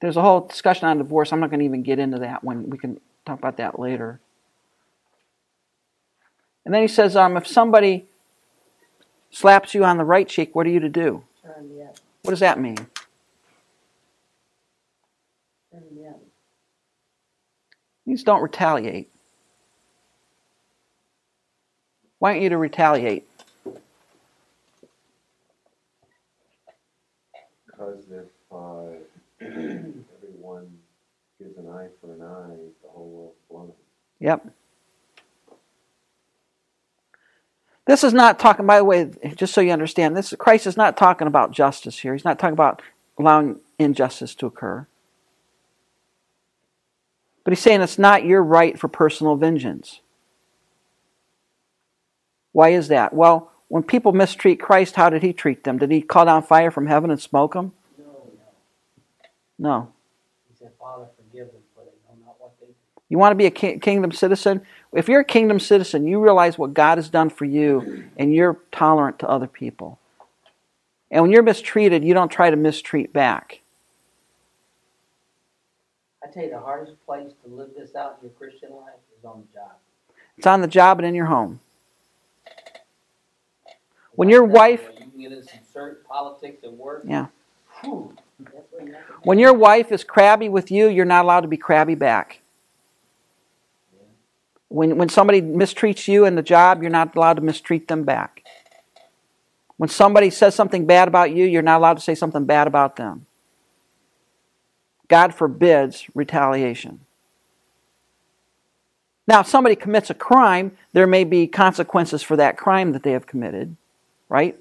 There's 0.00 0.16
a 0.16 0.22
whole 0.22 0.40
discussion 0.46 0.88
on 0.88 0.98
divorce. 0.98 1.32
I'm 1.32 1.40
not 1.40 1.50
going 1.50 1.60
to 1.60 1.64
even 1.64 1.82
get 1.82 1.98
into 1.98 2.18
that 2.20 2.42
when 2.44 2.70
we 2.70 2.78
can 2.78 3.00
talk 3.24 3.38
about 3.38 3.56
that 3.56 3.78
later. 3.78 4.20
And 6.64 6.74
then 6.74 6.82
he 6.82 6.88
says, 6.88 7.16
um, 7.16 7.36
if 7.36 7.46
somebody 7.46 8.06
slaps 9.30 9.74
you 9.74 9.84
on 9.84 9.96
the 9.96 10.04
right 10.04 10.28
cheek, 10.28 10.54
what 10.54 10.66
are 10.66 10.70
you 10.70 10.80
to 10.80 10.88
do? 10.88 11.24
Turn 11.42 11.68
the 11.68 11.82
other, 11.84 11.94
What 12.22 12.30
does 12.30 12.40
that 12.40 12.60
mean? 12.60 12.76
turn 15.72 15.82
the 15.94 16.06
other. 16.08 16.18
Means 18.08 18.22
don't 18.22 18.42
retaliate. 18.42 19.10
Why 22.18 22.30
aren't 22.30 22.42
you 22.42 22.48
to 22.48 22.56
retaliate? 22.56 23.28
Because 27.66 28.04
if 28.10 28.26
uh, 28.50 28.86
everyone 29.40 30.78
gives 31.38 31.56
an 31.58 31.68
eye 31.68 31.88
for 32.00 32.12
an 32.14 32.22
eye, 32.22 32.56
the 32.82 32.88
whole 32.88 33.08
world's 33.08 33.36
blind. 33.50 33.72
Yep. 34.20 34.48
This 37.86 38.02
is 38.04 38.12
not 38.12 38.38
talking, 38.38 38.66
by 38.66 38.78
the 38.78 38.84
way, 38.84 39.10
just 39.34 39.54
so 39.54 39.60
you 39.60 39.70
understand, 39.70 40.16
this 40.16 40.34
Christ 40.38 40.66
is 40.66 40.76
not 40.76 40.96
talking 40.96 41.26
about 41.26 41.52
justice 41.52 42.00
here. 42.00 42.14
He's 42.14 42.24
not 42.24 42.38
talking 42.38 42.52
about 42.54 42.82
allowing 43.18 43.60
injustice 43.78 44.34
to 44.36 44.46
occur. 44.46 44.86
But 47.48 47.56
he's 47.56 47.62
saying 47.62 47.80
it's 47.80 47.98
not 47.98 48.26
your 48.26 48.42
right 48.42 48.78
for 48.78 48.88
personal 48.88 49.34
vengeance. 49.34 50.00
Why 52.52 52.72
is 52.72 52.88
that? 52.88 53.14
Well, 53.14 53.50
when 53.68 53.84
people 53.84 54.12
mistreat 54.12 54.60
Christ, 54.60 54.96
how 54.96 55.08
did 55.08 55.22
he 55.22 55.32
treat 55.32 55.64
them? 55.64 55.78
Did 55.78 55.90
he 55.90 56.02
call 56.02 56.26
down 56.26 56.42
fire 56.42 56.70
from 56.70 56.88
heaven 56.88 57.10
and 57.10 57.18
smoke 57.18 57.54
them? 57.54 57.72
No, 57.98 58.04
no. 59.58 59.70
No. 59.70 59.92
He 60.50 60.58
said, 60.58 60.72
Father, 60.78 61.06
forgive 61.16 61.46
them, 61.46 61.62
for 61.74 61.84
they 61.84 61.92
know 62.06 62.26
not 62.26 62.34
what 62.38 62.52
they 62.60 62.66
do. 62.66 62.74
You 63.08 63.16
want 63.16 63.30
to 63.30 63.36
be 63.36 63.46
a 63.46 63.50
ki- 63.50 63.78
kingdom 63.78 64.12
citizen? 64.12 64.60
If 64.92 65.08
you're 65.08 65.20
a 65.20 65.24
kingdom 65.24 65.58
citizen, 65.58 66.06
you 66.06 66.22
realize 66.22 66.58
what 66.58 66.74
God 66.74 66.98
has 66.98 67.08
done 67.08 67.30
for 67.30 67.46
you 67.46 68.10
and 68.18 68.34
you're 68.34 68.58
tolerant 68.72 69.20
to 69.20 69.26
other 69.26 69.46
people. 69.46 69.98
And 71.10 71.22
when 71.22 71.30
you're 71.30 71.42
mistreated, 71.42 72.04
you 72.04 72.12
don't 72.12 72.30
try 72.30 72.50
to 72.50 72.56
mistreat 72.56 73.14
back. 73.14 73.62
I 76.28 76.30
tell 76.30 76.42
you, 76.42 76.50
the 76.50 76.60
hardest 76.60 76.92
place 77.06 77.30
to 77.44 77.54
live 77.54 77.70
this 77.76 77.94
out 77.94 78.18
in 78.20 78.28
your 78.28 78.36
Christian 78.38 78.70
life 78.70 79.00
is 79.18 79.24
on 79.24 79.46
the 79.46 79.58
job. 79.58 79.72
It's 80.36 80.46
on 80.46 80.60
the 80.60 80.66
job 80.66 80.98
and 80.98 81.06
in 81.06 81.14
your 81.14 81.26
home. 81.26 81.60
When 84.12 84.28
your 84.28 84.44
wife- 84.44 84.90
You 85.16 85.30
can 85.30 85.42
get 85.80 86.08
politics 86.08 86.64
at 86.64 86.72
work. 86.72 87.02
Yeah. 87.04 87.26
Whew. 87.80 88.14
That's 88.40 88.54
where 88.72 88.86
you 88.86 88.92
have 88.92 89.06
to 89.06 89.12
When 89.22 89.38
your 89.38 89.54
wife 89.54 89.90
is 89.90 90.04
crabby 90.04 90.48
with 90.48 90.70
you, 90.70 90.88
you're 90.88 91.04
not 91.04 91.24
allowed 91.24 91.42
to 91.42 91.48
be 91.48 91.56
crabby 91.56 91.94
back. 91.94 92.40
When, 94.68 94.98
when 94.98 95.08
somebody 95.08 95.40
mistreats 95.40 96.08
you 96.08 96.26
in 96.26 96.34
the 96.34 96.42
job, 96.42 96.82
you're 96.82 96.90
not 96.90 97.16
allowed 97.16 97.34
to 97.34 97.42
mistreat 97.42 97.88
them 97.88 98.04
back. 98.04 98.44
When 99.78 99.88
somebody 99.88 100.28
says 100.28 100.54
something 100.54 100.84
bad 100.84 101.08
about 101.08 101.30
you, 101.30 101.46
you're 101.46 101.62
not 101.62 101.78
allowed 101.78 101.94
to 101.94 102.02
say 102.02 102.14
something 102.14 102.44
bad 102.44 102.66
about 102.66 102.96
them. 102.96 103.27
God 105.08 105.34
forbids 105.34 106.06
retaliation. 106.14 107.00
Now, 109.26 109.40
if 109.40 109.46
somebody 109.46 109.76
commits 109.76 110.08
a 110.08 110.14
crime, 110.14 110.76
there 110.94 111.06
may 111.06 111.24
be 111.24 111.46
consequences 111.46 112.22
for 112.22 112.36
that 112.36 112.56
crime 112.56 112.92
that 112.92 113.02
they 113.02 113.12
have 113.12 113.26
committed, 113.26 113.76
right? 114.28 114.56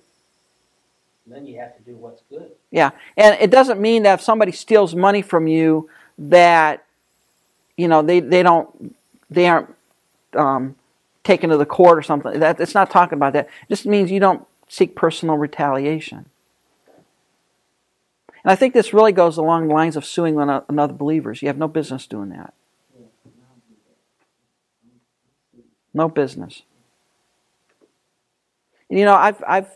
And 1.25 1.35
then 1.35 1.45
you 1.45 1.59
have 1.59 1.75
to 1.77 1.83
do 1.83 1.95
what's 1.95 2.21
good. 2.29 2.51
Yeah, 2.71 2.91
and 3.15 3.37
it 3.39 3.49
doesn't 3.49 3.79
mean 3.79 4.03
that 4.03 4.15
if 4.15 4.21
somebody 4.21 4.51
steals 4.51 4.93
money 4.93 5.21
from 5.21 5.47
you, 5.47 5.89
that 6.17 6.85
you 7.77 7.87
know 7.87 8.01
they, 8.01 8.19
they 8.19 8.43
don't 8.43 8.95
they 9.29 9.47
aren't 9.47 9.73
um, 10.33 10.75
taken 11.23 11.49
to 11.49 11.57
the 11.57 11.65
court 11.65 11.97
or 11.97 12.01
something. 12.01 12.39
That 12.39 12.59
it's 12.59 12.73
not 12.73 12.89
talking 12.89 13.17
about 13.17 13.33
that. 13.33 13.45
It 13.45 13.69
just 13.69 13.85
means 13.85 14.11
you 14.11 14.19
don't 14.19 14.45
seek 14.67 14.95
personal 14.95 15.37
retaliation. 15.37 16.25
And 18.47 18.53
I 18.53 18.55
think 18.55 18.73
this 18.73 18.93
really 18.93 19.11
goes 19.11 19.35
along 19.35 19.67
the 19.67 19.73
lines 19.73 19.97
of 19.97 20.05
suing 20.05 20.39
another 20.39 20.93
believers. 20.93 21.41
You 21.41 21.49
have 21.49 21.57
no 21.57 21.67
business 21.67 22.07
doing 22.07 22.29
that. 22.29 22.53
No 25.93 26.07
business. 26.07 26.61
You 28.89 29.03
know, 29.03 29.15
I've 29.15 29.43
I've 29.45 29.69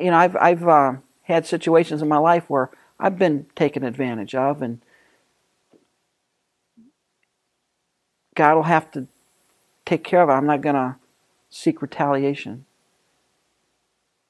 you 0.00 0.10
know, 0.10 0.16
I've 0.16 0.34
I've 0.36 0.66
uh, 0.66 0.92
had 1.24 1.44
situations 1.44 2.00
in 2.00 2.08
my 2.08 2.16
life 2.16 2.48
where 2.48 2.70
I've 2.98 3.18
been 3.18 3.44
taken 3.54 3.84
advantage 3.84 4.34
of, 4.34 4.62
and 4.62 4.80
God 8.34 8.54
will 8.54 8.62
have 8.62 8.90
to 8.92 9.08
take 9.84 10.04
care 10.04 10.22
of 10.22 10.30
it. 10.30 10.32
I'm 10.32 10.46
not 10.46 10.62
going 10.62 10.74
to 10.74 10.96
seek 11.50 11.82
retaliation. 11.82 12.64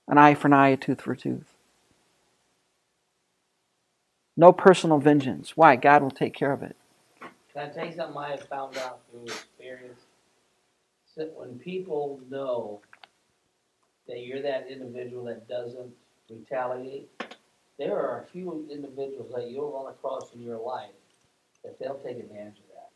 An 0.08 0.18
eye 0.18 0.34
for 0.34 0.48
an 0.48 0.54
eye, 0.54 0.70
a 0.70 0.76
tooth 0.76 1.02
for 1.02 1.12
a 1.12 1.16
tooth. 1.16 1.54
No 4.36 4.52
personal 4.52 4.98
vengeance. 4.98 5.56
Why? 5.56 5.76
God 5.76 6.02
will 6.02 6.10
take 6.10 6.34
care 6.34 6.52
of 6.52 6.62
it. 6.62 6.76
Can 7.52 7.68
I 7.68 7.70
tell 7.70 7.86
you 7.86 7.92
something 7.92 8.16
I 8.16 8.30
have 8.30 8.44
found 8.44 8.78
out 8.78 9.00
through 9.10 9.26
experience? 9.26 10.00
So 11.14 11.24
when 11.34 11.58
people 11.58 12.20
know 12.30 12.80
that 14.06 14.20
you're 14.20 14.42
that 14.42 14.68
individual 14.70 15.24
that 15.24 15.48
doesn't 15.48 15.90
retaliate, 16.30 17.10
there 17.78 17.96
are 17.98 18.22
a 18.22 18.26
few 18.26 18.66
individuals 18.70 19.32
that 19.34 19.50
you'll 19.50 19.72
run 19.72 19.92
across 19.92 20.32
in 20.34 20.42
your 20.42 20.58
life 20.58 20.90
that 21.64 21.78
they'll 21.78 21.98
take 21.98 22.18
advantage 22.18 22.58
of 22.58 22.64
that. 22.74 22.90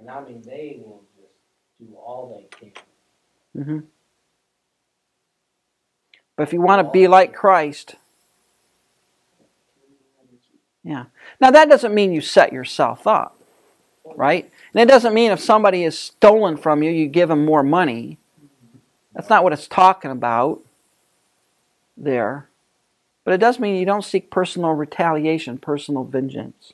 And 0.00 0.10
I 0.10 0.22
mean, 0.24 0.42
they 0.42 0.80
will 0.84 1.02
just 1.16 1.32
do 1.80 1.96
all 1.96 2.34
they 2.36 2.72
can. 3.54 3.64
hmm 3.64 3.78
But 6.42 6.48
if 6.48 6.54
you 6.54 6.60
want 6.60 6.84
to 6.84 6.90
be 6.90 7.06
like 7.06 7.32
Christ, 7.32 7.94
yeah. 10.82 11.04
Now 11.40 11.52
that 11.52 11.68
doesn't 11.68 11.94
mean 11.94 12.12
you 12.12 12.20
set 12.20 12.52
yourself 12.52 13.06
up, 13.06 13.40
right? 14.16 14.50
And 14.74 14.82
it 14.82 14.92
doesn't 14.92 15.14
mean 15.14 15.30
if 15.30 15.38
somebody 15.38 15.84
is 15.84 15.96
stolen 15.96 16.56
from 16.56 16.82
you, 16.82 16.90
you 16.90 17.06
give 17.06 17.28
them 17.28 17.44
more 17.44 17.62
money. 17.62 18.18
That's 19.14 19.30
not 19.30 19.44
what 19.44 19.52
it's 19.52 19.68
talking 19.68 20.10
about 20.10 20.62
there. 21.96 22.48
But 23.22 23.34
it 23.34 23.38
does 23.38 23.60
mean 23.60 23.76
you 23.76 23.86
don't 23.86 24.04
seek 24.04 24.28
personal 24.28 24.72
retaliation, 24.72 25.58
personal 25.58 26.02
vengeance. 26.02 26.72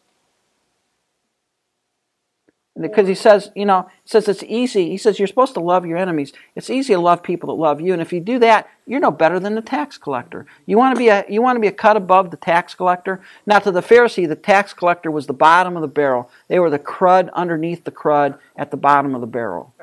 Because 2.81 3.09
he 3.09 3.15
says, 3.15 3.51
you 3.57 3.67
know, 3.67 3.91
says 4.05 4.29
it's 4.29 4.45
easy. 4.45 4.91
He 4.91 4.99
says 4.99 5.19
you're 5.19 5.27
supposed 5.27 5.55
to 5.55 5.61
love 5.61 5.85
your 5.85 5.99
enemies. 5.99 6.33
It's 6.55 6.71
easy 6.71 6.95
to 6.95 7.01
love 7.01 7.23
people 7.23 7.49
that 7.49 7.61
love 7.61 7.81
you, 7.81 7.93
and 7.93 8.01
if 8.01 8.13
you 8.13 8.21
do 8.21 8.39
that, 8.39 8.69
you're 8.87 9.01
no 9.01 9.11
better 9.11 9.41
than 9.41 9.55
the 9.55 9.63
tax 9.63 9.99
collector. 9.99 10.47
You 10.67 10.79
want 10.79 10.95
to 10.95 10.99
be 10.99 11.09
a 11.09 11.25
you 11.29 11.43
want 11.43 11.57
to 11.57 11.61
be 11.61 11.67
a 11.67 11.73
cut 11.73 11.97
above 11.97 12.31
the 12.31 12.37
tax 12.37 12.75
collector. 12.75 13.21
Now, 13.47 13.59
to 13.59 13.73
the 13.73 13.83
Pharisee, 13.83 14.29
the 14.29 14.37
tax 14.37 14.73
collector 14.73 15.11
was 15.11 15.27
the 15.27 15.33
bottom 15.33 15.77
of 15.77 15.83
the 15.83 15.89
barrel. 15.89 16.31
They 16.49 16.59
were 16.59 16.71
the 16.71 16.79
crud 16.79 17.33
underneath 17.33 17.85
the 17.85 17.91
crud 17.91 18.39
at 18.57 18.71
the 18.71 18.77
bottom 18.77 19.15
of 19.15 19.21
the 19.21 19.27
barrel. 19.27 19.75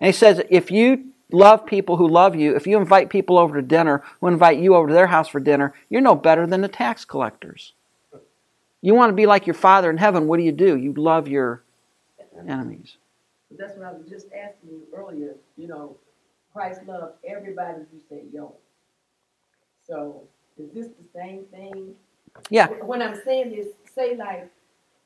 And 0.00 0.06
he 0.06 0.12
says, 0.12 0.42
if 0.48 0.70
you 0.70 1.12
love 1.30 1.66
people 1.66 1.96
who 1.96 2.08
love 2.08 2.36
you, 2.36 2.54
if 2.56 2.66
you 2.66 2.78
invite 2.78 3.10
people 3.10 3.38
over 3.38 3.60
to 3.60 3.66
dinner 3.66 4.02
who 4.20 4.28
invite 4.28 4.58
you 4.58 4.74
over 4.74 4.88
to 4.88 4.94
their 4.94 5.08
house 5.08 5.28
for 5.28 5.40
dinner, 5.40 5.74
you're 5.88 6.00
no 6.00 6.14
better 6.14 6.46
than 6.46 6.60
the 6.60 6.68
tax 6.68 7.04
collectors. 7.04 7.74
You 8.80 8.94
want 8.94 9.10
to 9.10 9.14
be 9.14 9.26
like 9.26 9.46
your 9.46 9.54
Father 9.54 9.90
in 9.90 9.96
heaven, 9.96 10.26
what 10.28 10.38
do 10.38 10.44
you 10.44 10.52
do? 10.52 10.76
You 10.76 10.92
love 10.92 11.28
your 11.28 11.62
enemies. 12.46 12.96
But 13.50 13.58
That's 13.58 13.76
what 13.76 13.86
I 13.86 13.92
was 13.92 14.06
just 14.08 14.26
asking 14.26 14.70
you 14.70 14.82
earlier, 14.94 15.34
you 15.56 15.68
know, 15.68 15.96
Christ 16.52 16.82
loved 16.86 17.14
everybody 17.28 17.80
you 17.92 18.00
say 18.08 18.22
yo. 18.32 18.54
So 19.86 20.22
is 20.58 20.70
this 20.72 20.86
the 20.86 21.18
same 21.18 21.44
thing? 21.50 21.94
Yeah. 22.50 22.68
When 22.68 23.02
I'm 23.02 23.20
saying 23.24 23.50
this, 23.50 23.68
say 23.94 24.16
like, 24.16 24.48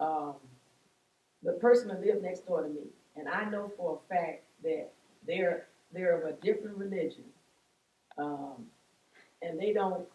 um, 0.01 0.35
the 1.43 1.53
person 1.53 1.89
that 1.89 2.01
lives 2.05 2.23
next 2.23 2.47
door 2.47 2.63
to 2.63 2.69
me, 2.69 2.83
and 3.17 3.29
I 3.29 3.49
know 3.49 3.71
for 3.77 4.01
a 4.05 4.15
fact 4.15 4.45
that 4.63 4.91
they're, 5.27 5.67
they're 5.93 6.19
of 6.19 6.25
a 6.25 6.33
different 6.41 6.77
religion. 6.77 7.25
Um, 8.19 8.67
and 9.41 9.59
they 9.59 9.73
don't, 9.73 10.07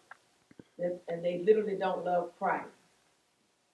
and 0.78 1.24
they 1.24 1.42
literally 1.44 1.76
don't 1.76 2.04
love 2.04 2.30
Christ. 2.38 2.68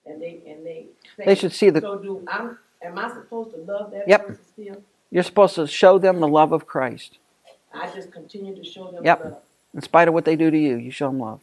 And 0.07 0.21
they, 0.21 0.41
and 0.47 0.65
they. 0.67 0.87
They 1.25 1.35
should 1.35 1.53
see 1.53 1.71
the 1.71 1.81
So 1.81 1.99
do, 1.99 2.25
I'm, 2.29 2.59
am 2.83 2.99
I 2.99 3.09
supposed 3.09 3.53
to 3.53 3.59
love 3.59 3.91
that 3.93 4.07
Yep. 4.07 4.27
person 4.27 4.45
still? 4.53 4.83
you're 5.11 5.23
supposed 5.23 5.55
to 5.57 5.67
show 5.67 5.99
them 5.99 6.21
the 6.21 6.29
love 6.29 6.53
of 6.53 6.67
Christ. 6.67 7.19
I 7.73 7.91
just 7.91 8.13
continue 8.13 8.55
to 8.55 8.65
show 8.65 8.91
them 8.91 9.05
Yep. 9.05 9.25
love. 9.25 9.43
In 9.75 9.81
spite 9.83 10.09
of 10.09 10.15
what 10.15 10.25
they 10.25 10.37
do 10.37 10.51
to 10.51 10.59
you, 10.59 10.77
you 10.77 10.91
show 10.91 11.09
them 11.09 11.19
love. 11.21 11.41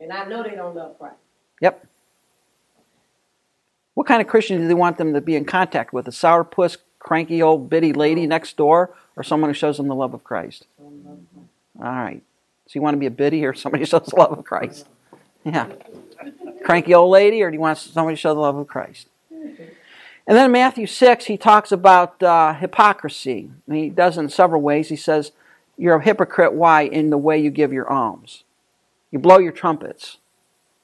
And 0.00 0.12
I 0.12 0.24
know 0.26 0.42
they 0.42 0.54
don't 0.54 0.74
love 0.74 0.98
Christ. 0.98 1.16
Yep. 1.60 1.86
What 3.94 4.06
kind 4.06 4.20
of 4.20 4.28
Christian 4.28 4.58
do 4.60 4.68
they 4.68 4.74
want 4.74 4.98
them 4.98 5.14
to 5.14 5.20
be 5.20 5.36
in 5.36 5.44
contact 5.44 5.92
with? 5.92 6.06
A 6.06 6.10
sourpuss, 6.10 6.76
cranky 6.98 7.40
old 7.42 7.70
bitty 7.70 7.92
lady 7.92 8.26
next 8.26 8.56
door, 8.56 8.94
or 9.16 9.22
someone 9.22 9.48
who 9.50 9.54
shows 9.54 9.76
them 9.78 9.88
the 9.88 9.94
love 9.94 10.12
of 10.12 10.22
Christ? 10.24 10.66
They 10.78 10.84
don't 10.84 11.04
love 11.04 11.18
Christ. 11.32 11.48
All 11.78 11.84
right. 12.04 12.22
So 12.66 12.72
you 12.74 12.82
want 12.82 12.94
to 12.94 12.98
be 12.98 13.06
a 13.06 13.10
biddy 13.10 13.44
or 13.46 13.54
somebody 13.54 13.82
who 13.82 13.86
shows 13.86 14.06
the 14.06 14.16
love 14.16 14.32
of 14.38 14.44
Christ? 14.44 14.88
Yeah. 15.44 15.68
Cranky 16.66 16.94
old 16.94 17.12
lady, 17.12 17.44
or 17.44 17.50
do 17.52 17.54
you 17.54 17.60
want 17.60 17.78
somebody 17.78 18.16
to 18.16 18.20
show 18.20 18.34
the 18.34 18.40
love 18.40 18.56
of 18.56 18.66
Christ? 18.66 19.06
And 19.30 19.56
then 20.26 20.46
in 20.46 20.50
Matthew 20.50 20.88
6, 20.88 21.26
he 21.26 21.36
talks 21.36 21.70
about 21.70 22.20
uh, 22.20 22.54
hypocrisy. 22.54 23.52
And 23.68 23.76
he 23.76 23.88
does 23.88 24.18
it 24.18 24.22
in 24.22 24.28
several 24.30 24.60
ways. 24.60 24.88
He 24.88 24.96
says, 24.96 25.30
You're 25.78 25.98
a 25.98 26.02
hypocrite. 26.02 26.54
Why? 26.54 26.82
In 26.82 27.10
the 27.10 27.18
way 27.18 27.38
you 27.38 27.50
give 27.50 27.72
your 27.72 27.88
alms. 27.88 28.42
You 29.12 29.20
blow 29.20 29.38
your 29.38 29.52
trumpets. 29.52 30.16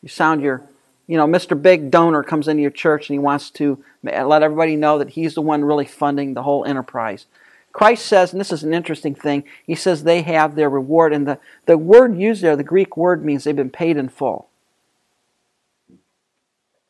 You 0.03 0.09
sound 0.09 0.41
your, 0.41 0.63
you 1.09 1.17
know, 1.17 1.27
Mr. 1.27 1.61
Big 1.61 1.91
Donor 1.91 2.23
comes 2.23 2.47
into 2.47 2.63
your 2.63 2.71
church 2.71 3.09
and 3.11 3.15
he 3.15 3.19
wants 3.19 3.51
to 3.51 3.83
let 4.05 4.45
everybody 4.45 4.77
know 4.77 4.99
that 4.99 5.11
he's 5.11 5.35
the 5.35 5.43
one 5.43 5.65
really 5.65 5.85
funding 5.85 6.35
the 6.35 6.45
whole 6.45 6.65
enterprise. 6.65 7.27
Christ 7.73 8.07
says, 8.07 8.31
and 8.31 8.41
this 8.41 8.53
is 8.53 8.63
an 8.63 8.73
interesting 8.73 9.17
thing, 9.17 9.43
he 9.67 9.75
says 9.75 10.05
they 10.05 10.23
have 10.23 10.55
their 10.55 10.71
reward. 10.71 11.13
And 11.13 11.27
the, 11.27 11.41
the 11.67 11.77
word 11.77 12.17
used 12.17 12.41
there, 12.41 12.55
the 12.55 12.63
Greek 12.63 12.97
word, 12.97 13.25
means 13.25 13.43
they've 13.43 13.57
been 13.57 13.69
paid 13.69 13.97
in 13.97 14.09
full. 14.09 14.47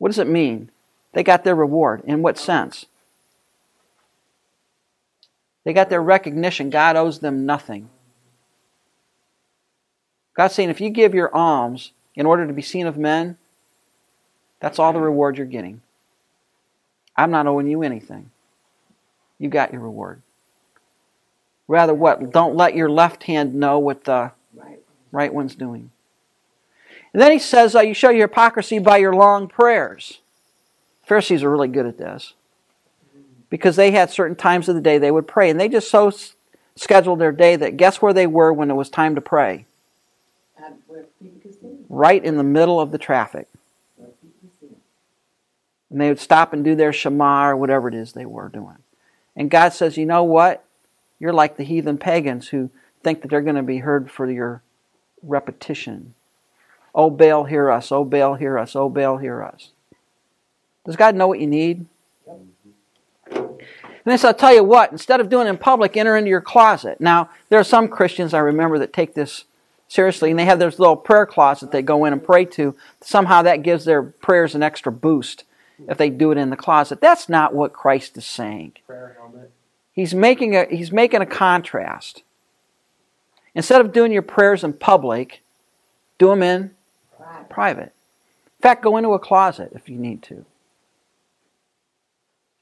What 0.03 0.09
does 0.09 0.19
it 0.19 0.27
mean? 0.27 0.69
They 1.13 1.23
got 1.23 1.45
their 1.45 1.55
reward. 1.55 2.01
In 2.03 2.21
what 2.21 2.37
sense? 2.37 2.87
They 5.63 5.71
got 5.71 5.89
their 5.89 6.01
recognition. 6.01 6.69
God 6.69 6.97
owes 6.97 7.19
them 7.19 7.45
nothing. 7.45 7.87
God's 10.35 10.55
saying 10.55 10.69
if 10.69 10.81
you 10.81 10.89
give 10.89 11.13
your 11.13 11.33
alms 11.33 11.93
in 12.15 12.25
order 12.25 12.45
to 12.45 12.51
be 12.51 12.61
seen 12.61 12.85
of 12.85 12.97
men, 12.97 13.37
that's 14.59 14.77
all 14.77 14.91
the 14.91 14.99
reward 14.99 15.37
you're 15.37 15.47
getting. 15.47 15.81
I'm 17.15 17.31
not 17.31 17.47
owing 17.47 17.67
you 17.69 17.81
anything. 17.81 18.29
You 19.39 19.47
got 19.47 19.71
your 19.71 19.83
reward. 19.83 20.21
Rather, 21.69 21.93
what? 21.93 22.29
Don't 22.33 22.57
let 22.57 22.75
your 22.75 22.89
left 22.89 23.23
hand 23.23 23.55
know 23.55 23.79
what 23.79 24.03
the 24.03 24.33
Right. 24.53 24.83
right 25.13 25.33
one's 25.33 25.55
doing. 25.55 25.91
And 27.13 27.21
then 27.21 27.31
he 27.31 27.39
says, 27.39 27.75
uh, 27.75 27.81
You 27.81 27.93
show 27.93 28.09
your 28.09 28.27
hypocrisy 28.27 28.79
by 28.79 28.97
your 28.97 29.13
long 29.13 29.47
prayers. 29.47 30.19
Pharisees 31.03 31.43
are 31.43 31.49
really 31.49 31.67
good 31.67 31.85
at 31.85 31.97
this 31.97 32.33
because 33.49 33.75
they 33.75 33.91
had 33.91 34.09
certain 34.09 34.35
times 34.35 34.67
of 34.67 34.75
the 34.75 34.81
day 34.81 34.97
they 34.97 35.11
would 35.11 35.27
pray, 35.27 35.49
and 35.49 35.59
they 35.59 35.69
just 35.69 35.91
so 35.91 36.07
s- 36.07 36.33
scheduled 36.75 37.19
their 37.19 37.31
day 37.31 37.55
that 37.55 37.77
guess 37.77 38.01
where 38.01 38.13
they 38.13 38.25
were 38.25 38.51
when 38.51 38.71
it 38.71 38.75
was 38.75 38.89
time 38.89 39.15
to 39.15 39.21
pray? 39.21 39.65
Right 41.89 42.23
in 42.23 42.37
the 42.37 42.43
middle 42.43 42.79
of 42.79 42.91
the 42.91 42.97
traffic. 42.97 43.47
And 45.91 46.01
they 46.01 46.07
would 46.07 46.19
stop 46.19 46.53
and 46.53 46.63
do 46.63 46.73
their 46.73 46.91
Shema 46.91 47.49
or 47.49 47.55
whatever 47.55 47.87
it 47.87 47.93
is 47.93 48.13
they 48.13 48.25
were 48.25 48.49
doing. 48.49 48.77
And 49.35 49.51
God 49.51 49.73
says, 49.73 49.97
You 49.97 50.07
know 50.07 50.23
what? 50.23 50.65
You're 51.19 51.33
like 51.33 51.57
the 51.57 51.63
heathen 51.63 51.99
pagans 51.99 52.47
who 52.49 52.71
think 53.03 53.21
that 53.21 53.27
they're 53.27 53.41
going 53.41 53.55
to 53.55 53.61
be 53.63 53.77
heard 53.77 54.09
for 54.09 54.29
your 54.29 54.63
repetition. 55.21 56.15
Oh, 56.95 57.09
Baal, 57.09 57.45
hear 57.45 57.71
us. 57.71 57.91
Oh, 57.91 58.05
Baal, 58.05 58.35
hear 58.35 58.57
us. 58.57 58.75
Oh, 58.75 58.89
Baal, 58.89 59.17
hear 59.17 59.43
us. 59.43 59.71
Does 60.85 60.95
God 60.95 61.15
know 61.15 61.27
what 61.27 61.39
you 61.39 61.47
need? 61.47 61.85
And 63.31 64.11
this, 64.11 64.25
I'll 64.25 64.33
tell 64.33 64.53
you 64.53 64.63
what, 64.63 64.91
instead 64.91 65.21
of 65.21 65.29
doing 65.29 65.47
it 65.47 65.51
in 65.51 65.57
public, 65.57 65.95
enter 65.95 66.17
into 66.17 66.29
your 66.29 66.41
closet. 66.41 66.99
Now, 66.99 67.29
there 67.49 67.59
are 67.59 67.63
some 67.63 67.87
Christians 67.87 68.33
I 68.33 68.39
remember 68.39 68.77
that 68.79 68.91
take 68.91 69.13
this 69.13 69.45
seriously, 69.87 70.29
and 70.29 70.37
they 70.37 70.45
have 70.45 70.59
this 70.59 70.77
little 70.77 70.97
prayer 70.97 71.25
closet 71.25 71.71
they 71.71 71.81
go 71.81 72.03
in 72.03 72.11
and 72.11 72.23
pray 72.23 72.43
to. 72.45 72.75
Somehow 73.01 73.43
that 73.43 73.63
gives 73.63 73.85
their 73.85 74.03
prayers 74.03 74.55
an 74.55 74.63
extra 74.63 74.91
boost 74.91 75.45
if 75.87 75.97
they 75.97 76.09
do 76.09 76.31
it 76.31 76.37
in 76.37 76.49
the 76.49 76.57
closet. 76.57 76.99
That's 76.99 77.29
not 77.29 77.55
what 77.55 77.73
Christ 77.73 78.17
is 78.17 78.25
saying. 78.25 78.73
He's 79.93 80.13
making 80.13 80.55
a, 80.55 80.65
he's 80.65 80.91
making 80.91 81.21
a 81.21 81.25
contrast. 81.25 82.23
Instead 83.55 83.81
of 83.81 83.93
doing 83.93 84.11
your 84.11 84.23
prayers 84.23 84.63
in 84.63 84.73
public, 84.73 85.43
do 86.17 86.27
them 86.27 86.43
in. 86.43 86.71
Private. 87.53 87.93
In 88.57 88.61
fact, 88.61 88.83
go 88.83 88.97
into 88.97 89.13
a 89.13 89.19
closet 89.19 89.71
if 89.75 89.89
you 89.89 89.97
need 89.97 90.23
to. 90.23 90.45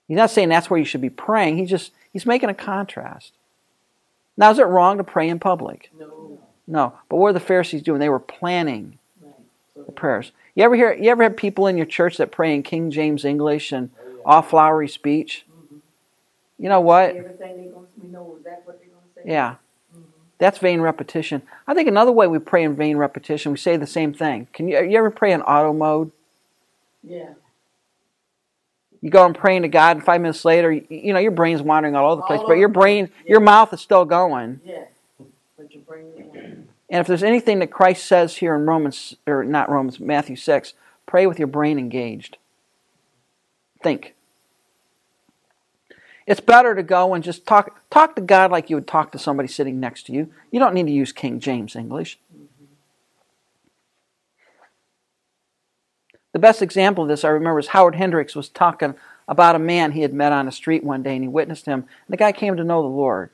He's 0.07 0.17
not 0.17 0.29
saying 0.29 0.49
that's 0.49 0.69
where 0.69 0.79
you 0.79 0.85
should 0.85 1.01
be 1.01 1.09
praying. 1.09 1.57
He's 1.57 1.69
just 1.69 1.91
he's 2.11 2.25
making 2.25 2.49
a 2.49 2.53
contrast. 2.53 3.31
Now, 4.35 4.51
is 4.51 4.59
it 4.59 4.63
wrong 4.63 4.97
to 4.97 5.03
pray 5.03 5.29
in 5.29 5.39
public? 5.39 5.89
No. 5.97 6.39
No. 6.67 6.93
But 7.07 7.17
what 7.17 7.29
are 7.29 7.33
the 7.33 7.39
Pharisees 7.39 7.81
doing? 7.81 7.99
They 7.99 8.09
were 8.09 8.19
planning 8.19 8.97
the 9.75 9.91
prayers. 9.91 10.31
You 10.55 10.63
ever 10.63 10.75
hear 10.75 10.93
you 10.93 11.09
ever 11.09 11.23
have 11.23 11.37
people 11.37 11.67
in 11.67 11.77
your 11.77 11.85
church 11.85 12.17
that 12.17 12.31
pray 12.31 12.53
in 12.53 12.63
King 12.63 12.91
James 12.91 13.23
English 13.23 13.71
and 13.71 13.89
oh, 14.03 14.21
all 14.25 14.41
flowery 14.41 14.89
speech? 14.89 15.45
Mm-hmm. 15.49 15.77
You 16.59 16.69
know 16.69 16.81
what? 16.81 17.15
everything 17.15 17.57
they 17.57 17.71
gonna, 17.71 17.87
know 18.11 18.23
what 18.23 18.43
they 18.43 18.87
gonna 18.87 19.01
say? 19.15 19.21
Yeah. 19.25 19.55
That's 20.41 20.57
vain 20.57 20.81
repetition. 20.81 21.43
I 21.67 21.75
think 21.75 21.87
another 21.87 22.11
way 22.11 22.25
we 22.25 22.39
pray 22.39 22.63
in 22.63 22.75
vain 22.75 22.97
repetition, 22.97 23.51
we 23.51 23.59
say 23.59 23.77
the 23.77 23.85
same 23.85 24.11
thing. 24.11 24.47
Can 24.53 24.67
you, 24.67 24.81
you 24.81 24.97
ever 24.97 25.11
pray 25.11 25.33
in 25.33 25.43
auto 25.43 25.71
mode? 25.71 26.11
Yeah. 27.03 27.33
You 29.01 29.11
go 29.11 29.23
and 29.23 29.35
praying 29.35 29.61
to 29.61 29.67
God, 29.67 29.97
and 29.97 30.03
five 30.03 30.19
minutes 30.19 30.43
later, 30.43 30.71
you, 30.71 30.83
you 30.89 31.13
know 31.13 31.19
your 31.19 31.29
brain's 31.29 31.61
wandering 31.61 31.95
all 31.95 32.11
over 32.11 32.21
the 32.21 32.25
place, 32.25 32.39
All 32.39 32.47
but 32.47 32.57
your 32.57 32.69
brain, 32.69 33.11
Yeah. 33.23 33.29
your 33.33 33.39
mouth 33.39 33.71
is 33.71 33.81
still 33.81 34.03
going. 34.03 34.61
Yeah. 34.65 34.85
But 35.57 35.71
your 35.75 35.83
brain. 35.83 36.67
And 36.89 36.99
if 36.99 37.05
there's 37.05 37.21
anything 37.21 37.59
that 37.59 37.69
Christ 37.69 38.03
says 38.05 38.37
here 38.37 38.55
in 38.55 38.65
Romans, 38.65 39.15
or 39.27 39.43
not 39.43 39.69
Romans, 39.69 39.99
Matthew 39.99 40.35
6, 40.35 40.73
pray 41.05 41.27
with 41.27 41.37
your 41.37 41.49
brain 41.49 41.77
engaged. 41.77 42.37
Think. 43.83 44.15
It's 46.27 46.39
better 46.39 46.75
to 46.75 46.83
go 46.83 47.13
and 47.13 47.23
just 47.23 47.45
talk 47.45 47.79
talk 47.89 48.15
to 48.15 48.21
God 48.21 48.51
like 48.51 48.69
you 48.69 48.75
would 48.75 48.87
talk 48.87 49.11
to 49.11 49.19
somebody 49.19 49.47
sitting 49.47 49.79
next 49.79 50.05
to 50.07 50.13
you. 50.13 50.31
You 50.51 50.59
don't 50.59 50.73
need 50.73 50.85
to 50.85 50.91
use 50.91 51.11
King 51.11 51.39
James 51.39 51.75
English. 51.75 52.19
The 56.33 56.39
best 56.39 56.61
example 56.61 57.03
of 57.03 57.09
this 57.09 57.25
I 57.25 57.29
remember 57.29 57.59
is 57.59 57.67
Howard 57.67 57.95
Hendricks 57.95 58.35
was 58.35 58.47
talking 58.47 58.95
about 59.27 59.55
a 59.55 59.59
man 59.59 59.91
he 59.91 60.01
had 60.01 60.13
met 60.13 60.31
on 60.31 60.45
the 60.45 60.51
street 60.51 60.83
one 60.83 61.03
day 61.03 61.15
and 61.15 61.23
he 61.23 61.27
witnessed 61.27 61.65
him. 61.65 61.85
The 62.07 62.17
guy 62.17 62.31
came 62.31 62.55
to 62.55 62.63
know 62.63 62.81
the 62.81 62.87
Lord. 62.87 63.31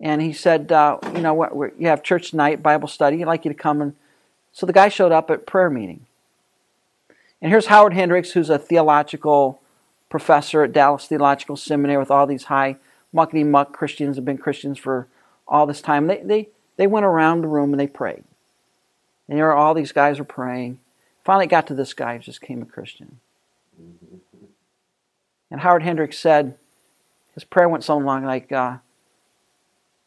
And 0.00 0.22
he 0.22 0.32
said, 0.32 0.72
uh, 0.72 0.98
You 1.14 1.20
know, 1.20 1.34
what, 1.34 1.52
you 1.78 1.88
have 1.88 2.02
church 2.02 2.30
tonight, 2.30 2.62
Bible 2.62 2.88
study. 2.88 3.22
I'd 3.22 3.26
like 3.26 3.44
you 3.44 3.52
to 3.52 3.58
come. 3.58 3.82
And 3.82 3.94
so 4.52 4.66
the 4.66 4.72
guy 4.72 4.88
showed 4.88 5.12
up 5.12 5.30
at 5.30 5.46
prayer 5.46 5.70
meeting. 5.70 6.06
And 7.42 7.50
here's 7.50 7.66
Howard 7.66 7.94
Hendricks, 7.94 8.32
who's 8.32 8.50
a 8.50 8.58
theological 8.58 9.60
professor 10.10 10.62
at 10.64 10.72
Dallas 10.72 11.06
Theological 11.06 11.56
Seminary 11.56 11.98
with 11.98 12.10
all 12.10 12.26
these 12.26 12.44
high 12.44 12.76
muckety 13.14 13.46
muck 13.46 13.72
Christians, 13.72 14.16
have 14.16 14.24
been 14.24 14.36
Christians 14.36 14.78
for 14.78 15.08
all 15.48 15.66
this 15.66 15.80
time. 15.80 16.06
They, 16.06 16.20
they, 16.22 16.48
they 16.76 16.86
went 16.86 17.06
around 17.06 17.40
the 17.40 17.48
room 17.48 17.72
and 17.72 17.80
they 17.80 17.86
prayed. 17.86 18.24
And 19.28 19.38
there 19.38 19.46
were 19.46 19.54
all 19.54 19.72
these 19.72 19.92
guys 19.92 20.18
were 20.18 20.24
praying. 20.24 20.80
Finally 21.24 21.46
got 21.46 21.66
to 21.68 21.74
this 21.74 21.94
guy 21.94 22.16
who 22.16 22.22
just 22.22 22.40
came 22.40 22.60
a 22.60 22.66
Christian. 22.66 23.20
And 25.50 25.60
Howard 25.60 25.82
Hendricks 25.82 26.18
said, 26.18 26.56
his 27.34 27.44
prayer 27.44 27.68
went 27.68 27.84
so 27.84 27.96
long, 27.96 28.24
like, 28.24 28.50
uh, 28.50 28.78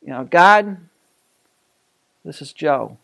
you 0.01 0.09
know, 0.09 0.25
God, 0.25 0.77
this 2.25 2.41
is 2.41 2.51
Joe. 2.51 2.97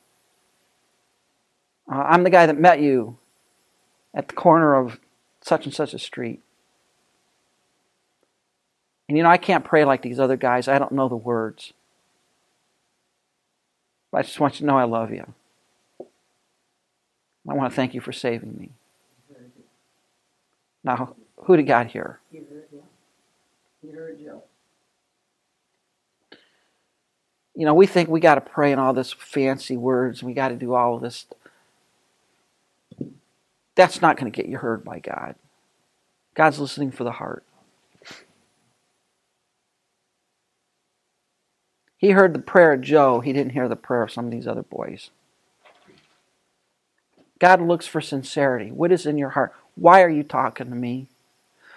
Uh, 1.90 2.04
I'm 2.08 2.24
the 2.24 2.30
guy 2.30 2.46
that 2.46 2.60
met 2.60 2.82
you 2.82 3.18
at 4.14 4.28
the 4.28 4.34
corner 4.34 4.76
of 4.76 5.00
such 5.42 5.66
and 5.66 5.74
such 5.74 5.94
a 5.94 6.00
street. 6.00 6.42
And 9.10 9.18
you 9.18 9.24
know, 9.24 9.30
I 9.30 9.38
can't 9.38 9.66
pray 9.66 9.86
like 9.86 10.04
these 10.04 10.20
other 10.20 10.38
guys. 10.38 10.68
I 10.68 10.78
don't 10.78 10.92
know 10.92 11.10
the 11.10 11.16
words. 11.16 11.74
But 14.12 14.20
I 14.20 14.22
just 14.22 14.40
want 14.40 14.56
you 14.56 14.60
to 14.60 14.66
know 14.68 14.78
I 14.78 14.84
love 14.84 15.12
you. 15.12 15.34
I 16.00 17.54
want 17.54 17.72
to 17.72 17.76
thank 17.76 17.96
you 17.96 18.02
for 18.02 18.12
saving 18.12 18.56
me. 18.56 18.70
Now, 20.84 21.16
who 21.38 21.58
do 21.58 21.64
got 21.64 21.88
here? 21.88 22.20
You 22.32 22.46
heard. 22.48 22.66
You 23.82 23.92
heard 23.98 24.20
Joe. 24.20 24.44
You 27.56 27.66
know, 27.66 27.74
we 27.74 27.88
think 27.88 28.10
we 28.10 28.20
got 28.20 28.36
to 28.36 28.42
pray 28.42 28.72
in 28.72 28.78
all 28.78 28.94
this 28.94 29.12
fancy 29.12 29.76
words. 29.76 30.22
And 30.22 30.28
we 30.28 30.36
got 30.36 30.50
to 30.50 30.56
do 30.56 30.76
all 30.76 30.96
of 30.96 31.02
this. 31.02 31.26
That's 33.74 34.04
not 34.04 34.18
going 34.18 34.32
to 34.32 34.36
get 34.36 34.48
you 34.48 34.60
heard 34.60 34.86
by 34.86 35.00
God. 35.00 35.34
God's 36.36 36.60
listening 36.60 36.92
for 36.92 37.04
the 37.04 37.14
heart. 37.14 37.44
He 42.00 42.12
heard 42.12 42.34
the 42.34 42.40
prayer 42.40 42.72
of 42.72 42.82
Joe. 42.82 43.20
He 43.20 43.34
didn't 43.34 43.52
hear 43.52 43.68
the 43.68 43.76
prayer 43.76 44.04
of 44.04 44.12
some 44.12 44.24
of 44.26 44.32
these 44.32 44.48
other 44.48 44.64
boys. 44.64 45.10
God 47.40 47.62
looks 47.62 47.86
for 47.86 48.00
sincerity. 48.00 48.72
What 48.72 48.94
is 48.94 49.06
in 49.06 49.18
your 49.18 49.32
heart? 49.32 49.54
Why 49.76 50.02
are 50.02 50.10
you 50.10 50.24
talking 50.24 50.70
to 50.70 50.76
me? 50.76 51.08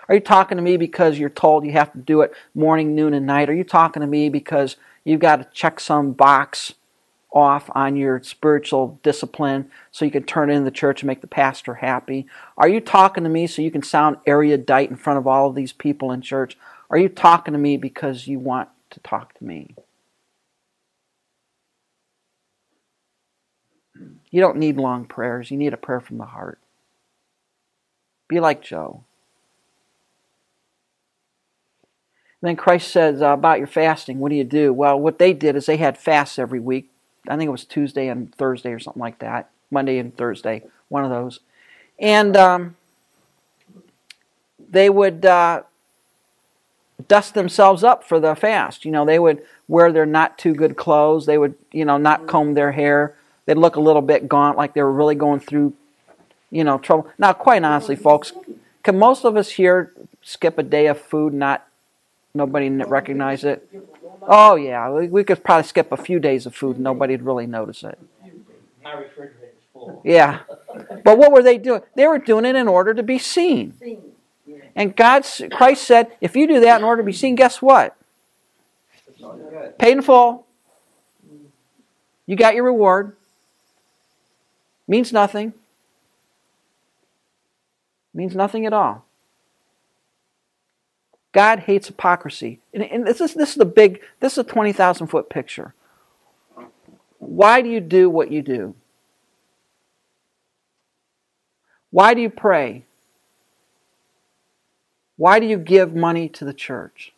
Are 0.09 0.14
you 0.14 0.20
talking 0.20 0.57
to 0.57 0.62
me 0.62 0.77
because 0.77 1.18
you're 1.18 1.29
told 1.29 1.66
you 1.66 1.73
have 1.73 1.93
to 1.93 1.99
do 1.99 2.20
it 2.20 2.33
morning, 2.55 2.95
noon, 2.95 3.14
and 3.14 3.27
night? 3.27 3.51
Are 3.51 3.55
you 3.55 3.64
talking 3.64 4.01
to 4.01 4.07
me 4.07 4.29
because 4.29 4.77
you've 5.05 5.20
got 5.20 5.37
to 5.37 5.49
check 5.53 5.81
some 5.81 6.12
box 6.12 6.75
off 7.33 7.68
on 7.75 7.97
your 7.97 8.23
spiritual 8.23 9.01
discipline 9.03 9.70
so 9.91 10.05
you 10.05 10.11
can 10.11 10.23
turn 10.23 10.51
in 10.51 10.64
the 10.64 10.70
church 10.70 11.03
and 11.03 11.09
make 11.09 11.20
the 11.20 11.27
pastor 11.27 11.75
happy? 11.75 12.27
Are 12.57 12.68
you 12.68 12.81
talking 12.81 13.25
to 13.25 13.31
me 13.31 13.49
so 13.49 13.61
you 13.61 13.73
can 13.73 13.83
sound 13.83 14.18
erudite 14.25 14.91
in 14.91 14.97
front 14.97 15.18
of 15.18 15.27
all 15.27 15.49
of 15.49 15.57
these 15.57 15.73
people 15.73 16.12
in 16.12 16.20
church? 16.20 16.57
Are 16.91 16.99
you 16.99 17.09
talking 17.09 17.53
to 17.53 17.59
me 17.59 17.77
because 17.77 18.29
you 18.29 18.39
want 18.39 18.68
to 18.91 19.01
talk 19.01 19.37
to 19.39 19.45
me? 19.45 19.75
You 24.33 24.41
don't 24.41 24.57
need 24.57 24.78
long 24.78 25.05
prayers. 25.05 25.51
You 25.51 25.59
need 25.59 25.74
a 25.74 25.76
prayer 25.76 26.01
from 26.01 26.18
the 26.18 26.24
heart. 26.24 26.59
Be 28.28 28.41
like 28.41 28.62
Joe. 28.62 29.05
And 32.41 32.49
then 32.49 32.57
Christ 32.57 32.91
says 32.91 33.22
uh, 33.22 33.26
about 33.26 33.59
your 33.59 33.68
fasting, 33.68 34.18
what 34.18 34.30
do 34.30 34.35
you 34.35 34.43
do? 34.43 34.72
Well, 34.72 34.99
what 34.99 35.18
they 35.18 35.33
did 35.33 35.55
is 35.55 35.66
they 35.66 35.76
had 35.76 35.97
fasts 35.97 36.39
every 36.39 36.59
week. 36.59 36.91
I 37.28 37.37
think 37.37 37.47
it 37.47 37.53
was 37.53 37.64
Tuesday 37.64 38.09
and 38.09 38.35
Thursday 38.35 38.72
or 38.72 38.80
something 38.80 39.01
like 39.01 39.20
that. 39.20 39.51
Monday 39.70 39.99
and 39.99 40.16
Thursday, 40.16 40.64
one 40.89 41.05
of 41.05 41.11
those. 41.11 41.41
And 41.99 42.37
um, 42.37 42.76
they 44.70 44.91
would 44.91 45.24
uh, 45.24 45.62
dust 47.07 47.35
themselves 47.35 47.85
up 47.85 48.03
for 48.03 48.18
the 48.18 48.35
fast. 48.35 48.85
You 48.85 48.91
know, 48.91 49.05
they 49.05 49.18
would 49.18 49.43
wear 49.68 49.93
their 49.93 50.07
not 50.07 50.39
too 50.39 50.55
good 50.55 50.76
clothes. 50.76 51.26
They 51.26 51.39
would, 51.39 51.55
you 51.70 51.85
know, 51.85 51.99
not 51.99 52.26
comb 52.26 52.55
their 52.55 52.72
hair 52.72 53.14
they'd 53.47 53.57
look 53.57 53.76
a 53.76 53.80
little 53.80 54.03
bit 54.03 54.28
gaunt, 54.28 54.57
like 54.57 54.74
they 54.74 54.82
were 54.82 54.93
really 54.93 55.14
going 55.14 55.40
through, 55.40 55.74
you 56.51 56.64
know, 56.64 56.78
trouble. 56.78 57.11
Now, 57.18 57.32
quite 57.32 57.62
honestly, 57.62 57.97
folks, 57.97 58.32
can 58.82 58.99
most 58.99 59.24
of 59.24 59.36
us 59.36 59.51
here 59.51 59.93
skip 60.22 60.59
a 60.59 60.62
day 60.62 60.86
of 60.86 61.01
food, 61.01 61.32
not 61.32 61.66
nobody 62.34 62.68
recognize 62.68 63.45
it? 63.45 63.68
Oh 64.22 64.55
yeah, 64.55 64.90
we, 64.90 65.09
we 65.09 65.24
could 65.24 65.43
probably 65.43 65.68
skip 65.68 65.90
a 65.93 65.97
few 65.97 66.18
days 66.18 66.47
of 66.47 66.55
food, 66.55 66.76
and 66.76 66.84
nobody'd 66.84 67.22
really 67.22 67.47
notice 67.47 67.82
it. 67.82 67.99
My 68.82 68.95
refrigerator's 68.95 69.55
full. 69.72 70.01
Yeah, 70.05 70.40
but 71.05 71.18
what 71.18 71.32
were 71.32 71.43
they 71.43 71.59
doing? 71.59 71.82
They 71.95 72.07
were 72.07 72.18
doing 72.18 72.45
it 72.45 72.57
in 72.57 72.68
order 72.68 72.95
to 72.95 73.03
be 73.03 73.18
seen. 73.18 73.74
And 74.74 74.97
God, 74.97 75.26
Christ 75.53 75.84
said, 75.84 76.12
if 76.20 76.34
you 76.34 76.47
do 76.47 76.61
that 76.61 76.78
in 76.78 76.84
order 76.84 77.03
to 77.03 77.07
be 77.07 77.12
seen, 77.12 77.34
guess 77.34 77.61
what? 77.61 77.97
Painful. 79.78 80.47
You 82.26 82.36
got 82.36 82.55
your 82.55 82.64
reward. 82.64 83.16
Means 84.93 85.11
nothing. 85.11 85.55
Means 88.12 88.36
nothing 88.36 88.66
at 88.66 88.74
all. 88.74 89.07
God 91.32 91.61
hates 91.61 91.86
hypocrisy. 91.86 92.61
And, 92.74 92.82
and 92.82 93.07
this, 93.07 93.22
is, 93.22 93.32
this 93.32 93.53
is 93.53 93.55
the 93.55 93.64
big, 93.64 94.03
this 94.20 94.32
is 94.32 94.38
a 94.40 94.45
20,000 94.45 95.07
foot 95.07 95.30
picture. 95.30 95.72
Why 97.18 97.62
do 97.62 97.70
you 97.70 97.80
do 97.80 98.11
what 98.11 98.30
you 98.30 98.43
do? 98.43 98.74
Why 101.88 102.12
do 102.12 102.20
you 102.20 102.28
pray? 102.28 102.84
Why 105.16 105.40
do 105.40 105.47
you 105.47 105.57
give 105.57 105.95
money 105.95 106.28
to 106.28 106.45
the 106.45 106.53
church? 106.53 107.14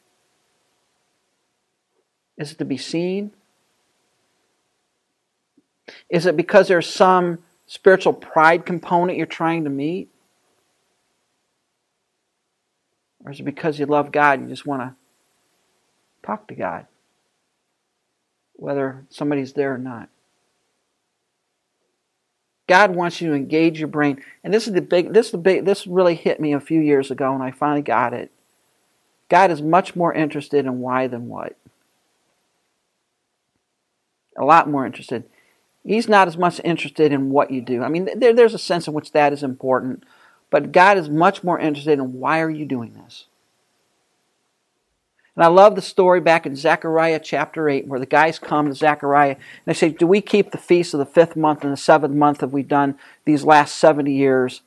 Is 2.38 2.52
it 2.52 2.58
to 2.58 2.64
be 2.64 2.76
seen? 2.76 3.32
Is 6.08 6.24
it 6.24 6.36
because 6.36 6.68
there's 6.68 6.88
some 6.88 7.40
spiritual 7.66 8.12
pride 8.12 8.66
component 8.66 9.18
you're 9.18 9.26
trying 9.26 9.64
to 9.64 9.70
meet? 9.70 10.08
Or 13.24 13.32
is 13.32 13.40
it 13.40 13.44
because 13.44 13.78
you 13.78 13.86
love 13.86 14.12
God 14.12 14.38
and 14.38 14.48
you 14.48 14.54
just 14.54 14.66
want 14.66 14.82
to 14.82 14.94
talk 16.26 16.46
to 16.48 16.54
God? 16.54 16.86
Whether 18.56 19.04
somebody's 19.08 19.54
there 19.54 19.74
or 19.74 19.78
not. 19.78 20.08
God 22.66 22.94
wants 22.94 23.20
you 23.20 23.28
to 23.28 23.34
engage 23.34 23.78
your 23.78 23.88
brain. 23.88 24.22
And 24.42 24.52
this 24.52 24.66
is 24.66 24.72
the 24.72 24.80
big 24.80 25.12
this 25.12 25.26
is 25.26 25.32
the 25.32 25.38
big 25.38 25.64
this 25.64 25.86
really 25.86 26.14
hit 26.14 26.40
me 26.40 26.52
a 26.52 26.60
few 26.60 26.80
years 26.80 27.10
ago 27.10 27.34
and 27.34 27.42
I 27.42 27.50
finally 27.50 27.82
got 27.82 28.14
it. 28.14 28.30
God 29.28 29.50
is 29.50 29.60
much 29.60 29.96
more 29.96 30.12
interested 30.12 30.64
in 30.64 30.80
why 30.80 31.06
than 31.06 31.28
what. 31.28 31.56
A 34.36 34.44
lot 34.44 34.68
more 34.68 34.86
interested. 34.86 35.24
He's 35.84 36.08
not 36.08 36.28
as 36.28 36.36
much 36.36 36.60
interested 36.64 37.12
in 37.12 37.30
what 37.30 37.50
you 37.50 37.60
do. 37.60 37.82
I 37.82 37.88
mean, 37.88 38.08
there, 38.16 38.32
there's 38.32 38.54
a 38.54 38.58
sense 38.58 38.88
in 38.88 38.94
which 38.94 39.12
that 39.12 39.32
is 39.32 39.42
important, 39.42 40.04
but 40.50 40.72
God 40.72 40.96
is 40.96 41.10
much 41.10 41.44
more 41.44 41.58
interested 41.58 41.98
in 41.98 42.14
why 42.14 42.40
are 42.40 42.50
you 42.50 42.64
doing 42.64 42.94
this? 42.94 43.26
And 45.36 45.44
I 45.44 45.48
love 45.48 45.74
the 45.74 45.82
story 45.82 46.20
back 46.20 46.46
in 46.46 46.54
Zechariah 46.54 47.20
chapter 47.20 47.68
8 47.68 47.86
where 47.86 48.00
the 48.00 48.06
guys 48.06 48.38
come 48.38 48.68
to 48.68 48.74
Zechariah 48.74 49.32
and 49.32 49.38
they 49.66 49.74
say, 49.74 49.90
Do 49.90 50.06
we 50.06 50.20
keep 50.20 50.52
the 50.52 50.58
feast 50.58 50.94
of 50.94 50.98
the 50.98 51.06
fifth 51.06 51.36
month 51.36 51.64
and 51.64 51.72
the 51.72 51.76
seventh 51.76 52.14
month 52.14 52.40
have 52.40 52.52
we 52.52 52.62
done 52.62 52.96
these 53.24 53.44
last 53.44 53.74
70 53.76 54.12
years? 54.12 54.62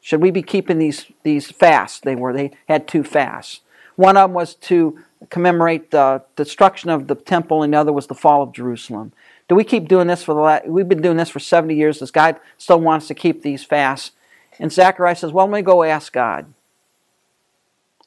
Should 0.00 0.22
we 0.22 0.30
be 0.30 0.42
keeping 0.42 0.78
these, 0.78 1.06
these 1.22 1.50
fasts? 1.50 2.00
They 2.00 2.14
were. 2.14 2.32
They 2.32 2.52
had 2.68 2.88
two 2.88 3.04
fasts. 3.04 3.60
One 3.96 4.16
of 4.16 4.30
them 4.30 4.34
was 4.34 4.54
to 4.54 4.98
commemorate 5.28 5.90
the 5.90 6.22
destruction 6.34 6.90
of 6.90 7.06
the 7.06 7.14
temple, 7.14 7.62
and 7.62 7.72
the 7.72 7.78
other 7.78 7.92
was 7.92 8.06
the 8.06 8.14
fall 8.14 8.42
of 8.42 8.52
Jerusalem. 8.52 9.12
Do 9.52 9.56
we 9.56 9.64
keep 9.64 9.86
doing 9.86 10.06
this 10.06 10.24
for 10.24 10.32
the 10.32 10.40
last, 10.40 10.66
we've 10.66 10.88
been 10.88 11.02
doing 11.02 11.18
this 11.18 11.28
for 11.28 11.38
70 11.38 11.74
years. 11.74 11.98
This 11.98 12.10
guy 12.10 12.36
still 12.56 12.80
wants 12.80 13.06
to 13.08 13.14
keep 13.14 13.42
these 13.42 13.62
fasts. 13.62 14.12
And 14.58 14.72
Zechariah 14.72 15.14
says, 15.14 15.30
well, 15.30 15.46
let 15.46 15.58
me 15.58 15.60
go 15.60 15.82
ask 15.82 16.10
God. 16.10 16.54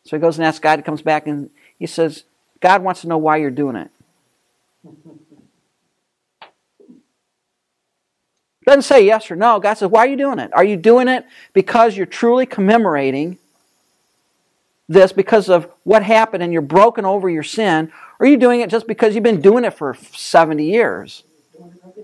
So 0.06 0.18
he 0.18 0.20
goes 0.20 0.40
and 0.40 0.48
asks 0.48 0.58
God. 0.58 0.80
He 0.80 0.84
comes 0.84 1.04
back 1.04 1.28
and 1.28 1.52
he 1.78 1.86
says, 1.86 2.24
God 2.62 2.82
wants 2.82 3.02
to 3.02 3.08
know 3.08 3.20
why 3.20 3.38
you're 3.38 3.52
doing 3.52 3.76
it. 3.76 3.92
Doesn't 8.66 8.82
say 8.82 9.06
yes 9.06 9.30
or 9.30 9.36
no. 9.36 9.60
God 9.60 9.76
says, 9.76 9.92
why 9.92 10.00
are 10.00 10.10
you 10.10 10.18
doing 10.18 10.40
it? 10.40 10.52
Are 10.52 10.66
you 10.66 10.78
doing 10.78 11.08
it 11.08 11.28
because 11.54 11.96
you're 11.96 12.08
truly 12.08 12.48
commemorating 12.48 13.38
this 14.90 15.14
because 15.14 15.48
of 15.48 15.70
what 15.84 16.02
happened 16.02 16.42
and 16.42 16.52
you're 16.52 16.64
broken 16.64 17.06
over 17.06 17.30
your 17.30 17.44
sin? 17.44 17.92
Or 18.20 18.26
are 18.26 18.30
you 18.30 18.38
doing 18.38 18.62
it 18.62 18.72
just 18.72 18.88
because 18.88 19.14
you've 19.14 19.24
been 19.24 19.42
doing 19.42 19.64
it 19.64 19.76
for 19.76 19.94
70 19.94 20.66
years? 20.66 21.22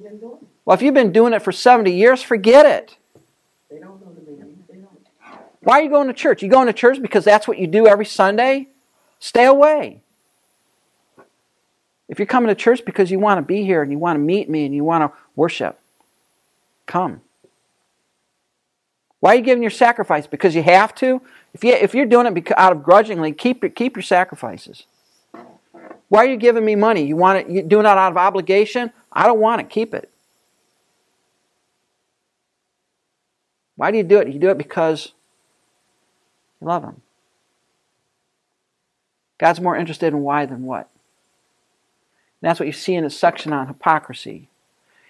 They've 0.01 0.11
been 0.11 0.19
doing. 0.19 0.47
Well, 0.65 0.75
if 0.75 0.81
you've 0.81 0.93
been 0.93 1.11
doing 1.11 1.33
it 1.33 1.41
for 1.41 1.51
70 1.51 1.91
years, 1.91 2.21
forget 2.21 2.65
it. 2.65 2.97
They 3.69 3.79
don't 3.79 4.03
know 4.05 4.13
the 4.13 4.21
meaning. 4.21 4.63
They 4.67 4.75
don't. 4.75 4.89
Why 5.61 5.79
are 5.79 5.83
you 5.83 5.89
going 5.89 6.07
to 6.07 6.13
church? 6.13 6.41
You 6.41 6.49
going 6.49 6.67
to 6.67 6.73
church 6.73 7.01
because 7.01 7.23
that's 7.23 7.47
what 7.47 7.57
you 7.59 7.67
do 7.67 7.87
every 7.87 8.05
Sunday? 8.05 8.67
Stay 9.19 9.45
away. 9.45 10.01
If 12.07 12.19
you're 12.19 12.25
coming 12.25 12.49
to 12.49 12.55
church 12.55 12.83
because 12.83 13.11
you 13.11 13.19
want 13.19 13.37
to 13.37 13.41
be 13.41 13.63
here 13.63 13.81
and 13.81 13.91
you 13.91 13.97
want 13.97 14.15
to 14.17 14.19
meet 14.19 14.49
me 14.49 14.65
and 14.65 14.75
you 14.75 14.83
want 14.83 15.03
to 15.03 15.17
worship, 15.35 15.79
come. 16.85 17.21
Why 19.19 19.33
are 19.33 19.35
you 19.35 19.43
giving 19.43 19.61
your 19.61 19.71
sacrifice? 19.71 20.25
Because 20.25 20.55
you 20.55 20.63
have 20.63 20.95
to? 20.95 21.21
If, 21.53 21.63
you, 21.63 21.73
if 21.73 21.93
you're 21.93 22.07
doing 22.07 22.25
it 22.25 22.51
out 22.57 22.71
of 22.71 22.83
grudgingly, 22.83 23.33
keep, 23.33 23.61
your- 23.61 23.69
keep 23.69 23.95
your 23.95 24.03
sacrifices. 24.03 24.87
Why 26.09 26.25
are 26.25 26.29
you 26.29 26.37
giving 26.37 26.65
me 26.65 26.75
money? 26.75 27.03
You 27.03 27.15
want 27.15 27.39
it, 27.39 27.49
you 27.49 27.61
doing 27.61 27.85
it 27.85 27.89
out 27.89 28.11
of 28.11 28.17
obligation? 28.17 28.91
I 29.11 29.27
don't 29.27 29.39
want 29.39 29.61
it. 29.61 29.69
Keep 29.69 29.93
it. 29.93 30.09
Why 33.75 33.91
do 33.91 33.97
you 33.97 34.03
do 34.03 34.19
it? 34.19 34.27
You 34.27 34.39
do 34.39 34.49
it 34.49 34.57
because 34.57 35.11
you 36.59 36.67
love 36.67 36.83
Him. 36.83 37.01
God's 39.41 39.59
more 39.59 39.75
interested 39.75 40.13
in 40.13 40.21
why 40.21 40.45
than 40.45 40.63
what. 40.63 40.87
And 42.41 42.49
that's 42.49 42.59
what 42.59 42.67
you 42.67 42.73
see 42.73 42.93
in 42.93 43.03
his 43.03 43.17
section 43.17 43.51
on 43.51 43.67
hypocrisy. 43.67 44.49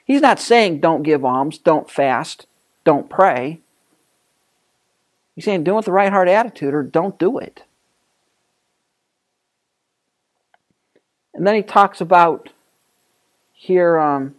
He's 0.06 0.22
not 0.22 0.39
saying 0.39 0.80
don't 0.80 1.04
give 1.04 1.26
alms, 1.26 1.58
don't 1.58 1.89
fast, 1.91 2.47
don't 2.86 3.10
pray. 3.10 3.60
He's 5.36 5.45
saying 5.45 5.66
do 5.66 5.74
it 5.74 5.76
with 5.76 5.86
the 5.86 5.91
right 5.91 6.12
heart 6.12 6.30
attitude 6.30 6.74
or 6.74 6.82
don't 6.82 7.20
do 7.20 7.38
it. 7.38 7.64
And 11.34 11.45
then 11.45 11.56
he 11.56 11.62
talks 11.62 11.99
about 11.99 12.49
here, 13.62 13.99
um, 13.99 14.34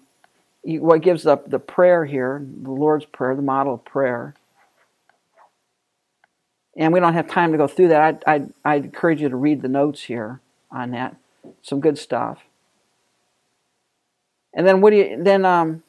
what 0.65 1.01
gives 1.01 1.29
up 1.29 1.49
the 1.49 1.61
prayer 1.61 2.05
here, 2.05 2.45
the 2.45 2.73
Lord's 2.73 3.05
Prayer, 3.05 3.37
the 3.37 3.43
model 3.43 3.75
of 3.75 3.85
prayer. 3.85 4.35
And 6.77 6.93
we 6.93 6.99
don't 6.99 7.13
have 7.13 7.29
time 7.29 7.53
to 7.53 7.59
go 7.59 7.69
through 7.69 7.89
that. 7.89 8.03
I'd, 8.03 8.25
I'd, 8.27 8.53
I'd 8.65 8.85
encourage 8.87 9.21
you 9.21 9.29
to 9.29 9.37
read 9.37 9.63
the 9.63 9.69
notes 9.69 10.03
here 10.03 10.41
on 10.73 10.91
that. 10.91 11.15
Some 11.63 11.79
good 11.79 11.99
stuff. 11.99 12.41
And 14.53 14.67
then 14.67 14.81
what 14.81 14.91
do 14.91 14.97
you 14.97 15.23
then 15.23 15.45
um, 15.45 15.85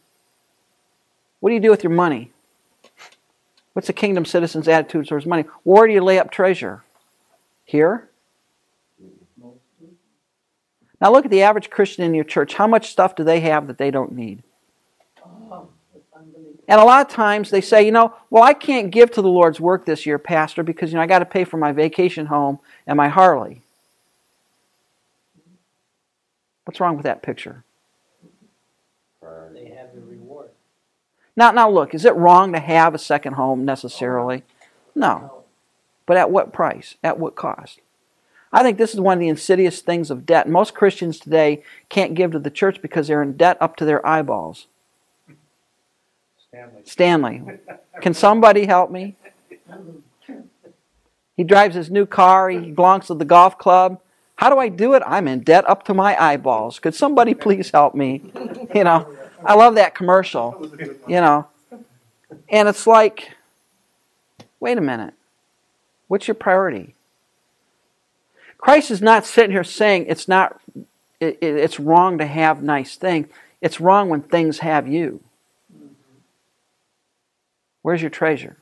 what 1.39 1.49
do 1.49 1.55
you 1.55 1.61
do 1.61 1.71
with 1.71 1.83
your 1.83 1.91
money? 1.91 2.31
What's 3.73 3.89
a 3.89 3.93
kingdom 3.93 4.25
citizen's 4.25 4.67
attitude 4.67 5.07
towards 5.07 5.25
money? 5.25 5.45
Where 5.63 5.87
do 5.87 5.93
you 5.93 6.03
lay 6.03 6.19
up 6.19 6.29
treasure? 6.29 6.83
Here? 7.65 8.07
Now 11.03 11.11
look 11.11 11.25
at 11.25 11.31
the 11.31 11.43
average 11.43 11.69
Christian 11.69 12.05
in 12.05 12.13
your 12.13 12.23
church. 12.23 12.53
How 12.53 12.65
much 12.65 12.89
stuff 12.89 13.13
do 13.13 13.25
they 13.25 13.41
have 13.41 13.67
that 13.67 13.77
they 13.77 13.91
don't 13.91 14.13
need? 14.13 14.41
And 16.65 16.79
a 16.79 16.85
lot 16.85 17.05
of 17.05 17.11
times 17.11 17.49
they 17.49 17.59
say, 17.59 17.85
you 17.85 17.91
know, 17.91 18.15
well, 18.29 18.41
I 18.41 18.53
can't 18.53 18.89
give 18.89 19.11
to 19.11 19.21
the 19.21 19.27
Lord's 19.27 19.59
work 19.59 19.85
this 19.85 20.05
year, 20.05 20.17
Pastor, 20.17 20.63
because 20.63 20.91
you 20.91 20.95
know 20.95 21.01
I 21.01 21.07
got 21.07 21.19
to 21.19 21.25
pay 21.25 21.43
for 21.43 21.57
my 21.57 21.73
vacation 21.73 22.27
home 22.27 22.59
and 22.87 22.95
my 22.95 23.09
Harley. 23.09 23.61
What's 26.63 26.79
wrong 26.79 26.95
with 26.95 27.03
that 27.03 27.21
picture? 27.21 27.65
They 29.21 29.75
have 29.75 29.93
the 29.93 29.99
reward. 29.99 30.51
Now, 31.35 31.51
now 31.51 31.69
look, 31.69 31.93
is 31.93 32.05
it 32.05 32.15
wrong 32.15 32.53
to 32.53 32.59
have 32.59 32.95
a 32.95 32.97
second 32.97 33.33
home 33.33 33.65
necessarily? 33.65 34.43
No. 34.95 35.43
But 36.05 36.15
at 36.15 36.31
what 36.31 36.53
price? 36.53 36.95
At 37.03 37.19
what 37.19 37.35
cost? 37.35 37.81
I 38.53 38.61
think 38.61 38.77
this 38.77 38.93
is 38.93 38.99
one 39.01 39.17
of 39.17 39.19
the 39.19 39.27
insidious 39.27 39.81
things 39.81 40.11
of 40.11 40.27
debt. 40.27 40.47
Most 40.47 40.75
Christians 40.75 41.19
today 41.19 41.63
can't 41.89 42.13
give 42.13 42.31
to 42.31 42.39
the 42.39 42.51
church 42.51 42.83
because 42.83 43.07
they're 43.07 43.23
in 43.23 43.35
debt 43.35 43.57
up 43.59 43.75
to 43.77 43.85
their 43.85 44.05
eyeballs. 44.05 44.67
Stanley. 46.37 46.81
Stanley, 46.85 47.41
can 47.99 48.13
somebody 48.13 48.67
help 48.67 48.91
me? 48.91 49.15
He 51.35 51.43
drives 51.43 51.73
his 51.73 51.89
new 51.89 52.05
car, 52.05 52.47
he 52.47 52.71
belongs 52.71 53.07
to 53.07 53.15
the 53.15 53.25
golf 53.25 53.57
club. 53.57 53.99
How 54.35 54.51
do 54.51 54.59
I 54.59 54.69
do 54.69 54.93
it? 54.93 55.01
I'm 55.05 55.27
in 55.27 55.39
debt 55.39 55.67
up 55.67 55.83
to 55.85 55.95
my 55.95 56.15
eyeballs. 56.21 56.77
Could 56.77 56.93
somebody 56.93 57.33
please 57.45 57.71
help 57.71 57.95
me? 57.95 58.21
You 58.75 58.83
know, 58.83 59.07
I 59.43 59.55
love 59.55 59.75
that 59.75 59.95
commercial, 59.95 60.71
you 61.07 61.21
know. 61.21 61.47
And 62.49 62.67
it's 62.67 62.85
like, 62.85 63.31
wait 64.59 64.77
a 64.77 64.81
minute. 64.81 65.15
What's 66.07 66.27
your 66.27 66.35
priority? 66.35 66.93
Christ 68.63 68.91
is 68.91 69.01
not 69.01 69.25
sitting 69.25 69.51
here 69.51 69.65
saying 69.65 70.05
it's 70.07 70.29
not 70.29 70.57
it, 71.19 71.37
it- 71.41 71.57
it's 71.57 71.81
wrong 71.81 72.17
to 72.19 72.25
have 72.25 72.63
nice 72.63 72.95
things. 72.95 73.27
It's 73.59 73.81
wrong 73.81 74.07
when 74.07 74.21
things 74.21 74.59
have 74.59 74.87
you. 74.87 75.19
Where's 77.81 77.99
your 78.01 78.09
treasure? 78.09 78.55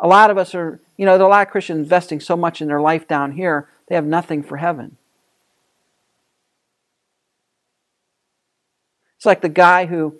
A 0.00 0.08
lot 0.08 0.30
of 0.32 0.36
us 0.36 0.52
are, 0.52 0.80
you 0.96 1.06
know, 1.06 1.16
there 1.16 1.24
are 1.24 1.30
a 1.30 1.32
lot 1.32 1.46
of 1.46 1.52
Christians 1.52 1.78
investing 1.78 2.18
so 2.18 2.36
much 2.36 2.60
in 2.60 2.66
their 2.66 2.80
life 2.80 3.06
down 3.06 3.30
here, 3.32 3.68
they 3.86 3.94
have 3.94 4.04
nothing 4.04 4.42
for 4.42 4.56
heaven. 4.56 4.96
It's 9.16 9.26
like 9.26 9.42
the 9.42 9.48
guy 9.48 9.86
who, 9.86 10.16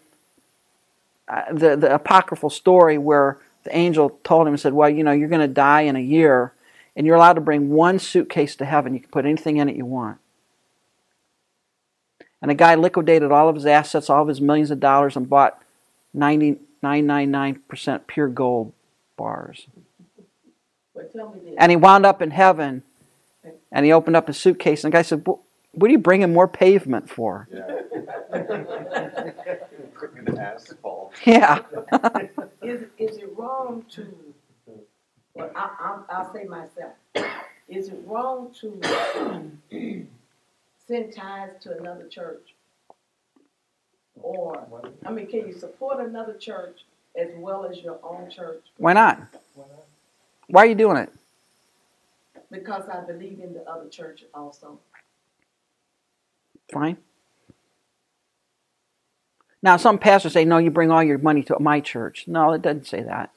uh, 1.27 1.53
the, 1.53 1.75
the 1.75 1.93
apocryphal 1.93 2.51
story 2.51 2.97
where 2.97 3.39
the 3.65 3.77
angel 3.77 4.21
told 4.23 4.47
him 4.47 4.53
and 4.53 4.61
said, 4.61 4.73
Well, 4.73 4.89
you 4.89 5.03
know, 5.03 5.11
you're 5.11 5.29
going 5.29 5.41
to 5.41 5.49
die 5.49 5.81
in 5.83 5.97
a 5.97 6.01
year, 6.01 6.53
and 6.97 7.07
you're 7.07 7.17
allowed 7.17 7.35
to 7.35 7.41
bring 7.41 7.71
one 7.71 7.99
suitcase 7.99 8.57
to 8.57 8.65
heaven. 8.65 8.95
You 8.95 9.01
can 9.01 9.11
put 9.11 9.25
anything 9.25 9.57
in 9.59 9.69
it 9.69 9.77
you 9.77 9.87
want. 9.87 10.19
And 12.43 12.51
a 12.51 12.55
guy 12.55 12.75
liquidated 12.75 13.31
all 13.31 13.49
of 13.49 13.55
his 13.55 13.67
assets, 13.67 14.09
all 14.09 14.23
of 14.23 14.29
his 14.29 14.41
millions 14.41 14.71
of 14.71 14.81
dollars, 14.81 15.17
and 15.17 15.29
bought 15.29 15.63
99.99% 16.17 18.07
pure 18.07 18.29
gold 18.29 18.73
bars. 19.17 19.67
But 20.95 21.13
tell 21.13 21.33
me 21.33 21.41
this. 21.45 21.55
And 21.59 21.71
he 21.71 21.77
wound 21.77 22.07
up 22.07 22.23
in 22.23 22.31
heaven, 22.31 22.83
and 23.71 23.85
he 23.85 23.93
opened 23.93 24.17
up 24.17 24.27
his 24.27 24.39
suitcase, 24.39 24.85
and 24.85 24.93
the 24.93 24.97
guy 24.97 25.03
said, 25.03 25.27
What 25.27 25.89
are 25.89 25.93
you 25.93 25.99
bringing 25.99 26.33
more 26.33 26.49
pavement 26.49 27.11
for? 27.11 27.47
Yeah. 27.53 27.67
Freaking 29.95 30.39
asphalt. 30.39 31.13
Yeah. 31.27 31.63
Is, 32.63 32.83
is 32.99 33.17
it 33.17 33.31
wrong 33.37 33.85
to, 33.91 34.07
well, 35.41 35.51
I, 35.55 35.71
I'm, 35.81 36.05
I'll 36.09 36.33
say 36.33 36.45
myself, 36.45 36.93
is 37.69 37.89
it 37.89 38.01
wrong 38.05 38.55
to 38.61 38.81
send 40.87 41.15
tithes 41.15 41.63
to 41.63 41.79
another 41.79 42.07
church? 42.09 42.55
Or, 44.23 44.67
I 45.07 45.11
mean, 45.11 45.27
can 45.27 45.47
you 45.47 45.53
support 45.53 46.05
another 46.05 46.35
church 46.35 46.81
as 47.17 47.29
well 47.37 47.65
as 47.65 47.79
your 47.79 47.99
own 48.03 48.31
church? 48.31 48.63
Why 48.77 48.93
not? 48.93 49.23
Why 50.49 50.65
are 50.65 50.67
you 50.67 50.75
doing 50.75 50.97
it? 50.99 51.13
Because 52.51 52.89
I 52.89 53.01
believe 53.01 53.41
in 53.41 53.55
the 53.55 53.63
other 53.63 53.89
church 53.89 54.25
also. 54.35 54.79
Fine. 56.73 56.99
Now, 59.63 59.77
some 59.77 59.99
pastors 59.99 60.33
say, 60.33 60.45
No, 60.45 60.59
you 60.59 60.71
bring 60.71 60.91
all 60.91 61.03
your 61.03 61.19
money 61.19 61.43
to 61.45 61.59
my 61.61 61.81
church. 61.81 62.25
No, 62.27 62.53
it 62.53 62.63
doesn't 62.63 62.87
say 62.87 63.03
that. 63.03 63.31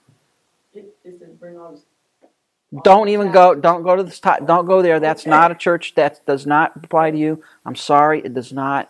It, 0.74 0.96
it 1.04 1.20
says 1.20 1.30
bring 1.40 1.58
all 1.58 1.72
this. 1.74 1.84
Don't 2.82 3.10
even 3.10 3.32
go. 3.32 3.54
Don't 3.54 3.84
go 3.84 3.96
to 3.96 4.04
this. 4.04 4.20
ti- 4.20 4.46
Don't 4.46 4.66
go 4.66 4.82
there. 4.82 5.00
That's 5.00 5.26
not 5.26 5.52
a 5.52 5.56
church. 5.56 5.94
That 5.96 6.26
does 6.26 6.48
not 6.48 6.76
apply 6.76 7.12
to 7.12 7.18
you. 7.18 7.44
I'm 7.66 7.76
sorry. 7.76 8.22
It 8.22 8.34
does 8.34 8.52
not. 8.52 8.90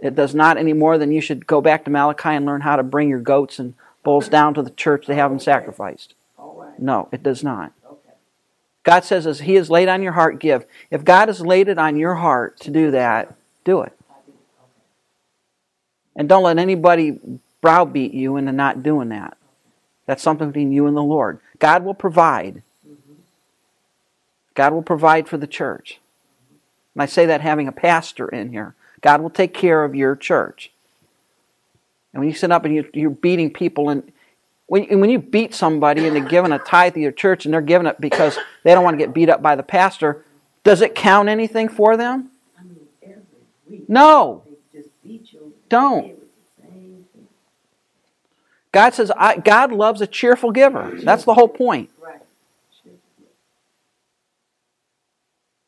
It 0.00 0.14
does 0.14 0.34
not 0.34 0.56
any 0.56 0.72
more 0.72 0.98
than 0.98 1.12
you 1.12 1.20
should 1.20 1.46
go 1.46 1.60
back 1.60 1.84
to 1.84 1.90
Malachi 1.90 2.30
and 2.30 2.44
learn 2.44 2.62
how 2.62 2.76
to 2.76 2.82
bring 2.82 3.08
your 3.08 3.20
goats 3.20 3.58
and 3.58 3.74
bulls 4.02 4.28
down 4.28 4.54
to 4.54 4.62
the 4.62 4.70
church 4.70 5.06
to 5.06 5.14
have 5.14 5.30
them 5.30 5.38
sacrificed. 5.38 6.14
No, 6.78 7.08
it 7.12 7.22
does 7.22 7.44
not. 7.44 7.72
God 8.82 9.04
says, 9.04 9.26
as 9.26 9.40
He 9.40 9.54
has 9.54 9.70
laid 9.70 9.88
on 9.88 10.02
your 10.02 10.12
heart, 10.12 10.38
give. 10.38 10.64
If 10.90 11.04
God 11.04 11.28
has 11.28 11.40
laid 11.40 11.68
it 11.68 11.78
on 11.78 11.96
your 11.96 12.14
heart 12.16 12.60
to 12.60 12.70
do 12.70 12.90
that, 12.92 13.34
do 13.64 13.82
it. 13.82 13.92
I 14.08 14.14
do, 14.26 14.32
okay. 14.32 14.38
And 16.14 16.28
don't 16.28 16.44
let 16.44 16.58
anybody 16.58 17.18
browbeat 17.60 18.14
you 18.14 18.36
into 18.36 18.52
not 18.52 18.82
doing 18.84 19.08
that. 19.08 19.36
That's 20.06 20.22
something 20.22 20.48
between 20.48 20.70
you 20.72 20.86
and 20.86 20.96
the 20.96 21.02
Lord. 21.02 21.40
God 21.58 21.84
will 21.84 21.94
provide. 21.94 22.62
God 24.56 24.72
will 24.72 24.82
provide 24.82 25.28
for 25.28 25.36
the 25.36 25.46
church. 25.46 26.00
And 26.94 27.02
I 27.02 27.06
say 27.06 27.26
that 27.26 27.42
having 27.42 27.68
a 27.68 27.72
pastor 27.72 28.26
in 28.26 28.50
here. 28.50 28.74
God 29.02 29.20
will 29.20 29.30
take 29.30 29.54
care 29.54 29.84
of 29.84 29.94
your 29.94 30.16
church. 30.16 30.72
And 32.12 32.20
when 32.20 32.28
you 32.28 32.34
sit 32.34 32.50
up 32.50 32.64
and 32.64 32.74
you, 32.74 32.88
you're 32.94 33.10
beating 33.10 33.52
people, 33.52 33.90
and 33.90 34.10
when, 34.66 35.10
you 35.10 35.18
beat 35.18 35.54
somebody 35.54 36.06
and 36.06 36.16
they're 36.16 36.24
giving 36.24 36.50
a 36.52 36.58
tithe 36.58 36.94
to 36.94 37.00
your 37.00 37.12
church 37.12 37.44
and 37.44 37.54
they're 37.54 37.60
giving 37.60 37.86
it 37.86 38.00
because 38.00 38.38
they 38.64 38.74
don't 38.74 38.82
want 38.82 38.98
to 38.98 39.04
get 39.04 39.14
beat 39.14 39.28
up 39.28 39.42
by 39.42 39.54
the 39.54 39.62
pastor, 39.62 40.24
does 40.64 40.80
it 40.80 40.94
count 40.94 41.28
anything 41.28 41.68
for 41.68 41.96
them? 41.96 42.30
I 42.58 42.62
mean, 42.62 42.76
every 43.02 43.22
week, 43.68 43.88
No. 43.88 44.42
Don't. 45.68 46.16
God 48.72 48.94
says, 48.94 49.10
God 49.44 49.72
loves 49.72 50.00
a 50.00 50.06
cheerful 50.06 50.50
giver. 50.50 50.92
That's 51.02 51.24
the 51.24 51.34
whole 51.34 51.48
point. 51.48 51.90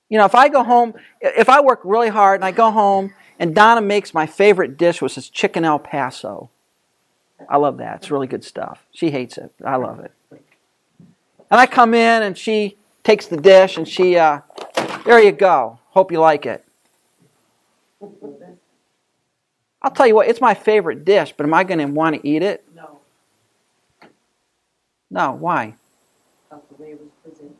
You 0.09 0.19
know, 0.19 0.25
if 0.25 0.35
I 0.35 0.49
go 0.49 0.63
home, 0.65 0.95
if 1.21 1.49
I 1.49 1.61
work 1.61 1.81
really 1.85 2.09
hard 2.09 2.37
and 2.41 2.45
I 2.45 2.51
go 2.51 2.71
home 2.71 3.13
and 3.39 3.55
Donna 3.55 3.81
makes 3.81 4.15
my 4.15 4.27
favorite 4.27 4.77
dish, 4.77 5.03
which 5.03 5.19
is 5.19 5.29
chicken 5.29 5.65
El 5.65 5.79
Paso. 5.79 6.51
I 7.49 7.57
love 7.57 7.77
that. 7.79 7.97
It's 7.97 8.11
really 8.11 8.27
good 8.27 8.43
stuff. 8.45 8.85
She 8.91 9.11
hates 9.11 9.39
it. 9.39 9.53
I 9.65 9.77
love 9.77 10.01
it. 10.01 10.13
And 11.51 11.61
I 11.61 11.67
come 11.67 11.95
in 11.95 12.23
and 12.23 12.37
she 12.37 12.77
takes 13.05 13.27
the 13.27 13.37
dish 13.37 13.77
and 13.77 13.87
she, 13.87 14.17
uh, 14.17 14.41
there 15.05 15.23
you 15.23 15.33
go. 15.33 15.79
Hope 15.91 16.11
you 16.11 16.21
like 16.21 16.47
it. 16.47 16.65
I'll 19.81 19.91
tell 19.93 20.07
you 20.07 20.15
what, 20.15 20.29
it's 20.29 20.41
my 20.41 20.55
favorite 20.55 21.05
dish, 21.05 21.33
but 21.37 21.47
am 21.47 21.55
I 21.55 21.65
going 21.65 21.79
to 21.79 21.87
want 21.87 22.17
to 22.17 22.29
eat 22.29 22.43
it? 22.43 22.65
No, 22.75 22.99
No. 25.11 25.33
Why? 25.33 25.77
that's 26.51 26.67
the 26.69 26.83
way 26.83 26.91
it 26.91 27.01
was 27.01 27.09
presented. 27.23 27.55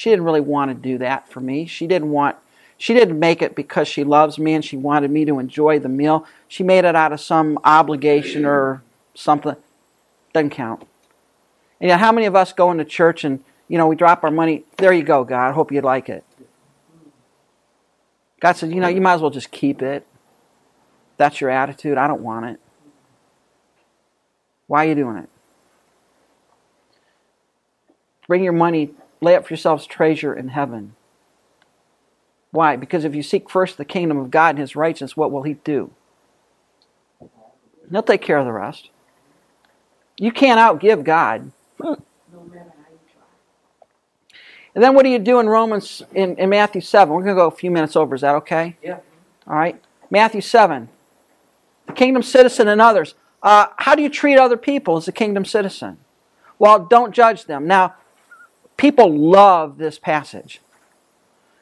She 0.00 0.08
didn't 0.08 0.24
really 0.24 0.40
want 0.40 0.70
to 0.70 0.74
do 0.74 0.96
that 0.96 1.28
for 1.28 1.40
me. 1.40 1.66
She 1.66 1.86
didn't 1.86 2.10
want 2.10 2.36
she 2.78 2.94
didn't 2.94 3.18
make 3.18 3.42
it 3.42 3.54
because 3.54 3.86
she 3.86 4.02
loves 4.02 4.38
me 4.38 4.54
and 4.54 4.64
she 4.64 4.78
wanted 4.78 5.10
me 5.10 5.26
to 5.26 5.38
enjoy 5.38 5.78
the 5.78 5.90
meal. 5.90 6.24
She 6.48 6.62
made 6.62 6.86
it 6.86 6.96
out 6.96 7.12
of 7.12 7.20
some 7.20 7.58
obligation 7.64 8.46
or 8.46 8.82
something. 9.12 9.56
Doesn't 10.32 10.48
count. 10.52 10.86
And 11.82 11.88
yet, 11.88 12.00
how 12.00 12.12
many 12.12 12.26
of 12.26 12.34
us 12.34 12.54
go 12.54 12.70
into 12.70 12.86
church 12.86 13.24
and 13.24 13.44
you 13.68 13.76
know 13.76 13.88
we 13.88 13.94
drop 13.94 14.24
our 14.24 14.30
money? 14.30 14.64
There 14.78 14.90
you 14.90 15.02
go, 15.02 15.22
God. 15.22 15.50
I 15.50 15.52
hope 15.52 15.70
you 15.70 15.82
like 15.82 16.08
it. 16.08 16.24
God 18.40 18.52
says, 18.52 18.72
you 18.72 18.80
know, 18.80 18.88
you 18.88 19.02
might 19.02 19.16
as 19.16 19.20
well 19.20 19.28
just 19.28 19.50
keep 19.50 19.82
it. 19.82 20.06
That's 21.18 21.42
your 21.42 21.50
attitude. 21.50 21.98
I 21.98 22.08
don't 22.08 22.22
want 22.22 22.46
it. 22.46 22.60
Why 24.66 24.86
are 24.86 24.88
you 24.88 24.94
doing 24.94 25.18
it? 25.18 25.28
Bring 28.26 28.42
your 28.42 28.54
money, 28.54 28.94
lay 29.20 29.34
up 29.34 29.46
for 29.46 29.52
yourselves 29.52 29.86
treasure 29.86 30.34
in 30.34 30.48
heaven. 30.48 30.94
Why? 32.50 32.76
Because 32.76 33.04
if 33.04 33.14
you 33.14 33.22
seek 33.22 33.48
first 33.48 33.76
the 33.76 33.84
kingdom 33.84 34.18
of 34.18 34.30
God 34.30 34.50
and 34.50 34.58
his 34.58 34.74
righteousness, 34.74 35.16
what 35.16 35.30
will 35.30 35.42
he 35.42 35.54
do? 35.54 35.92
He'll 37.90 38.02
take 38.02 38.22
care 38.22 38.38
of 38.38 38.46
the 38.46 38.52
rest. 38.52 38.90
You 40.18 40.32
can't 40.32 40.60
outgive 40.60 41.04
God. 41.04 41.52
No 41.78 41.96
matter 42.44 42.60
how 42.60 42.90
you 42.90 42.98
try. 43.12 43.22
And 44.74 44.84
then 44.84 44.94
what 44.94 45.04
do 45.04 45.10
you 45.10 45.18
do 45.18 45.40
in 45.40 45.48
Romans, 45.48 46.02
in, 46.14 46.36
in 46.36 46.50
Matthew 46.50 46.80
7? 46.80 47.12
We're 47.12 47.22
going 47.22 47.34
to 47.34 47.40
go 47.40 47.48
a 47.48 47.50
few 47.50 47.70
minutes 47.70 47.96
over. 47.96 48.14
Is 48.14 48.20
that 48.20 48.34
okay? 48.36 48.76
Yeah. 48.82 48.98
All 49.46 49.56
right. 49.56 49.82
Matthew 50.10 50.40
7. 50.40 50.88
The 51.86 51.92
kingdom 51.92 52.22
citizen 52.22 52.68
and 52.68 52.80
others. 52.80 53.14
Uh, 53.42 53.66
how 53.78 53.94
do 53.94 54.02
you 54.02 54.08
treat 54.08 54.36
other 54.36 54.56
people 54.56 54.96
as 54.96 55.08
a 55.08 55.12
kingdom 55.12 55.44
citizen? 55.44 55.98
Well, 56.58 56.78
don't 56.78 57.12
judge 57.12 57.46
them. 57.46 57.66
Now, 57.66 57.94
people 58.80 59.14
love 59.14 59.76
this 59.76 59.98
passage. 59.98 60.60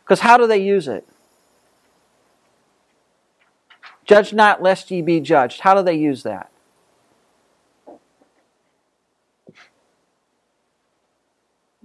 Because 0.05 0.21
how 0.21 0.37
do 0.37 0.47
they 0.47 0.59
use 0.59 0.87
it? 0.87 1.07
Judge 4.05 4.33
not, 4.33 4.63
lest 4.63 4.91
ye 4.91 5.03
be 5.03 5.19
judged. 5.21 5.61
How 5.61 5.75
do 5.75 5.83
they 5.83 5.97
use 5.97 6.23
that? 6.23 6.51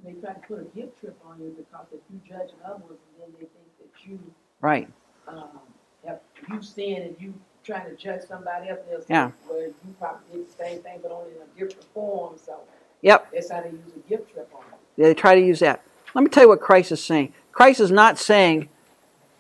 They 0.04 0.14
try 0.14 0.34
to 0.34 0.40
put 0.48 0.60
a 0.60 0.64
guilt 0.76 0.98
trip 1.00 1.18
on 1.26 1.40
you 1.42 1.56
because 1.58 1.88
if 1.92 2.00
you 2.12 2.22
judge 2.28 2.50
others 2.64 2.82
and 2.90 3.20
then 3.20 3.30
they 3.34 3.48
think 3.48 3.68
that 3.80 4.06
you, 4.06 4.20
Right. 4.62 4.88
um, 5.28 5.60
have, 6.06 6.20
you 6.50 6.62
sin 6.62 7.02
and 7.02 7.16
you 7.20 7.34
trying 7.64 7.90
to 7.90 7.96
judge 7.96 8.22
somebody 8.22 8.70
else, 8.70 9.06
Yeah. 9.10 9.32
well, 9.50 9.62
you 9.62 9.74
probably 10.00 10.38
did 10.40 10.48
the 10.48 10.52
same 10.52 10.84
thing, 10.84 11.00
but 11.02 11.12
only 11.12 11.32
in 11.32 11.42
a 11.42 11.46
different 11.60 11.86
form, 11.94 12.38
so 12.38 12.60
Yep. 13.02 13.32
that's 13.32 13.50
how 13.50 13.62
they 13.62 13.70
use 13.72 13.96
a 13.96 14.00
guilt 14.08 14.28
trip 14.30 14.54
on 14.54 14.64
you. 14.72 14.83
They 14.98 15.14
try 15.14 15.36
to 15.36 15.42
use 15.42 15.60
that. 15.60 15.82
Let 16.14 16.24
me 16.24 16.30
tell 16.30 16.44
you 16.44 16.50
what 16.50 16.62
Christ 16.62 16.92
is 16.92 17.04
saying. 17.04 17.34
Christ 17.52 17.80
is 17.80 17.92
not 17.92 18.18
saying 18.20 18.70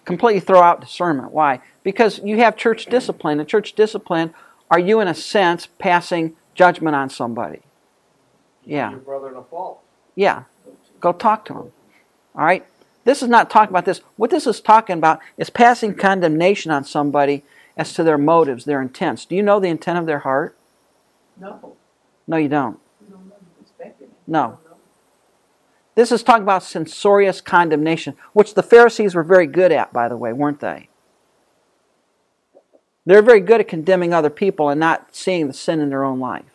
completely 0.06 0.40
throw 0.40 0.62
out 0.62 0.82
discernment. 0.82 1.32
Why? 1.32 1.62
Because 1.84 2.20
you 2.24 2.38
have 2.38 2.56
church 2.58 2.86
discipline. 2.88 3.40
And 3.40 3.48
church 3.48 3.74
discipline, 3.74 4.34
are 4.72 4.80
you 4.80 5.00
in 5.00 5.08
a 5.08 5.14
sense 5.14 5.68
passing 5.68 6.36
judgment 6.56 6.96
on 6.96 7.10
somebody? 7.10 7.62
Yeah. 8.66 8.92
Your 8.92 9.00
brother 9.00 9.30
in 9.30 9.36
a 9.36 9.44
fault. 9.44 9.82
Yeah. 10.16 10.44
Go 11.00 11.12
talk 11.14 11.46
to 11.46 11.54
him. 11.54 11.72
All 12.36 12.46
right? 12.46 12.66
This 13.04 13.22
is 13.22 13.30
not 13.30 13.50
talking 13.50 13.72
about 13.72 13.86
this. 13.86 14.02
What 14.16 14.30
this 14.30 14.48
is 14.48 14.62
talking 14.62 14.98
about 14.98 15.20
is 15.38 15.50
passing 15.50 15.94
condemnation 15.94 16.72
on 16.72 16.86
somebody 16.86 17.44
as 17.76 17.94
to 17.94 18.04
their 18.04 18.18
motives, 18.18 18.66
their 18.66 18.82
intents. 18.82 19.26
Do 19.26 19.36
you 19.36 19.44
know 19.44 19.60
the 19.60 19.68
intent 19.68 20.00
of 20.00 20.06
their 20.06 20.20
heart? 20.20 20.56
No, 21.40 21.76
No, 22.28 22.38
you 22.38 22.48
don't. 22.48 22.80
you 23.02 23.12
don't 23.14 23.28
know, 23.28 23.36
you 23.36 23.62
expect 23.62 24.02
it. 24.02 24.12
No. 24.28 24.60
This 25.96 26.12
is 26.12 26.24
talking 26.24 26.44
about 26.44 26.64
censorious 26.64 27.40
condemnation, 27.40 28.16
which 28.34 28.56
the 28.56 28.64
Pharisees 28.64 29.14
were 29.14 29.24
very 29.24 29.48
good 29.48 29.72
at, 29.72 29.94
by 29.94 30.08
the 30.08 30.18
way, 30.18 30.34
weren't 30.34 30.60
they? 30.60 30.90
They're 33.06 33.22
very 33.22 33.42
good 33.42 33.60
at 33.60 33.68
condemning 33.68 34.14
other 34.14 34.30
people 34.30 34.70
and 34.70 34.80
not 34.80 35.16
seeing 35.16 35.48
the 35.48 35.54
sin 35.54 35.80
in 35.80 35.90
their 35.90 36.04
own 36.04 36.20
life. 36.20 36.46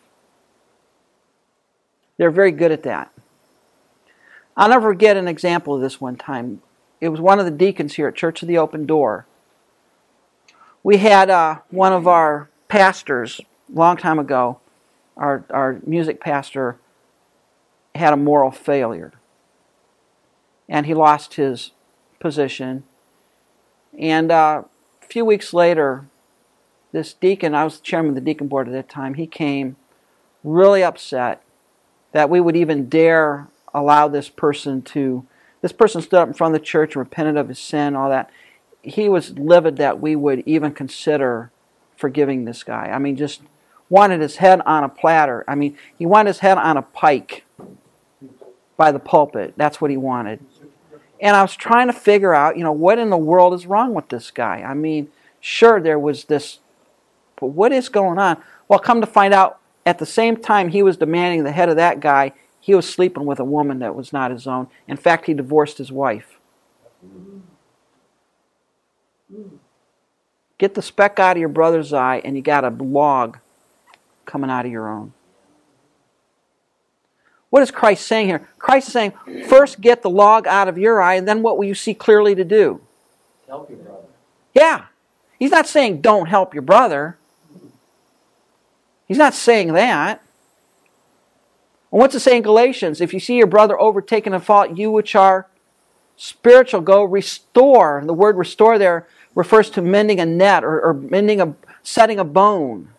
They're 2.17 2.31
very 2.31 2.51
good 2.51 2.71
at 2.71 2.83
that. 2.83 3.13
I'll 4.57 4.69
never 4.69 4.89
forget 4.89 5.15
an 5.15 5.27
example 5.27 5.75
of 5.75 5.81
this 5.81 6.01
one 6.01 6.17
time. 6.17 6.61
It 6.99 7.09
was 7.09 7.21
one 7.21 7.39
of 7.39 7.45
the 7.45 7.51
deacons 7.51 7.95
here 7.95 8.09
at 8.09 8.15
Church 8.15 8.41
of 8.41 8.47
the 8.47 8.57
Open 8.57 8.85
Door. 8.85 9.25
We 10.83 10.97
had 10.97 11.29
uh, 11.29 11.59
one 11.69 11.93
of 11.93 12.07
our 12.07 12.49
pastors, 12.67 13.39
a 13.39 13.79
long 13.79 13.95
time 13.95 14.19
ago, 14.19 14.59
our, 15.15 15.45
our 15.49 15.79
music 15.85 16.19
pastor, 16.19 16.77
had 17.95 18.11
a 18.11 18.17
moral 18.17 18.51
failure. 18.51 19.13
And 20.69 20.85
he 20.85 20.93
lost 20.93 21.33
his 21.33 21.71
position. 22.19 22.83
And 23.97 24.31
uh, 24.31 24.63
a 25.01 25.05
few 25.05 25.25
weeks 25.25 25.53
later, 25.53 26.05
this 26.91 27.13
deacon, 27.13 27.53
I 27.53 27.63
was 27.63 27.77
the 27.77 27.83
chairman 27.83 28.09
of 28.09 28.15
the 28.15 28.21
deacon 28.21 28.47
board 28.47 28.67
at 28.67 28.73
that 28.73 28.89
time, 28.89 29.15
he 29.15 29.27
came 29.27 29.75
really 30.43 30.83
upset 30.83 31.43
that 32.11 32.29
we 32.29 32.39
would 32.39 32.55
even 32.55 32.87
dare 32.89 33.47
allow 33.73 34.07
this 34.07 34.29
person 34.29 34.81
to. 34.81 35.25
This 35.61 35.71
person 35.71 36.01
stood 36.01 36.19
up 36.19 36.27
in 36.27 36.33
front 36.33 36.55
of 36.55 36.61
the 36.61 36.65
church 36.65 36.95
and 36.95 36.99
repented 36.99 37.37
of 37.37 37.49
his 37.49 37.59
sin, 37.59 37.95
all 37.95 38.09
that. 38.09 38.29
He 38.81 39.09
was 39.09 39.37
livid 39.37 39.75
that 39.77 39.99
we 39.99 40.15
would 40.15 40.41
even 40.45 40.71
consider 40.71 41.51
forgiving 41.97 42.45
this 42.45 42.63
guy. 42.63 42.89
I 42.93 42.97
mean, 42.97 43.17
just 43.17 43.41
wanted 43.89 44.21
his 44.21 44.37
head 44.37 44.61
on 44.65 44.83
a 44.83 44.89
platter. 44.89 45.43
I 45.47 45.55
mean, 45.55 45.77
he 45.97 46.05
wanted 46.05 46.29
his 46.29 46.39
head 46.39 46.57
on 46.57 46.77
a 46.77 46.81
pike 46.81 47.43
by 48.77 48.91
the 48.93 48.99
pulpit. 48.99 49.55
That's 49.57 49.81
what 49.81 49.91
he 49.91 49.97
wanted. 49.97 50.39
And 51.21 51.35
I 51.35 51.41
was 51.41 51.55
trying 51.55 51.87
to 51.87 51.93
figure 51.93 52.33
out, 52.33 52.57
you 52.57 52.63
know, 52.63 52.71
what 52.71 52.99
in 52.99 53.09
the 53.09 53.17
world 53.17 53.53
is 53.53 53.65
wrong 53.65 53.93
with 53.93 54.09
this 54.09 54.31
guy? 54.31 54.61
I 54.61 54.73
mean, 54.73 55.09
sure, 55.41 55.81
there 55.81 55.99
was 55.99 56.25
this, 56.25 56.59
but 57.39 57.47
what 57.47 57.71
is 57.71 57.89
going 57.89 58.17
on? 58.17 58.41
Well, 58.67 58.79
come 58.79 59.01
to 59.01 59.07
find 59.07 59.33
out, 59.33 59.59
at 59.85 59.97
the 59.97 60.05
same 60.05 60.37
time 60.37 60.69
he 60.69 60.83
was 60.83 60.97
demanding 60.97 61.43
the 61.43 61.51
head 61.51 61.69
of 61.69 61.75
that 61.77 61.99
guy, 61.99 62.33
he 62.59 62.75
was 62.75 62.87
sleeping 62.87 63.25
with 63.25 63.39
a 63.39 63.45
woman 63.45 63.79
that 63.79 63.95
was 63.95 64.13
not 64.13 64.31
his 64.31 64.45
own. 64.45 64.67
In 64.87 64.97
fact, 64.97 65.25
he 65.25 65.33
divorced 65.33 65.77
his 65.77 65.91
wife. 65.91 66.39
Get 70.57 70.73
the 70.73 70.81
speck 70.81 71.19
out 71.19 71.37
of 71.37 71.39
your 71.39 71.49
brother's 71.49 71.93
eye, 71.93 72.21
and 72.23 72.35
you 72.35 72.41
got 72.41 72.65
a 72.65 72.69
log 72.69 73.39
coming 74.25 74.49
out 74.49 74.65
of 74.65 74.71
your 74.71 74.89
own. 74.89 75.13
What 77.49 77.63
is 77.63 77.71
Christ 77.71 78.05
saying 78.05 78.27
here? 78.27 78.47
Christ 78.59 78.87
is 78.87 78.93
saying, 78.93 79.13
first 79.47 79.81
get 79.81 80.01
the 80.01 80.09
log 80.09 80.45
out 80.45 80.67
of 80.67 80.77
your 80.77 81.01
eye, 81.01 81.15
and 81.15 81.27
then 81.27 81.41
what 81.41 81.57
will 81.57 81.65
you 81.65 81.73
see 81.73 81.93
clearly 81.93 82.35
to 82.35 82.43
do? 82.43 82.81
Help 83.47 83.69
your 83.69 83.79
brother. 83.79 84.05
Yeah. 84.53 84.85
He's 85.39 85.51
not 85.51 85.67
saying 85.67 86.01
don't 86.01 86.27
help 86.27 86.53
your 86.53 86.61
brother. 86.61 87.17
He's 89.07 89.17
not 89.17 89.33
saying 89.33 89.73
that. 89.73 90.21
And 91.91 91.99
what's 91.99 92.13
it 92.13 92.19
say 92.19 92.37
in 92.37 92.43
Galatians? 92.43 93.01
If 93.01 93.13
you 93.13 93.19
see 93.19 93.35
your 93.35 93.47
brother 93.47 93.79
overtaken 93.79 94.33
in 94.33 94.41
fault, 94.41 94.77
you 94.77 94.91
which 94.91 95.15
are 95.15 95.47
spiritual, 96.17 96.81
go 96.81 97.03
restore. 97.03 98.03
The 98.05 98.13
word 98.13 98.37
restore 98.37 98.77
there 98.77 99.07
refers 99.33 99.71
to 99.71 99.81
mending 99.81 100.19
a 100.19 100.25
net 100.25 100.63
or, 100.63 100.79
or 100.81 100.93
mending 100.93 101.41
a 101.41 101.55
setting 101.81 102.19
a 102.19 102.23
bone. 102.23 102.89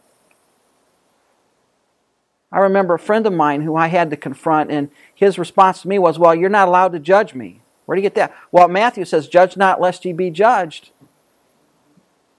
I 2.53 2.59
remember 2.59 2.95
a 2.95 2.99
friend 2.99 3.27
of 3.27 3.33
mine 3.33 3.63
who 3.63 3.77
I 3.77 3.89
had 3.89 4.11
to 4.11 4.17
confront, 4.17 4.71
and 4.71 4.91
his 5.15 5.39
response 5.39 5.83
to 5.83 5.89
me 5.89 5.99
was, 5.99 6.19
Well, 6.19 6.35
you're 6.35 6.49
not 6.49 6.69
allowed 6.69 6.93
to 6.93 6.99
judge 6.99 7.35
me. 7.35 7.61
Where 7.87 7.97
do 7.97 8.03
you 8.03 8.09
get 8.09 8.15
that? 8.17 8.35
Well, 8.51 8.69
Matthew 8.69 9.05
says, 9.05 9.29
Judge 9.29 9.57
not, 9.57 9.81
lest 9.81 10.05
ye 10.05 10.13
be 10.13 10.31
judged. 10.31 10.91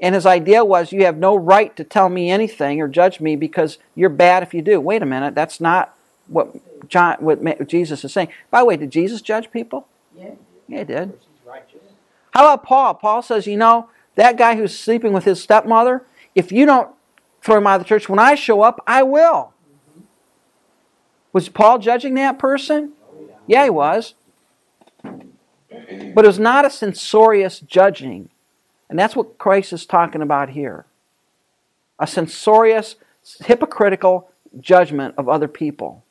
And 0.02 0.16
his 0.16 0.26
idea 0.26 0.66
was, 0.66 0.92
You 0.92 1.06
have 1.06 1.18
no 1.18 1.36
right 1.36 1.76
to 1.78 1.84
tell 1.84 2.10
me 2.10 2.30
anything 2.30 2.82
or 2.82 2.88
judge 2.88 3.22
me 3.22 3.36
because 3.36 3.78
you're 3.96 4.10
bad 4.10 4.44
if 4.44 4.54
you 4.54 4.62
do. 4.62 4.82
Wait 4.82 5.02
a 5.02 5.06
minute, 5.06 5.36
that's 5.36 5.62
not 5.62 5.96
what, 6.28 6.90
John, 6.90 7.18
what 7.20 7.68
Jesus 7.68 8.04
is 8.04 8.12
saying. 8.12 8.30
By 8.50 8.60
the 8.60 8.66
way, 8.66 8.78
did 8.78 8.92
Jesus 8.92 9.22
judge 9.22 9.52
people? 9.52 9.88
Yeah, 10.18 10.32
Yeah, 10.68 10.80
he 10.80 10.84
did. 10.86 11.14
How 12.34 12.46
about 12.46 12.64
Paul? 12.64 12.96
Paul 12.96 13.22
says, 13.22 13.48
You 13.48 13.58
know, 13.58 13.90
that 14.16 14.38
guy 14.38 14.56
who's 14.56 14.78
sleeping 14.78 15.14
with 15.14 15.24
his 15.24 15.42
stepmother, 15.42 16.04
if 16.36 16.52
you 16.52 16.66
don't 16.66 16.90
throw 17.42 17.58
him 17.58 17.68
out 17.68 17.76
of 17.76 17.82
the 17.82 17.88
church, 17.88 18.10
when 18.10 18.20
I 18.20 18.36
show 18.36 18.62
up, 18.62 18.82
I 18.86 19.04
will. 19.04 19.54
Was 21.34 21.50
Paul 21.50 21.80
judging 21.80 22.14
that 22.16 22.40
person? 22.40 22.94
Yeah, 23.48 23.64
he 23.64 23.70
was. 23.70 24.14
But 25.04 26.26
it 26.26 26.28
was 26.28 26.40
not 26.40 26.66
a 26.66 26.70
censorious 26.70 27.60
judging. 27.60 28.30
And 28.90 29.00
that's 29.00 29.16
what 29.16 29.38
Christ 29.38 29.72
is 29.74 29.86
talking 29.86 30.22
about 30.22 30.50
here. 30.50 30.86
A 32.00 32.06
censorious, 32.06 32.96
hypocritical 33.46 34.30
judgment 34.60 35.16
of 35.18 35.30
other 35.30 35.48
people. 35.48 36.04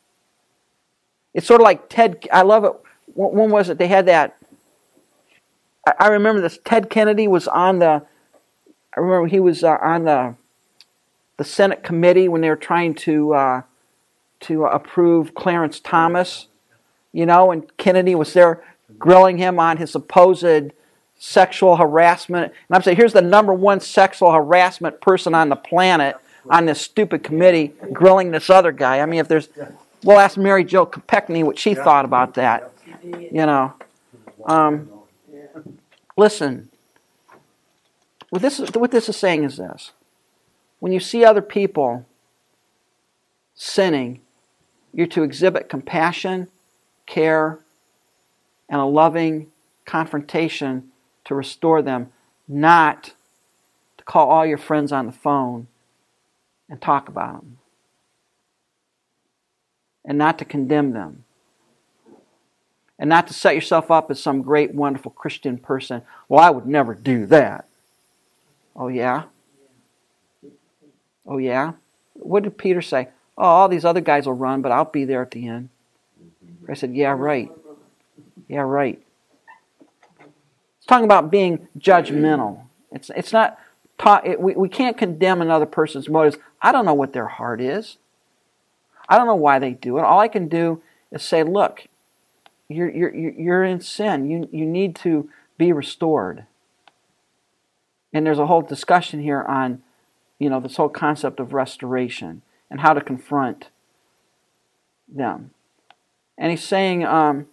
It's 1.35 1.47
sort 1.47 1.61
of 1.61 1.65
like 1.65 1.89
Ted, 1.89 2.27
I 2.33 2.43
love 2.43 2.65
it. 2.65 2.73
When 3.15 3.51
was 3.51 3.69
it? 3.69 3.79
They 3.79 3.89
had 3.89 4.07
that. 4.07 4.37
I 5.99 6.09
remember 6.09 6.41
this. 6.41 6.59
Ted 6.65 6.91
Kennedy 6.91 7.29
was 7.29 7.49
on 7.49 7.81
the, 7.81 8.03
I 8.97 9.01
remember 9.01 9.27
he 9.27 9.41
was 9.41 9.63
uh, 9.63 9.77
on 9.83 10.05
the, 10.05 10.35
the 11.37 11.45
Senate 11.45 11.83
committee 11.83 12.29
when 12.29 12.41
they 12.41 12.49
were 12.49 12.57
trying 12.57 12.95
to, 12.95 13.35
uh, 13.35 13.63
to 14.41 14.65
approve 14.65 15.35
Clarence 15.35 15.81
Thomas, 15.81 16.49
you 17.13 17.27
know, 17.27 17.51
and 17.51 17.77
Kennedy 17.77 18.15
was 18.15 18.33
there 18.33 18.63
grilling 18.99 19.39
him 19.39 19.59
on 19.59 19.77
his 19.77 19.91
supposed 19.91 20.73
sexual 21.19 21.77
harassment. 21.77 22.53
And 22.69 22.77
I'm 22.77 22.83
saying, 22.83 22.97
here's 22.97 23.13
the 23.13 23.23
number 23.23 23.53
one 23.53 23.81
sexual 23.81 24.33
harassment 24.33 25.01
person 25.01 25.35
on 25.35 25.49
the 25.49 25.57
planet 25.57 26.17
on 26.49 26.65
this 26.67 26.81
stupid 26.81 27.23
committee 27.23 27.75
grilling 27.93 28.31
this 28.31 28.49
other 28.49 28.73
guy. 28.73 29.01
I 29.01 29.07
mean, 29.07 29.21
if 29.21 29.29
there's, 29.29 29.49
we'll 30.03 30.19
ask 30.19 30.37
Mary 30.37 30.65
Jo 30.65 30.87
Kopechne 30.87 31.45
what 31.45 31.59
she 31.59 31.75
thought 31.75 32.05
about 32.05 32.35
that. 32.35 32.73
You 33.03 33.47
know, 33.47 33.75
um, 34.47 34.91
listen. 36.17 36.69
What 38.31 38.43
this 38.43 38.61
is, 38.61 38.71
what 38.73 38.93
this 38.93 39.09
is 39.09 39.17
saying 39.17 39.45
is 39.45 39.57
this: 39.57 39.91
when 40.79 40.93
you 40.93 41.01
see 41.01 41.25
other 41.25 41.43
people 41.43 42.07
sinning, 43.55 44.21
you're 44.93 45.07
to 45.09 45.23
exhibit 45.23 45.69
compassion, 45.69 46.49
care, 47.07 47.59
and 48.69 48.81
a 48.81 48.85
loving 48.85 49.49
confrontation 49.85 50.91
to 51.25 51.35
restore 51.35 51.83
them, 51.83 52.13
not 52.47 53.15
to 53.99 54.05
call 54.05 54.29
all 54.29 54.47
your 54.47 54.59
friends 54.59 54.93
on 54.93 55.07
the 55.07 55.13
phone 55.13 55.67
and 56.69 56.81
talk 56.81 57.09
about 57.09 57.41
them, 57.41 57.59
and 60.05 60.17
not 60.17 60.39
to 60.39 60.45
condemn 60.45 60.93
them, 60.93 61.25
and 62.99 63.09
not 63.09 63.27
to 63.27 63.35
set 63.35 63.55
yourself 63.55 63.91
up 63.91 64.11
as 64.11 64.23
some 64.23 64.43
great, 64.43 64.75
wonderful 64.75 65.11
Christian 65.11 65.59
person. 65.59 66.03
Well, 66.29 66.41
I 66.41 66.51
would 66.51 66.67
never 66.67 66.95
do 66.95 67.27
that. 67.27 67.67
Oh, 68.77 68.89
yeah? 68.89 69.25
Oh, 71.27 71.39
yeah? 71.39 71.73
What 72.15 72.43
did 72.43 72.59
Peter 72.59 72.83
say? 72.83 73.09
Oh, 73.41 73.45
all 73.45 73.69
these 73.71 73.87
other 73.87 74.03
guys 74.03 74.27
will 74.27 74.35
run, 74.35 74.61
but 74.61 74.71
I'll 74.71 74.85
be 74.85 75.07
there 75.07 75.23
at 75.23 75.31
the 75.31 75.49
end. 75.49 75.71
I 76.69 76.75
said, 76.75 76.95
Yeah, 76.95 77.15
right. 77.17 77.51
Yeah, 78.49 78.61
right. 78.61 79.01
It's 80.21 80.87
talking 80.87 81.07
about 81.07 81.31
being 81.31 81.67
judgmental. 81.79 82.65
It's, 82.93 83.11
it's 83.17 83.33
not, 83.33 83.59
ta- 83.97 84.21
it, 84.25 84.39
we, 84.39 84.53
we 84.55 84.69
can't 84.69 84.99
condemn 84.99 85.41
another 85.41 85.65
person's 85.65 86.07
motives. 86.07 86.37
I 86.61 86.71
don't 86.71 86.85
know 86.85 86.93
what 86.93 87.15
their 87.15 87.29
heart 87.29 87.63
is. 87.63 87.97
I 89.09 89.17
don't 89.17 89.27
know 89.27 89.37
why 89.37 89.59
they 89.59 89.71
do 89.71 89.97
it. 89.97 90.03
All 90.03 90.21
I 90.21 90.29
can 90.29 90.49
do 90.49 90.83
is 91.11 91.23
say, 91.23 91.43
look, 91.43 91.87
you're, 92.69 92.91
you're, 92.91 93.15
you're 93.15 93.65
in 93.65 93.81
sin. 93.81 94.29
You, 94.31 94.49
you 94.53 94.67
need 94.67 94.97
to 94.97 95.31
be 95.57 95.73
restored. 95.73 96.45
And 98.13 98.27
there's 98.27 98.39
a 98.39 98.47
whole 98.47 98.63
discussion 98.63 99.23
here 99.23 99.43
on, 99.43 99.83
you 100.39 100.51
know, 100.51 100.61
this 100.61 100.77
whole 100.77 100.91
concept 100.91 101.41
of 101.41 101.55
restoration 101.55 102.43
and 102.71 102.81
how 102.81 102.93
to 102.93 103.01
confront 103.01 103.69
them. 105.09 105.51
And 106.39 106.51
he's 106.51 106.63
saying, 106.63 107.05
um, 107.05 107.47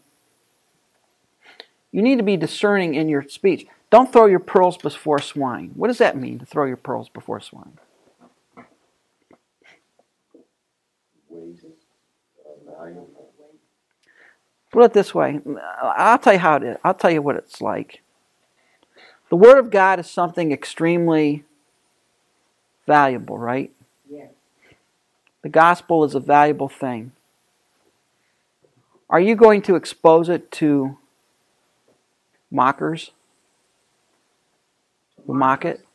you 1.92 2.02
need 2.02 2.18
to 2.18 2.24
be 2.24 2.38
discerning 2.38 2.96
in 2.96 3.10
your 3.10 3.24
speech. 3.24 3.66
Don't 3.90 4.12
throw 4.12 4.26
your 4.26 4.40
pearls 4.40 4.78
before 4.78 5.20
swine. 5.20 5.72
What 5.76 5.88
does 5.88 5.98
that 5.98 6.18
mean, 6.18 6.40
to 6.40 6.46
throw 6.46 6.66
your 6.66 6.78
pearls 6.78 7.10
before 7.10 7.40
swine? 7.40 7.80
Put 14.72 14.84
it 14.84 14.94
this 14.94 15.16
way. 15.16 15.40
I'll 15.82 16.20
tell 16.20 16.34
you 16.34 16.40
how 16.40 16.58
it 16.58 16.64
is. 16.64 16.78
I'll 16.84 16.94
tell 16.94 17.10
you 17.10 17.22
what 17.22 17.36
it's 17.36 17.62
like. 17.62 18.02
The 19.30 19.36
Word 19.36 19.58
of 19.58 19.72
God 19.72 20.00
is 20.00 20.10
something 20.10 20.52
extremely 20.52 21.44
valuable, 22.86 23.38
right? 23.38 23.72
The 25.48 25.52
gospel 25.52 26.04
is 26.04 26.14
a 26.14 26.20
valuable 26.20 26.68
thing. 26.68 27.14
Are 29.10 29.22
you 29.22 29.34
going 29.34 29.62
to 29.62 29.76
expose 29.76 30.28
it 30.28 30.52
to 30.60 30.98
mockers 32.52 33.12
who 35.26 35.34
mock 35.34 35.64
it? 35.64 35.86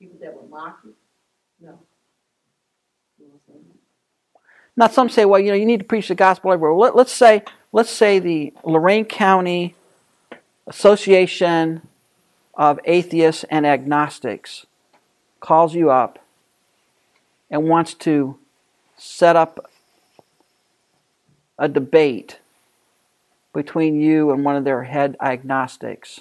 People 0.00 0.18
that 0.20 0.34
will 0.34 0.48
mock 0.48 0.80
you? 0.84 0.94
No. 1.60 1.78
You 3.20 3.26
wanna 3.28 3.38
say 3.46 3.52
no? 3.54 3.76
Now, 4.74 4.88
some 4.88 5.08
say, 5.08 5.24
well, 5.24 5.38
you 5.38 5.52
know, 5.52 5.56
you 5.56 5.64
need 5.64 5.78
to 5.78 5.84
preach 5.84 6.08
the 6.08 6.16
gospel 6.16 6.52
everywhere. 6.52 6.74
Well, 6.74 6.88
let, 6.88 6.96
let's 6.96 7.12
say, 7.12 7.44
let's 7.70 7.90
say 7.90 8.18
the 8.18 8.52
Lorain 8.64 9.04
County 9.04 9.76
Association 10.66 11.86
of 12.54 12.80
Atheists 12.84 13.44
and 13.48 13.64
Agnostics 13.64 14.66
calls 15.38 15.76
you 15.76 15.92
up 15.92 16.18
and 17.54 17.68
wants 17.68 17.94
to 17.94 18.36
set 18.96 19.36
up 19.36 19.70
a 21.56 21.68
debate 21.68 22.40
between 23.54 24.00
you 24.00 24.32
and 24.32 24.44
one 24.44 24.56
of 24.56 24.64
their 24.64 24.82
head 24.82 25.16
agnostics. 25.20 26.20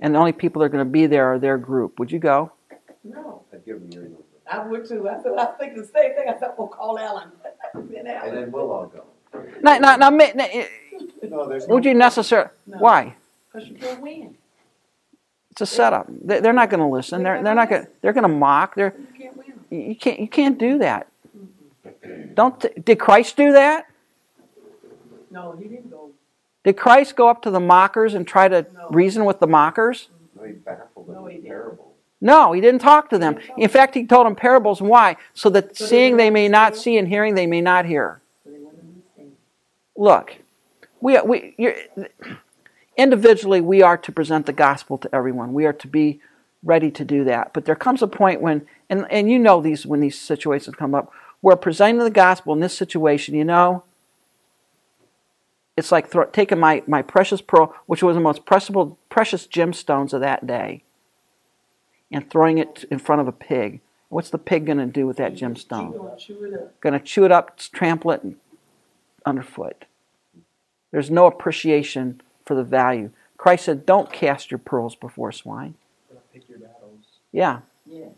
And 0.00 0.16
the 0.16 0.18
only 0.18 0.32
people 0.32 0.58
that 0.60 0.66
are 0.66 0.68
going 0.70 0.84
to 0.84 0.90
be 0.90 1.06
there 1.06 1.32
are 1.32 1.38
their 1.38 1.56
group. 1.58 2.00
Would 2.00 2.10
you 2.10 2.18
go? 2.18 2.50
No. 3.04 3.42
I'd 3.52 3.64
give 3.64 3.78
them 3.80 3.92
your 3.92 4.02
number. 4.02 4.18
I 4.50 4.66
would 4.66 4.84
too. 4.88 5.08
I 5.08 5.22
said, 5.22 5.32
I 5.38 5.44
think 5.60 5.76
the 5.76 5.84
same 5.84 6.14
thing. 6.16 6.28
I 6.28 6.36
said, 6.40 6.50
well, 6.58 6.66
call 6.66 6.98
Alan. 6.98 7.30
Then 7.74 8.08
And 8.08 8.36
then 8.36 8.50
we'll 8.50 8.72
all 8.72 8.86
go. 8.86 9.04
Now, 9.62 9.78
now, 9.78 9.94
now, 9.94 10.10
ma- 10.10 10.32
now, 10.34 10.46
No, 11.22 11.48
there's 11.48 11.68
no. 11.68 11.74
would 11.74 11.84
you 11.84 11.94
necessarily? 11.94 12.50
No. 12.66 12.78
Why? 12.78 13.14
Cause 13.52 13.68
you 13.68 13.76
can't 13.76 14.00
win. 14.00 14.34
It's 15.52 15.60
a 15.60 15.66
setup. 15.66 16.06
They- 16.08 16.40
They're 16.40 16.52
not 16.52 16.68
going 16.68 16.80
to 16.80 16.86
listen. 16.86 17.22
They're, 17.22 17.40
they're 17.42 17.54
not 17.54 17.70
going. 17.70 17.86
They're 18.00 18.12
going 18.12 18.22
to 18.22 18.28
mock. 18.28 18.74
They're 18.74 18.94
You 18.98 19.06
can't 19.24 19.36
win. 19.36 19.41
You 19.72 19.96
can't 19.96 20.20
you 20.20 20.28
can't 20.28 20.58
do 20.58 20.78
that. 20.78 21.08
Don't 22.34 22.84
did 22.84 22.98
Christ 22.98 23.36
do 23.36 23.52
that? 23.52 23.86
No, 25.30 25.56
he 25.58 25.68
didn't 25.68 25.90
go. 25.90 26.10
Did 26.64 26.76
Christ 26.76 27.16
go 27.16 27.28
up 27.28 27.42
to 27.42 27.50
the 27.50 27.60
mockers 27.60 28.14
and 28.14 28.26
try 28.26 28.48
to 28.48 28.66
No. 28.74 28.88
reason 28.90 29.24
with 29.24 29.40
the 29.40 29.46
mockers? 29.46 30.08
No, 30.36 30.44
he 30.44 30.52
baffled 30.52 31.06
them 31.06 31.14
No, 31.14 31.26
he 31.26 31.36
with 31.36 31.44
didn't. 31.44 31.78
No, 32.20 32.52
he 32.52 32.60
didn't 32.60 32.80
talk 32.80 33.10
to 33.10 33.18
them. 33.18 33.38
In 33.56 33.68
fact, 33.68 33.94
he 33.94 34.06
told 34.06 34.26
them 34.26 34.36
parables. 34.36 34.80
Why? 34.80 35.16
So 35.34 35.50
that 35.50 35.76
So 35.76 35.86
seeing 35.86 36.16
they 36.16 36.24
wouldn't 36.24 36.34
may 36.34 36.48
not 36.48 36.76
see 36.76 36.96
and 36.96 37.08
hearing 37.08 37.34
they 37.34 37.46
may 37.46 37.60
not 37.60 37.84
hear. 37.84 38.20
So 38.44 38.50
they 38.50 38.58
wouldn't 38.58 38.84
understand. 38.84 39.32
Look, 39.96 40.36
we 41.00 41.20
we 41.22 41.54
you're, 41.58 41.74
individually 42.96 43.60
we 43.60 43.82
are 43.82 43.96
to 43.96 44.12
present 44.12 44.46
the 44.46 44.52
gospel 44.52 44.98
to 44.98 45.14
everyone. 45.14 45.52
We 45.52 45.66
are 45.66 45.72
to 45.72 45.88
be 45.88 46.20
ready 46.62 46.90
to 46.92 47.04
do 47.04 47.24
that. 47.24 47.52
But 47.52 47.64
there 47.64 47.74
comes 47.74 48.02
a 48.02 48.06
point 48.06 48.40
when, 48.40 48.66
and 48.92 49.10
and 49.10 49.30
you 49.30 49.38
know 49.38 49.62
these 49.62 49.86
when 49.86 50.00
these 50.00 50.18
situations 50.20 50.76
come 50.76 50.94
up, 50.94 51.10
where 51.40 51.56
presenting 51.56 52.04
the 52.04 52.10
gospel 52.10 52.52
in 52.52 52.60
this 52.60 52.76
situation, 52.76 53.34
you 53.34 53.44
know, 53.44 53.84
it's 55.78 55.90
like 55.90 56.10
throw, 56.10 56.26
taking 56.26 56.60
my 56.60 56.82
my 56.86 57.00
precious 57.00 57.40
pearl, 57.40 57.74
which 57.86 58.02
was 58.02 58.14
the 58.14 58.20
most 58.20 58.44
precious 58.44 58.76
precious 59.08 59.46
gemstones 59.46 60.12
of 60.12 60.20
that 60.20 60.46
day, 60.46 60.82
and 62.10 62.30
throwing 62.30 62.58
it 62.58 62.84
in 62.90 62.98
front 62.98 63.22
of 63.22 63.28
a 63.28 63.32
pig. 63.32 63.80
What's 64.10 64.28
the 64.28 64.36
pig 64.36 64.66
going 64.66 64.76
to 64.76 64.84
do 64.84 65.06
with 65.06 65.16
that 65.16 65.34
gemstone? 65.34 65.96
gonna 65.96 66.18
chew 66.18 66.44
it 66.44 66.52
up. 66.52 66.80
going 66.82 66.92
to 66.92 67.00
chew 67.00 67.24
it 67.24 67.32
up, 67.32 67.56
trample 67.72 68.10
it 68.10 68.22
underfoot. 69.24 69.86
There's 70.90 71.10
no 71.10 71.24
appreciation 71.24 72.20
for 72.44 72.54
the 72.54 72.62
value. 72.62 73.08
Christ 73.38 73.64
said, 73.64 73.86
"Don't 73.86 74.12
cast 74.12 74.50
your 74.50 74.58
pearls 74.58 74.94
before 74.94 75.32
swine." 75.32 75.76
Pick 76.34 76.46
your 76.50 76.58
battles. 76.58 77.06
Yeah, 77.32 77.60
Yeah. 77.86 78.08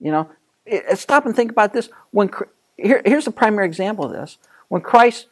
You 0.00 0.10
know. 0.10 0.30
It- 0.66 0.84
it- 0.88 0.98
stop 0.98 1.26
and 1.26 1.34
think 1.34 1.50
about 1.50 1.72
this. 1.72 1.88
When 2.10 2.30
here, 2.76 3.02
here's 3.04 3.26
a 3.26 3.32
primary 3.32 3.66
example 3.66 4.04
of 4.04 4.12
this. 4.12 4.38
When 4.68 4.82
Christ 4.82 5.26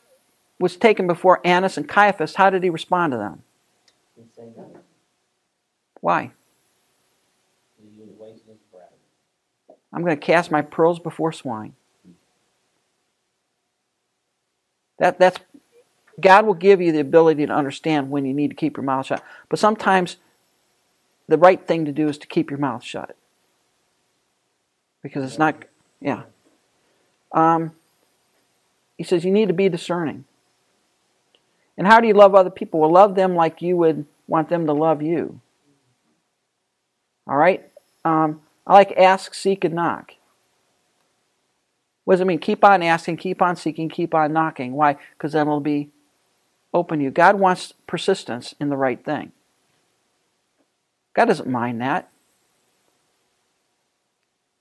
was 0.58 0.76
taken 0.76 1.06
before 1.06 1.40
Annas 1.44 1.76
and 1.76 1.88
Caiaphas, 1.88 2.34
how 2.34 2.50
did 2.50 2.62
he 2.62 2.70
respond 2.70 3.12
to 3.12 3.16
them? 3.18 3.42
He 4.16 4.22
say 4.34 4.48
no. 4.56 4.80
Why? 6.00 6.32
He 7.80 8.00
was 8.00 8.10
wasting 8.18 8.48
his 8.48 8.58
breath. 8.72 8.92
I'm 9.92 10.02
going 10.02 10.18
to 10.18 10.26
cast 10.26 10.50
my 10.50 10.62
pearls 10.62 10.98
before 10.98 11.32
swine. 11.32 11.74
That 14.98 15.18
that's 15.18 15.38
God 16.20 16.46
will 16.46 16.54
give 16.54 16.80
you 16.80 16.90
the 16.90 17.00
ability 17.00 17.46
to 17.46 17.52
understand 17.52 18.10
when 18.10 18.24
you 18.24 18.34
need 18.34 18.48
to 18.48 18.56
keep 18.56 18.76
your 18.76 18.84
mouth 18.84 19.06
shut. 19.06 19.22
But 19.48 19.60
sometimes 19.60 20.16
the 21.28 21.38
right 21.38 21.64
thing 21.64 21.84
to 21.84 21.92
do 21.92 22.08
is 22.08 22.18
to 22.18 22.26
keep 22.26 22.50
your 22.50 22.58
mouth 22.58 22.82
shut. 22.82 23.16
Because 25.03 25.24
it's 25.24 25.38
not 25.38 25.57
yeah. 26.01 26.22
Um, 27.32 27.72
he 28.96 29.05
says 29.05 29.24
you 29.24 29.30
need 29.30 29.49
to 29.49 29.55
be 29.55 29.68
discerning. 29.68 30.24
And 31.76 31.86
how 31.86 32.01
do 32.01 32.09
you 32.09 32.14
love 32.14 32.34
other 32.34 32.51
people? 32.51 32.80
Well, 32.80 32.90
love 32.90 33.14
them 33.14 33.36
like 33.36 33.62
you 33.62 33.76
would 33.76 34.05
want 34.26 34.49
them 34.49 34.66
to 34.66 34.72
love 34.72 35.01
you. 35.01 35.40
All 37.26 37.36
right? 37.36 37.70
Um, 38.05 38.40
I 38.66 38.74
like 38.74 38.92
ask, 38.92 39.34
seek, 39.34 39.64
and 39.64 39.74
knock. 39.74 40.14
What 42.05 42.14
does 42.14 42.20
it 42.22 42.26
mean? 42.26 42.38
Keep 42.38 42.64
on 42.64 42.82
asking, 42.82 43.18
keep 43.18 43.40
on 43.40 43.55
seeking, 43.55 43.88
keep 43.88 44.14
on 44.14 44.32
knocking. 44.32 44.72
Why? 44.72 44.96
Because 45.12 45.32
then 45.32 45.46
it'll 45.46 45.61
be 45.61 45.90
open 46.74 47.01
you. 47.01 47.11
God 47.11 47.38
wants 47.38 47.74
persistence 47.86 48.55
in 48.59 48.70
the 48.70 48.76
right 48.76 49.03
thing. 49.05 49.32
God 51.14 51.26
doesn't 51.26 51.49
mind 51.49 51.80
that. 51.80 52.11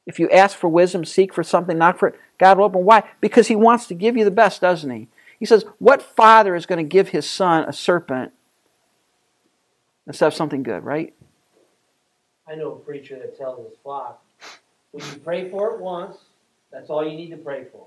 If 0.07 0.19
you 0.19 0.27
ask 0.29 0.57
for 0.57 0.67
wisdom, 0.67 1.05
seek 1.05 1.31
for 1.31 1.43
something, 1.43 1.77
knock 1.77 1.99
for 1.99 2.07
it, 2.07 2.19
God 2.39 2.57
will 2.57 2.65
open. 2.65 2.83
Why? 2.83 3.03
Because 3.21 3.47
He 3.47 3.55
wants 3.55 3.85
to 3.87 3.93
give 3.93 4.17
you 4.17 4.23
the 4.23 4.31
best, 4.31 4.61
doesn't 4.61 4.89
He? 4.89 5.07
He 5.39 5.45
says, 5.45 5.65
What 5.79 6.01
father 6.01 6.55
is 6.55 6.65
going 6.65 6.83
to 6.83 6.89
give 6.89 7.09
his 7.09 7.29
son 7.29 7.65
a 7.67 7.73
serpent 7.73 8.33
instead 10.05 10.27
of 10.27 10.33
something 10.33 10.63
good, 10.63 10.83
right? 10.83 11.13
I 12.47 12.55
know 12.55 12.71
a 12.71 12.75
preacher 12.77 13.19
that 13.19 13.37
tells 13.37 13.67
his 13.67 13.77
flock, 13.83 14.23
when 14.91 15.05
you 15.05 15.17
pray 15.19 15.49
for 15.49 15.75
it 15.75 15.81
once, 15.81 16.17
that's 16.71 16.89
all 16.89 17.07
you 17.07 17.15
need 17.15 17.29
to 17.31 17.37
pray 17.37 17.65
for. 17.71 17.85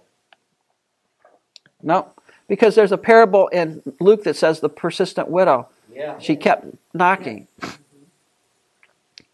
No, 1.83 2.13
because 2.47 2.75
there's 2.75 2.93
a 2.93 2.99
parable 2.99 3.49
in 3.49 3.83
Luke 4.01 4.25
that 4.25 4.37
says 4.37 4.61
the 4.61 4.69
persistent 4.69 5.29
widow. 5.29 5.69
Yeah. 5.93 6.19
She 6.19 6.37
kept 6.37 6.67
knocking. 6.93 7.49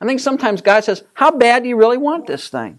I 0.00 0.06
think 0.06 0.20
sometimes 0.20 0.60
God 0.60 0.84
says, 0.84 1.02
"How 1.14 1.30
bad 1.30 1.62
do 1.62 1.68
you 1.68 1.76
really 1.76 1.98
want 1.98 2.26
this 2.26 2.48
thing?" 2.48 2.78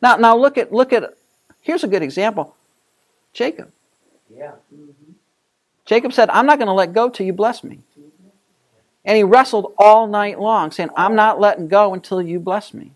Now, 0.00 0.16
now 0.16 0.36
look 0.36 0.56
at 0.56 0.72
look 0.72 0.92
at. 0.92 1.14
Here's 1.60 1.84
a 1.84 1.88
good 1.88 2.02
example. 2.02 2.54
Jacob. 3.32 3.72
Yeah. 4.34 4.52
Jacob 5.84 6.12
said, 6.12 6.30
"I'm 6.30 6.46
not 6.46 6.58
going 6.58 6.68
to 6.68 6.72
let 6.72 6.92
go 6.92 7.08
till 7.08 7.26
you 7.26 7.32
bless 7.32 7.64
me." 7.64 7.80
And 9.04 9.16
he 9.16 9.24
wrestled 9.24 9.74
all 9.78 10.06
night 10.06 10.38
long, 10.38 10.70
saying, 10.70 10.90
"I'm 10.96 11.14
not 11.14 11.40
letting 11.40 11.68
go 11.68 11.94
until 11.94 12.20
you 12.22 12.38
bless 12.38 12.74
me." 12.74 12.92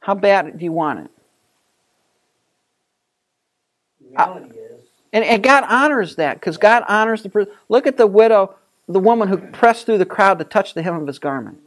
How 0.00 0.14
bad 0.14 0.58
do 0.58 0.64
you 0.64 0.72
want 0.72 1.00
it? 1.00 1.10
The 4.00 4.08
reality 4.10 4.58
is, 4.58 4.59
And, 5.12 5.24
and 5.24 5.42
God 5.42 5.64
honors 5.68 6.16
that 6.16 6.34
because 6.34 6.56
God 6.56 6.84
honors 6.88 7.22
the 7.22 7.28
person. 7.28 7.52
Look 7.68 7.86
at 7.86 7.96
the 7.96 8.06
widow, 8.06 8.54
the 8.88 9.00
woman 9.00 9.28
who 9.28 9.38
pressed 9.38 9.86
through 9.86 9.98
the 9.98 10.06
crowd 10.06 10.38
to 10.38 10.44
touch 10.44 10.74
the 10.74 10.82
hem 10.82 10.94
of 10.94 11.06
his 11.06 11.18
garment. 11.18 11.58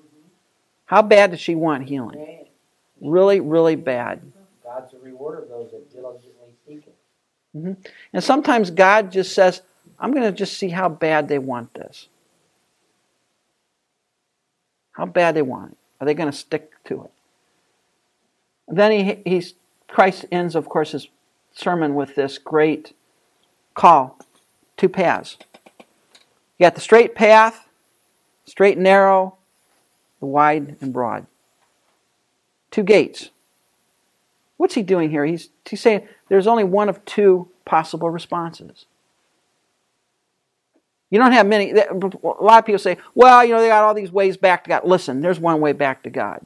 How 0.85 1.01
bad 1.01 1.31
did 1.31 1.39
she 1.39 1.55
want 1.55 1.87
healing? 1.87 2.45
Really, 3.01 3.39
really 3.39 3.75
bad. 3.75 4.21
God's 4.63 4.93
a 4.93 4.97
rewarder 4.99 5.39
of 5.39 5.49
those 5.49 5.71
that 5.71 5.91
diligently 5.91 6.53
seek 6.65 6.85
Him. 6.85 6.93
Mm-hmm. 7.55 7.81
And 8.13 8.23
sometimes 8.23 8.71
God 8.71 9.11
just 9.11 9.33
says, 9.33 9.61
I'm 9.99 10.11
going 10.11 10.23
to 10.23 10.31
just 10.31 10.57
see 10.57 10.69
how 10.69 10.89
bad 10.89 11.27
they 11.27 11.39
want 11.39 11.73
this. 11.73 12.07
How 14.93 15.05
bad 15.05 15.35
they 15.35 15.41
want 15.41 15.73
it. 15.73 15.77
Are 15.99 16.05
they 16.05 16.13
going 16.13 16.31
to 16.31 16.37
stick 16.37 16.71
to 16.85 17.03
it? 17.03 17.11
And 18.67 18.77
then 18.77 18.91
he, 18.91 19.29
he's, 19.29 19.53
Christ 19.87 20.25
ends, 20.31 20.55
of 20.55 20.69
course, 20.69 20.91
his 20.91 21.07
sermon 21.53 21.95
with 21.95 22.15
this 22.15 22.37
great 22.37 22.93
call 23.73 24.19
two 24.77 24.89
paths. 24.89 25.37
You 26.57 26.65
got 26.65 26.75
the 26.75 26.81
straight 26.81 27.15
path, 27.15 27.67
straight 28.45 28.75
and 28.77 28.83
narrow, 28.83 29.37
the 30.19 30.25
wide 30.25 30.77
and 30.81 30.93
broad. 30.93 31.25
Two 32.71 32.83
gates. 32.83 33.29
What's 34.57 34.75
he 34.75 34.81
doing 34.81 35.09
here? 35.09 35.25
He's, 35.25 35.49
he's 35.69 35.81
saying 35.81 36.07
there's 36.29 36.47
only 36.47 36.63
one 36.63 36.89
of 36.89 37.03
two 37.05 37.49
possible 37.65 38.09
responses. 38.09 38.85
You 41.09 41.19
don't 41.19 41.33
have 41.33 41.45
many. 41.45 41.71
A 41.71 41.93
lot 41.93 42.57
of 42.57 42.65
people 42.65 42.79
say, 42.79 42.97
well, 43.13 43.45
you 43.45 43.53
know, 43.53 43.61
they 43.61 43.67
got 43.67 43.83
all 43.83 43.93
these 43.93 44.11
ways 44.11 44.35
back 44.35 44.63
to 44.63 44.69
God. 44.69 44.81
Listen, 44.83 45.21
there's 45.21 45.39
one 45.39 45.59
way 45.59 45.71
back 45.71 46.01
to 46.03 46.09
God. 46.09 46.43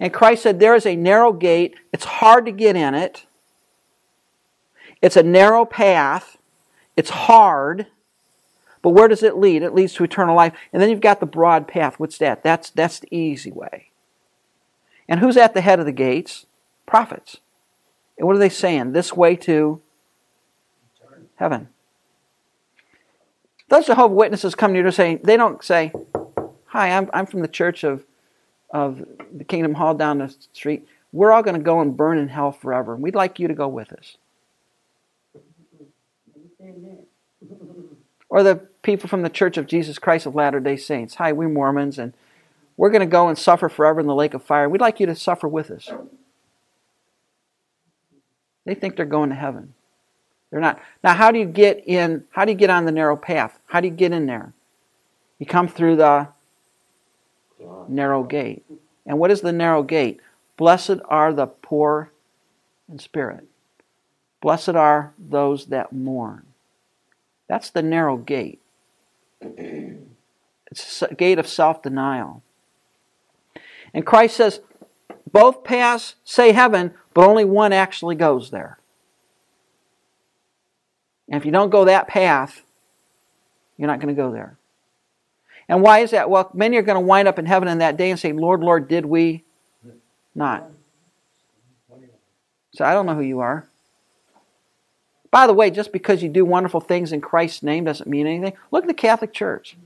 And 0.00 0.10
Christ 0.10 0.42
said 0.42 0.58
there 0.58 0.74
is 0.74 0.86
a 0.86 0.96
narrow 0.96 1.34
gate. 1.34 1.74
It's 1.92 2.06
hard 2.06 2.46
to 2.46 2.52
get 2.52 2.76
in 2.76 2.94
it. 2.94 3.25
It's 5.02 5.16
a 5.16 5.22
narrow 5.22 5.64
path. 5.64 6.36
It's 6.96 7.10
hard. 7.10 7.86
But 8.82 8.90
where 8.90 9.08
does 9.08 9.22
it 9.22 9.36
lead? 9.36 9.62
It 9.62 9.74
leads 9.74 9.94
to 9.94 10.04
eternal 10.04 10.36
life. 10.36 10.54
And 10.72 10.80
then 10.80 10.90
you've 10.90 11.00
got 11.00 11.20
the 11.20 11.26
broad 11.26 11.66
path. 11.66 11.98
What's 11.98 12.18
that? 12.18 12.42
That's, 12.42 12.70
that's 12.70 13.00
the 13.00 13.14
easy 13.14 13.50
way. 13.50 13.90
And 15.08 15.20
who's 15.20 15.36
at 15.36 15.54
the 15.54 15.60
head 15.60 15.80
of 15.80 15.86
the 15.86 15.92
gates? 15.92 16.46
Prophets. 16.86 17.38
And 18.18 18.26
what 18.26 18.36
are 18.36 18.40
they 18.40 18.48
saying? 18.48 18.92
This 18.92 19.12
way 19.12 19.36
to 19.36 19.80
heaven. 21.36 21.68
Those 23.68 23.86
Jehovah 23.86 24.14
Witnesses 24.14 24.54
come 24.54 24.72
to 24.72 24.78
you 24.78 24.84
to 24.84 24.92
say, 24.92 25.16
they 25.16 25.36
don't 25.36 25.62
say, 25.62 25.92
Hi, 26.66 26.90
I'm, 26.90 27.10
I'm 27.12 27.26
from 27.26 27.40
the 27.40 27.48
church 27.48 27.84
of, 27.84 28.04
of 28.70 29.04
the 29.32 29.44
Kingdom 29.44 29.74
Hall 29.74 29.94
down 29.94 30.18
the 30.18 30.34
street. 30.52 30.86
We're 31.12 31.32
all 31.32 31.42
going 31.42 31.56
to 31.56 31.62
go 31.62 31.80
and 31.80 31.96
burn 31.96 32.18
in 32.18 32.28
hell 32.28 32.52
forever. 32.52 32.94
and 32.94 33.02
We'd 33.02 33.14
like 33.14 33.38
you 33.38 33.48
to 33.48 33.54
go 33.54 33.68
with 33.68 33.92
us. 33.92 34.16
Or 38.28 38.42
the 38.42 38.56
people 38.82 39.08
from 39.08 39.22
the 39.22 39.30
Church 39.30 39.56
of 39.56 39.66
Jesus 39.66 39.98
Christ 39.98 40.26
of 40.26 40.34
Latter 40.34 40.60
day 40.60 40.76
Saints. 40.76 41.16
Hi, 41.16 41.32
we're 41.32 41.48
Mormons, 41.48 41.98
and 41.98 42.12
we're 42.76 42.90
going 42.90 43.00
to 43.00 43.06
go 43.06 43.28
and 43.28 43.38
suffer 43.38 43.68
forever 43.68 44.00
in 44.00 44.06
the 44.06 44.14
lake 44.14 44.34
of 44.34 44.42
fire. 44.42 44.68
We'd 44.68 44.80
like 44.80 45.00
you 45.00 45.06
to 45.06 45.14
suffer 45.14 45.48
with 45.48 45.70
us. 45.70 45.90
They 48.64 48.74
think 48.74 48.96
they're 48.96 49.06
going 49.06 49.30
to 49.30 49.36
heaven. 49.36 49.74
They're 50.50 50.60
not. 50.60 50.80
Now, 51.04 51.14
how 51.14 51.30
do 51.30 51.38
you 51.38 51.44
get 51.44 51.84
in? 51.86 52.24
How 52.30 52.44
do 52.44 52.52
you 52.52 52.58
get 52.58 52.70
on 52.70 52.84
the 52.84 52.92
narrow 52.92 53.16
path? 53.16 53.58
How 53.66 53.80
do 53.80 53.88
you 53.88 53.94
get 53.94 54.12
in 54.12 54.26
there? 54.26 54.52
You 55.38 55.46
come 55.46 55.68
through 55.68 55.96
the 55.96 56.28
narrow 57.88 58.22
gate. 58.22 58.64
And 59.06 59.18
what 59.18 59.30
is 59.30 59.40
the 59.40 59.52
narrow 59.52 59.82
gate? 59.82 60.20
Blessed 60.56 60.98
are 61.08 61.32
the 61.32 61.46
poor 61.46 62.10
in 62.88 62.98
spirit. 62.98 63.44
Blessed 64.40 64.70
are 64.70 65.12
those 65.18 65.66
that 65.66 65.92
mourn. 65.92 66.45
That's 67.48 67.70
the 67.70 67.82
narrow 67.82 68.16
gate. 68.16 68.60
It's 69.40 71.02
a 71.02 71.14
gate 71.14 71.38
of 71.38 71.46
self 71.46 71.82
denial. 71.82 72.42
And 73.94 74.04
Christ 74.04 74.36
says, 74.36 74.60
both 75.30 75.64
paths 75.64 76.16
say 76.24 76.52
heaven, 76.52 76.94
but 77.14 77.26
only 77.26 77.44
one 77.44 77.72
actually 77.72 78.14
goes 78.14 78.50
there. 78.50 78.78
And 81.28 81.40
if 81.40 81.44
you 81.44 81.52
don't 81.52 81.70
go 81.70 81.84
that 81.84 82.08
path, 82.08 82.62
you're 83.76 83.88
not 83.88 84.00
going 84.00 84.14
to 84.14 84.20
go 84.20 84.32
there. 84.32 84.58
And 85.68 85.82
why 85.82 86.00
is 86.00 86.12
that? 86.12 86.30
Well, 86.30 86.50
many 86.54 86.76
are 86.76 86.82
going 86.82 86.96
to 86.96 87.06
wind 87.06 87.26
up 87.26 87.38
in 87.38 87.46
heaven 87.46 87.68
in 87.68 87.78
that 87.78 87.96
day 87.96 88.10
and 88.10 88.20
say, 88.20 88.32
Lord, 88.32 88.60
Lord, 88.60 88.88
did 88.88 89.04
we 89.04 89.44
not? 90.34 90.70
So 92.72 92.84
I 92.84 92.92
don't 92.92 93.06
know 93.06 93.14
who 93.14 93.22
you 93.22 93.40
are. 93.40 93.68
By 95.30 95.46
the 95.46 95.54
way, 95.54 95.70
just 95.70 95.92
because 95.92 96.22
you 96.22 96.28
do 96.28 96.44
wonderful 96.44 96.80
things 96.80 97.12
in 97.12 97.20
Christ's 97.20 97.62
name 97.62 97.84
doesn't 97.84 98.08
mean 98.08 98.26
anything. 98.26 98.54
Look 98.70 98.84
at 98.84 98.88
the 98.88 98.94
Catholic 98.94 99.32
Church. 99.32 99.76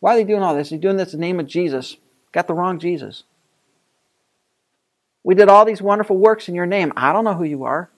Why 0.00 0.14
are 0.14 0.16
they 0.16 0.24
doing 0.24 0.42
all 0.42 0.54
this? 0.54 0.70
They're 0.70 0.78
doing 0.78 0.96
this 0.96 1.14
in 1.14 1.20
the 1.20 1.26
name 1.26 1.40
of 1.40 1.46
Jesus. 1.46 1.96
Got 2.32 2.46
the 2.46 2.54
wrong 2.54 2.78
Jesus. 2.78 3.24
We 5.24 5.34
did 5.34 5.48
all 5.48 5.64
these 5.64 5.82
wonderful 5.82 6.16
works 6.16 6.48
in 6.48 6.54
your 6.54 6.66
name. 6.66 6.92
I 6.96 7.12
don't 7.12 7.24
know 7.24 7.34
who 7.34 7.44
you 7.44 7.64
are. 7.64 7.90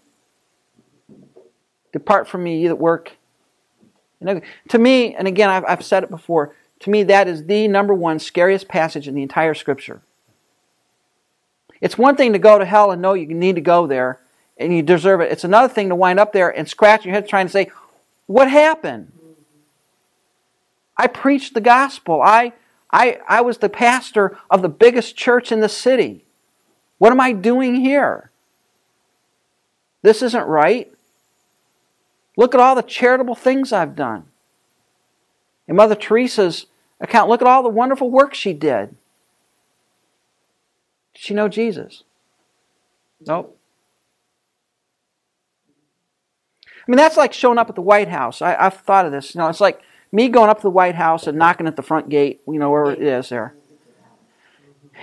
Depart 1.93 2.29
from 2.29 2.43
me, 2.43 2.61
you 2.61 2.69
that 2.69 2.77
work. 2.77 3.13
To 4.69 4.79
me, 4.79 5.15
and 5.15 5.29
again, 5.29 5.49
I've, 5.49 5.65
I've 5.67 5.85
said 5.85 6.03
it 6.03 6.11
before, 6.11 6.55
to 6.81 6.91
me, 6.91 7.05
that 7.05 7.29
is 7.29 7.45
the 7.45 7.69
number 7.69 7.95
one 7.95 8.19
scariest 8.19 8.69
passage 8.69 9.07
in 9.07 9.15
the 9.15 9.23
entire 9.23 9.55
Scripture. 9.55 10.03
It's 11.81 11.97
one 11.97 12.17
thing 12.17 12.33
to 12.33 12.39
go 12.39 12.59
to 12.59 12.65
hell 12.65 12.91
and 12.91 13.01
know 13.01 13.15
you 13.15 13.27
need 13.27 13.55
to 13.55 13.61
go 13.61 13.87
there 13.87 14.21
and 14.57 14.75
you 14.75 14.83
deserve 14.83 15.21
it. 15.21 15.33
It's 15.33 15.45
another 15.45 15.73
thing 15.73 15.89
to 15.89 15.95
wind 15.95 16.21
up 16.21 16.33
there 16.33 16.51
and 16.51 16.69
scratch 16.69 17.05
your 17.05 17.15
head 17.15 17.29
trying 17.29 17.47
to 17.47 17.53
say, 17.53 17.71
What 18.27 18.51
happened? 18.51 19.13
I 20.97 21.09
preached 21.09 21.55
the 21.55 21.61
gospel. 21.61 22.23
I, 22.23 22.53
I, 22.91 23.19
I 23.29 23.41
was 23.41 23.59
the 23.59 23.69
pastor 23.69 24.39
of 24.51 24.63
the 24.63 24.69
biggest 24.69 25.17
church 25.17 25.51
in 25.51 25.61
the 25.61 25.69
city. 25.69 26.25
What 26.99 27.11
am 27.11 27.21
I 27.21 27.33
doing 27.33 27.77
here? 27.77 28.31
This 30.03 30.23
isn't 30.23 30.47
right. 30.47 30.93
Look 32.37 32.55
at 32.55 32.61
all 32.61 32.75
the 32.75 32.83
charitable 32.83 33.35
things 33.35 33.73
I've 33.73 33.97
done. 33.97 34.27
In 35.67 35.77
Mother 35.77 35.95
Teresa's 35.95 36.67
account, 37.01 37.29
look 37.29 37.41
at 37.41 37.49
all 37.49 37.63
the 37.63 37.69
wonderful 37.69 38.11
work 38.11 38.35
she 38.35 38.53
did. 38.53 38.91
Did 41.15 41.23
she 41.23 41.35
know 41.35 41.49
Jesus? 41.49 42.03
Nope. 43.27 43.59
I 46.87 46.91
mean, 46.91 46.99
that's 46.99 47.17
like 47.17 47.33
showing 47.33 47.59
up 47.59 47.71
at 47.71 47.77
the 47.77 47.83
White 47.83 48.09
House. 48.09 48.43
I, 48.43 48.51
have 48.63 48.75
thought 48.75 49.07
of 49.07 49.13
this. 49.13 49.35
You 49.35 49.41
know, 49.41 49.49
it's 49.49 49.61
like 49.61 49.81
me 50.13 50.29
going 50.29 50.51
up 50.51 50.59
to 50.59 50.63
the 50.63 50.71
White 50.71 50.95
House 50.95 51.27
and 51.27 51.39
knocking 51.39 51.67
at 51.67 51.77
the 51.77 51.83
front 51.83 52.11
gate, 52.11 52.43
you 52.47 52.59
know, 52.59 52.71
where 52.71 52.91
it 52.91 53.03
is 53.03 53.31
there. 53.31 53.55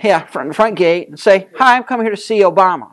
Yeah, 0.02 0.24
front 0.26 0.54
front 0.54 0.76
gate 0.76 1.08
and 1.08 1.18
say, 1.18 1.48
"Hi, 1.56 1.76
I'm 1.76 1.84
coming 1.84 2.06
here 2.06 2.14
to 2.14 2.20
see 2.20 2.40
Obama." 2.40 2.92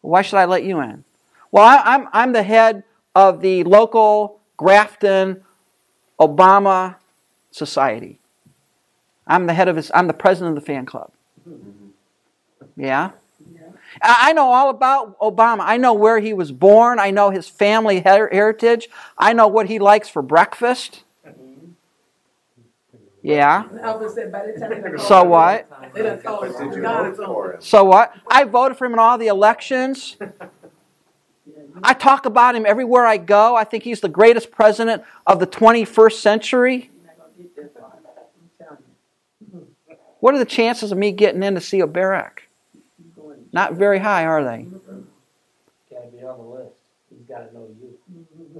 Why 0.00 0.22
should 0.22 0.38
I 0.38 0.46
let 0.46 0.64
you 0.64 0.80
in? 0.80 1.04
Well, 1.50 1.64
I, 1.64 1.82
I'm 1.84 2.08
I'm 2.12 2.32
the 2.32 2.42
head 2.42 2.84
of 3.14 3.40
the 3.40 3.64
local 3.64 4.40
Grafton 4.56 5.42
Obama 6.18 6.96
Society. 7.50 8.18
I'm 9.26 9.46
the 9.46 9.54
head 9.54 9.68
of 9.68 9.76
his. 9.76 9.90
I'm 9.94 10.06
the 10.06 10.14
president 10.14 10.56
of 10.56 10.64
the 10.64 10.66
fan 10.66 10.86
club. 10.86 11.12
Yeah. 12.76 13.10
I 14.00 14.32
know 14.32 14.52
all 14.52 14.70
about 14.70 15.18
Obama. 15.18 15.60
I 15.60 15.76
know 15.76 15.92
where 15.92 16.18
he 16.18 16.32
was 16.32 16.52
born. 16.52 16.98
I 16.98 17.10
know 17.10 17.30
his 17.30 17.48
family 17.48 18.00
her- 18.00 18.28
heritage. 18.32 18.88
I 19.18 19.32
know 19.32 19.48
what 19.48 19.66
he 19.66 19.78
likes 19.78 20.08
for 20.08 20.22
breakfast. 20.22 21.04
Yeah. 23.22 23.64
So 24.98 25.22
what? 25.24 25.68
So 27.60 27.84
what? 27.84 28.12
I 28.28 28.44
voted 28.44 28.76
for 28.78 28.86
him 28.86 28.94
in 28.94 28.98
all 28.98 29.16
the 29.18 29.28
elections. 29.28 30.16
I 31.82 31.94
talk 31.94 32.26
about 32.26 32.54
him 32.54 32.66
everywhere 32.66 33.06
I 33.06 33.16
go. 33.16 33.54
I 33.54 33.64
think 33.64 33.84
he's 33.84 34.00
the 34.00 34.08
greatest 34.08 34.50
president 34.50 35.02
of 35.26 35.38
the 35.38 35.46
21st 35.46 36.20
century. 36.20 36.90
What 40.20 40.34
are 40.34 40.38
the 40.38 40.44
chances 40.44 40.92
of 40.92 40.98
me 40.98 41.12
getting 41.12 41.42
in 41.42 41.54
to 41.54 41.60
see 41.60 41.80
a 41.80 41.86
Barack? 41.86 42.40
You're 43.52 43.60
going- 43.60 43.70
Not 43.70 43.74
very 43.74 43.98
high, 43.98 44.24
are 44.24 44.42
they? 44.44 44.66
Gotta 45.90 46.08
be 46.08 46.24
on 46.24 46.38
the 46.38 46.44
list. 46.44 46.74
He's 47.10 47.26
gotta 47.28 47.52
know 47.52 47.68
you. 47.80 47.98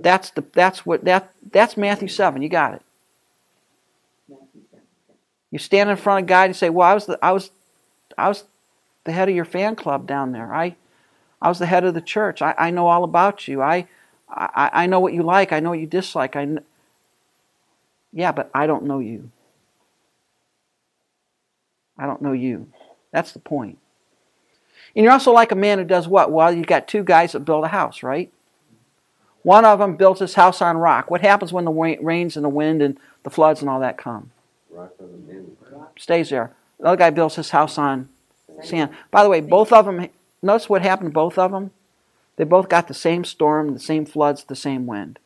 That's 0.00 0.30
the 0.30 0.44
that's 0.52 0.84
what 0.84 1.04
that 1.04 1.32
that's 1.50 1.76
Matthew 1.76 2.08
7. 2.08 2.42
You 2.42 2.48
got 2.48 2.74
it. 2.74 2.82
Matthew 4.28 4.62
seven. 4.70 4.84
You 5.50 5.58
stand 5.58 5.90
in 5.90 5.96
front 5.96 6.20
of 6.24 6.26
God 6.28 6.44
and 6.44 6.56
say, 6.56 6.68
"Well, 6.70 6.86
I 6.88 6.94
was 6.94 7.06
the 7.06 7.18
I 7.24 7.32
was 7.32 7.50
I 8.18 8.28
was 8.28 8.44
the 9.04 9.12
head 9.12 9.28
of 9.28 9.34
your 9.34 9.44
fan 9.46 9.76
club 9.76 10.06
down 10.06 10.32
there. 10.32 10.54
I 10.54 10.76
I 11.40 11.48
was 11.48 11.58
the 11.58 11.66
head 11.66 11.84
of 11.84 11.94
the 11.94 12.00
church. 12.02 12.42
I, 12.42 12.54
I 12.58 12.70
know 12.70 12.86
all 12.86 13.04
about 13.04 13.48
you. 13.48 13.62
I, 13.62 13.88
I 14.28 14.70
I 14.72 14.86
know 14.86 15.00
what 15.00 15.14
you 15.14 15.22
like. 15.22 15.52
I 15.52 15.60
know 15.60 15.70
what 15.70 15.80
you 15.80 15.86
dislike. 15.86 16.36
I 16.36 16.44
kn- 16.44 16.64
yeah, 18.12 18.32
but 18.32 18.50
I 18.54 18.66
don't 18.66 18.84
know 18.84 18.98
you. 18.98 19.30
I 21.98 22.06
don't 22.06 22.22
know 22.22 22.32
you. 22.32 22.68
That's 23.10 23.32
the 23.32 23.38
point. 23.38 23.78
And 24.94 25.04
you're 25.04 25.12
also 25.12 25.32
like 25.32 25.52
a 25.52 25.56
man 25.56 25.78
who 25.78 25.84
does 25.84 26.06
what? 26.06 26.30
Well, 26.30 26.52
you 26.52 26.64
got 26.64 26.86
two 26.86 27.02
guys 27.02 27.32
that 27.32 27.40
build 27.40 27.64
a 27.64 27.68
house, 27.68 28.02
right? 28.02 28.30
One 29.42 29.64
of 29.64 29.78
them 29.78 29.96
built 29.96 30.20
his 30.20 30.34
house 30.34 30.62
on 30.62 30.76
rock. 30.76 31.10
What 31.10 31.22
happens 31.22 31.52
when 31.52 31.64
the 31.64 31.70
wa- 31.70 31.96
rains 32.00 32.36
and 32.36 32.44
the 32.44 32.50
wind 32.50 32.82
and 32.82 32.98
the 33.24 33.30
floods 33.30 33.60
and 33.60 33.68
all 33.68 33.80
that 33.80 33.98
come? 33.98 34.30
Rock 34.70 35.98
stays 35.98 36.30
there. 36.30 36.52
The 36.78 36.86
other 36.86 36.96
guy 36.96 37.10
builds 37.10 37.36
his 37.36 37.50
house 37.50 37.78
on 37.78 38.08
sand. 38.62 38.90
By 39.10 39.22
the 39.22 39.28
way, 39.28 39.40
both 39.40 39.72
of 39.72 39.86
them, 39.86 40.08
notice 40.42 40.68
what 40.68 40.82
happened 40.82 41.10
to 41.10 41.14
both 41.14 41.38
of 41.38 41.50
them? 41.50 41.72
They 42.36 42.44
both 42.44 42.68
got 42.68 42.88
the 42.88 42.94
same 42.94 43.24
storm, 43.24 43.74
the 43.74 43.80
same 43.80 44.06
floods, 44.06 44.44
the 44.44 44.56
same 44.56 44.86
wind. 44.86 45.18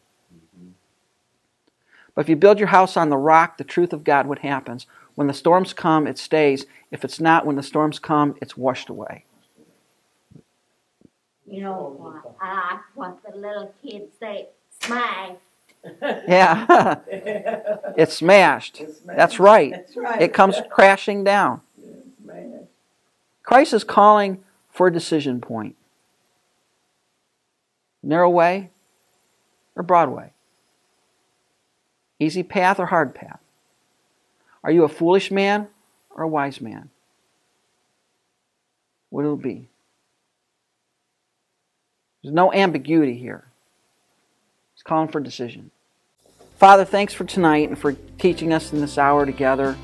But 2.14 2.22
if 2.22 2.28
you 2.30 2.36
build 2.36 2.58
your 2.58 2.68
house 2.68 2.96
on 2.96 3.10
the 3.10 3.18
rock, 3.18 3.58
the 3.58 3.64
truth 3.64 3.92
of 3.92 4.02
God, 4.02 4.26
what 4.26 4.38
happens? 4.38 4.86
When 5.14 5.26
the 5.26 5.34
storms 5.34 5.74
come, 5.74 6.06
it 6.06 6.18
stays. 6.18 6.64
If 6.90 7.04
it's 7.04 7.20
not, 7.20 7.44
when 7.44 7.56
the 7.56 7.62
storms 7.62 7.98
come, 7.98 8.36
it's 8.40 8.56
washed 8.56 8.88
away. 8.88 9.25
You 11.48 11.62
know 11.62 11.94
what? 11.96 12.36
I 12.40 12.80
what 12.94 13.18
the 13.22 13.36
little 13.36 13.72
kids 13.82 14.12
say, 14.18 14.48
smash. 14.80 15.36
Yeah, 16.02 16.96
it's 17.96 18.14
smashed. 18.14 18.80
It's 18.80 19.00
smashed. 19.00 19.16
That's 19.16 19.38
right. 19.38 19.70
That's 19.70 19.96
right. 19.96 20.20
It 20.20 20.34
comes 20.34 20.60
crashing 20.70 21.22
down. 21.22 21.60
Christ 23.44 23.72
is 23.72 23.84
calling 23.84 24.42
for 24.68 24.88
a 24.88 24.92
decision 24.92 25.40
point. 25.40 25.76
Narrow 28.02 28.28
way 28.28 28.70
or 29.76 29.84
broad 29.84 30.08
way? 30.08 30.32
Easy 32.18 32.42
path 32.42 32.80
or 32.80 32.86
hard 32.86 33.14
path? 33.14 33.38
Are 34.64 34.72
you 34.72 34.82
a 34.82 34.88
foolish 34.88 35.30
man 35.30 35.68
or 36.10 36.24
a 36.24 36.28
wise 36.28 36.60
man? 36.60 36.90
What 39.10 39.24
will 39.24 39.34
it 39.34 39.42
be? 39.42 39.68
There's 42.26 42.34
no 42.34 42.52
ambiguity 42.52 43.14
here. 43.14 43.44
He's 44.74 44.82
calling 44.82 45.06
for 45.06 45.20
decision. 45.20 45.70
Father, 46.56 46.84
thanks 46.84 47.14
for 47.14 47.22
tonight 47.22 47.68
and 47.68 47.78
for 47.78 47.92
teaching 48.18 48.52
us 48.52 48.72
in 48.72 48.80
this 48.80 48.98
hour 48.98 49.24
together. 49.24 49.76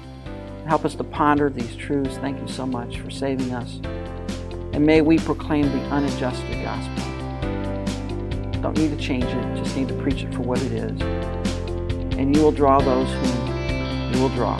Help 0.66 0.84
us 0.84 0.96
to 0.96 1.04
ponder 1.04 1.50
these 1.50 1.76
truths. 1.76 2.16
Thank 2.16 2.40
you 2.40 2.48
so 2.48 2.66
much 2.66 2.98
for 2.98 3.10
saving 3.10 3.54
us. 3.54 3.78
And 4.72 4.84
may 4.84 5.02
we 5.02 5.20
proclaim 5.20 5.66
the 5.66 5.84
unadjusted 5.90 6.64
gospel. 6.64 7.04
Don't 8.60 8.76
need 8.76 8.90
to 8.90 8.96
change 8.96 9.22
it, 9.22 9.56
just 9.62 9.76
need 9.76 9.86
to 9.86 9.94
preach 10.02 10.24
it 10.24 10.34
for 10.34 10.40
what 10.40 10.60
it 10.62 10.72
is. 10.72 11.00
And 12.18 12.34
you 12.34 12.42
will 12.42 12.50
draw 12.50 12.80
those 12.80 13.08
whom 13.08 14.12
you 14.12 14.20
will 14.20 14.30
draw. 14.30 14.56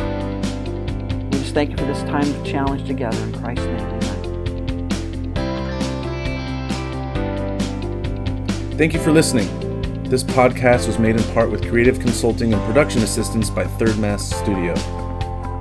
We 1.25 1.31
just 1.41 1.53
thank 1.53 1.71
you 1.71 1.77
for 1.77 1.87
this 1.87 2.03
time 2.03 2.33
of 2.33 2.47
challenge 2.47 2.87
together 2.87 3.19
in 3.25 3.33
Christ's 3.41 3.67
name. 3.67 4.02
Thank 8.83 8.95
you 8.95 9.01
for 9.01 9.13
listening. 9.13 9.47
This 10.03 10.25
podcast 10.25 10.89
was 10.89 10.99
made 10.99 11.15
in 11.15 11.23
part 11.35 11.53
with 11.53 11.69
creative 11.69 12.01
consulting 12.01 12.53
and 12.53 12.61
production 12.65 13.01
assistance 13.03 13.49
by 13.49 13.63
Third 13.63 13.97
Mass 13.97 14.29
Studio. 14.29 14.75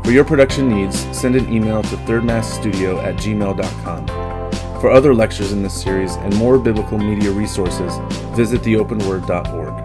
For 0.03 0.09
your 0.09 0.25
production 0.25 0.67
needs, 0.67 0.97
send 1.15 1.35
an 1.35 1.53
email 1.53 1.83
to 1.83 1.97
thirdmassstudio 1.97 2.97
at 3.03 3.17
gmail.com. 3.17 4.07
For 4.81 4.89
other 4.89 5.13
lectures 5.13 5.51
in 5.51 5.61
this 5.61 5.79
series 5.79 6.15
and 6.15 6.35
more 6.37 6.57
biblical 6.57 6.97
media 6.97 7.29
resources, 7.29 7.95
visit 8.35 8.63
theopenword.org. 8.63 9.80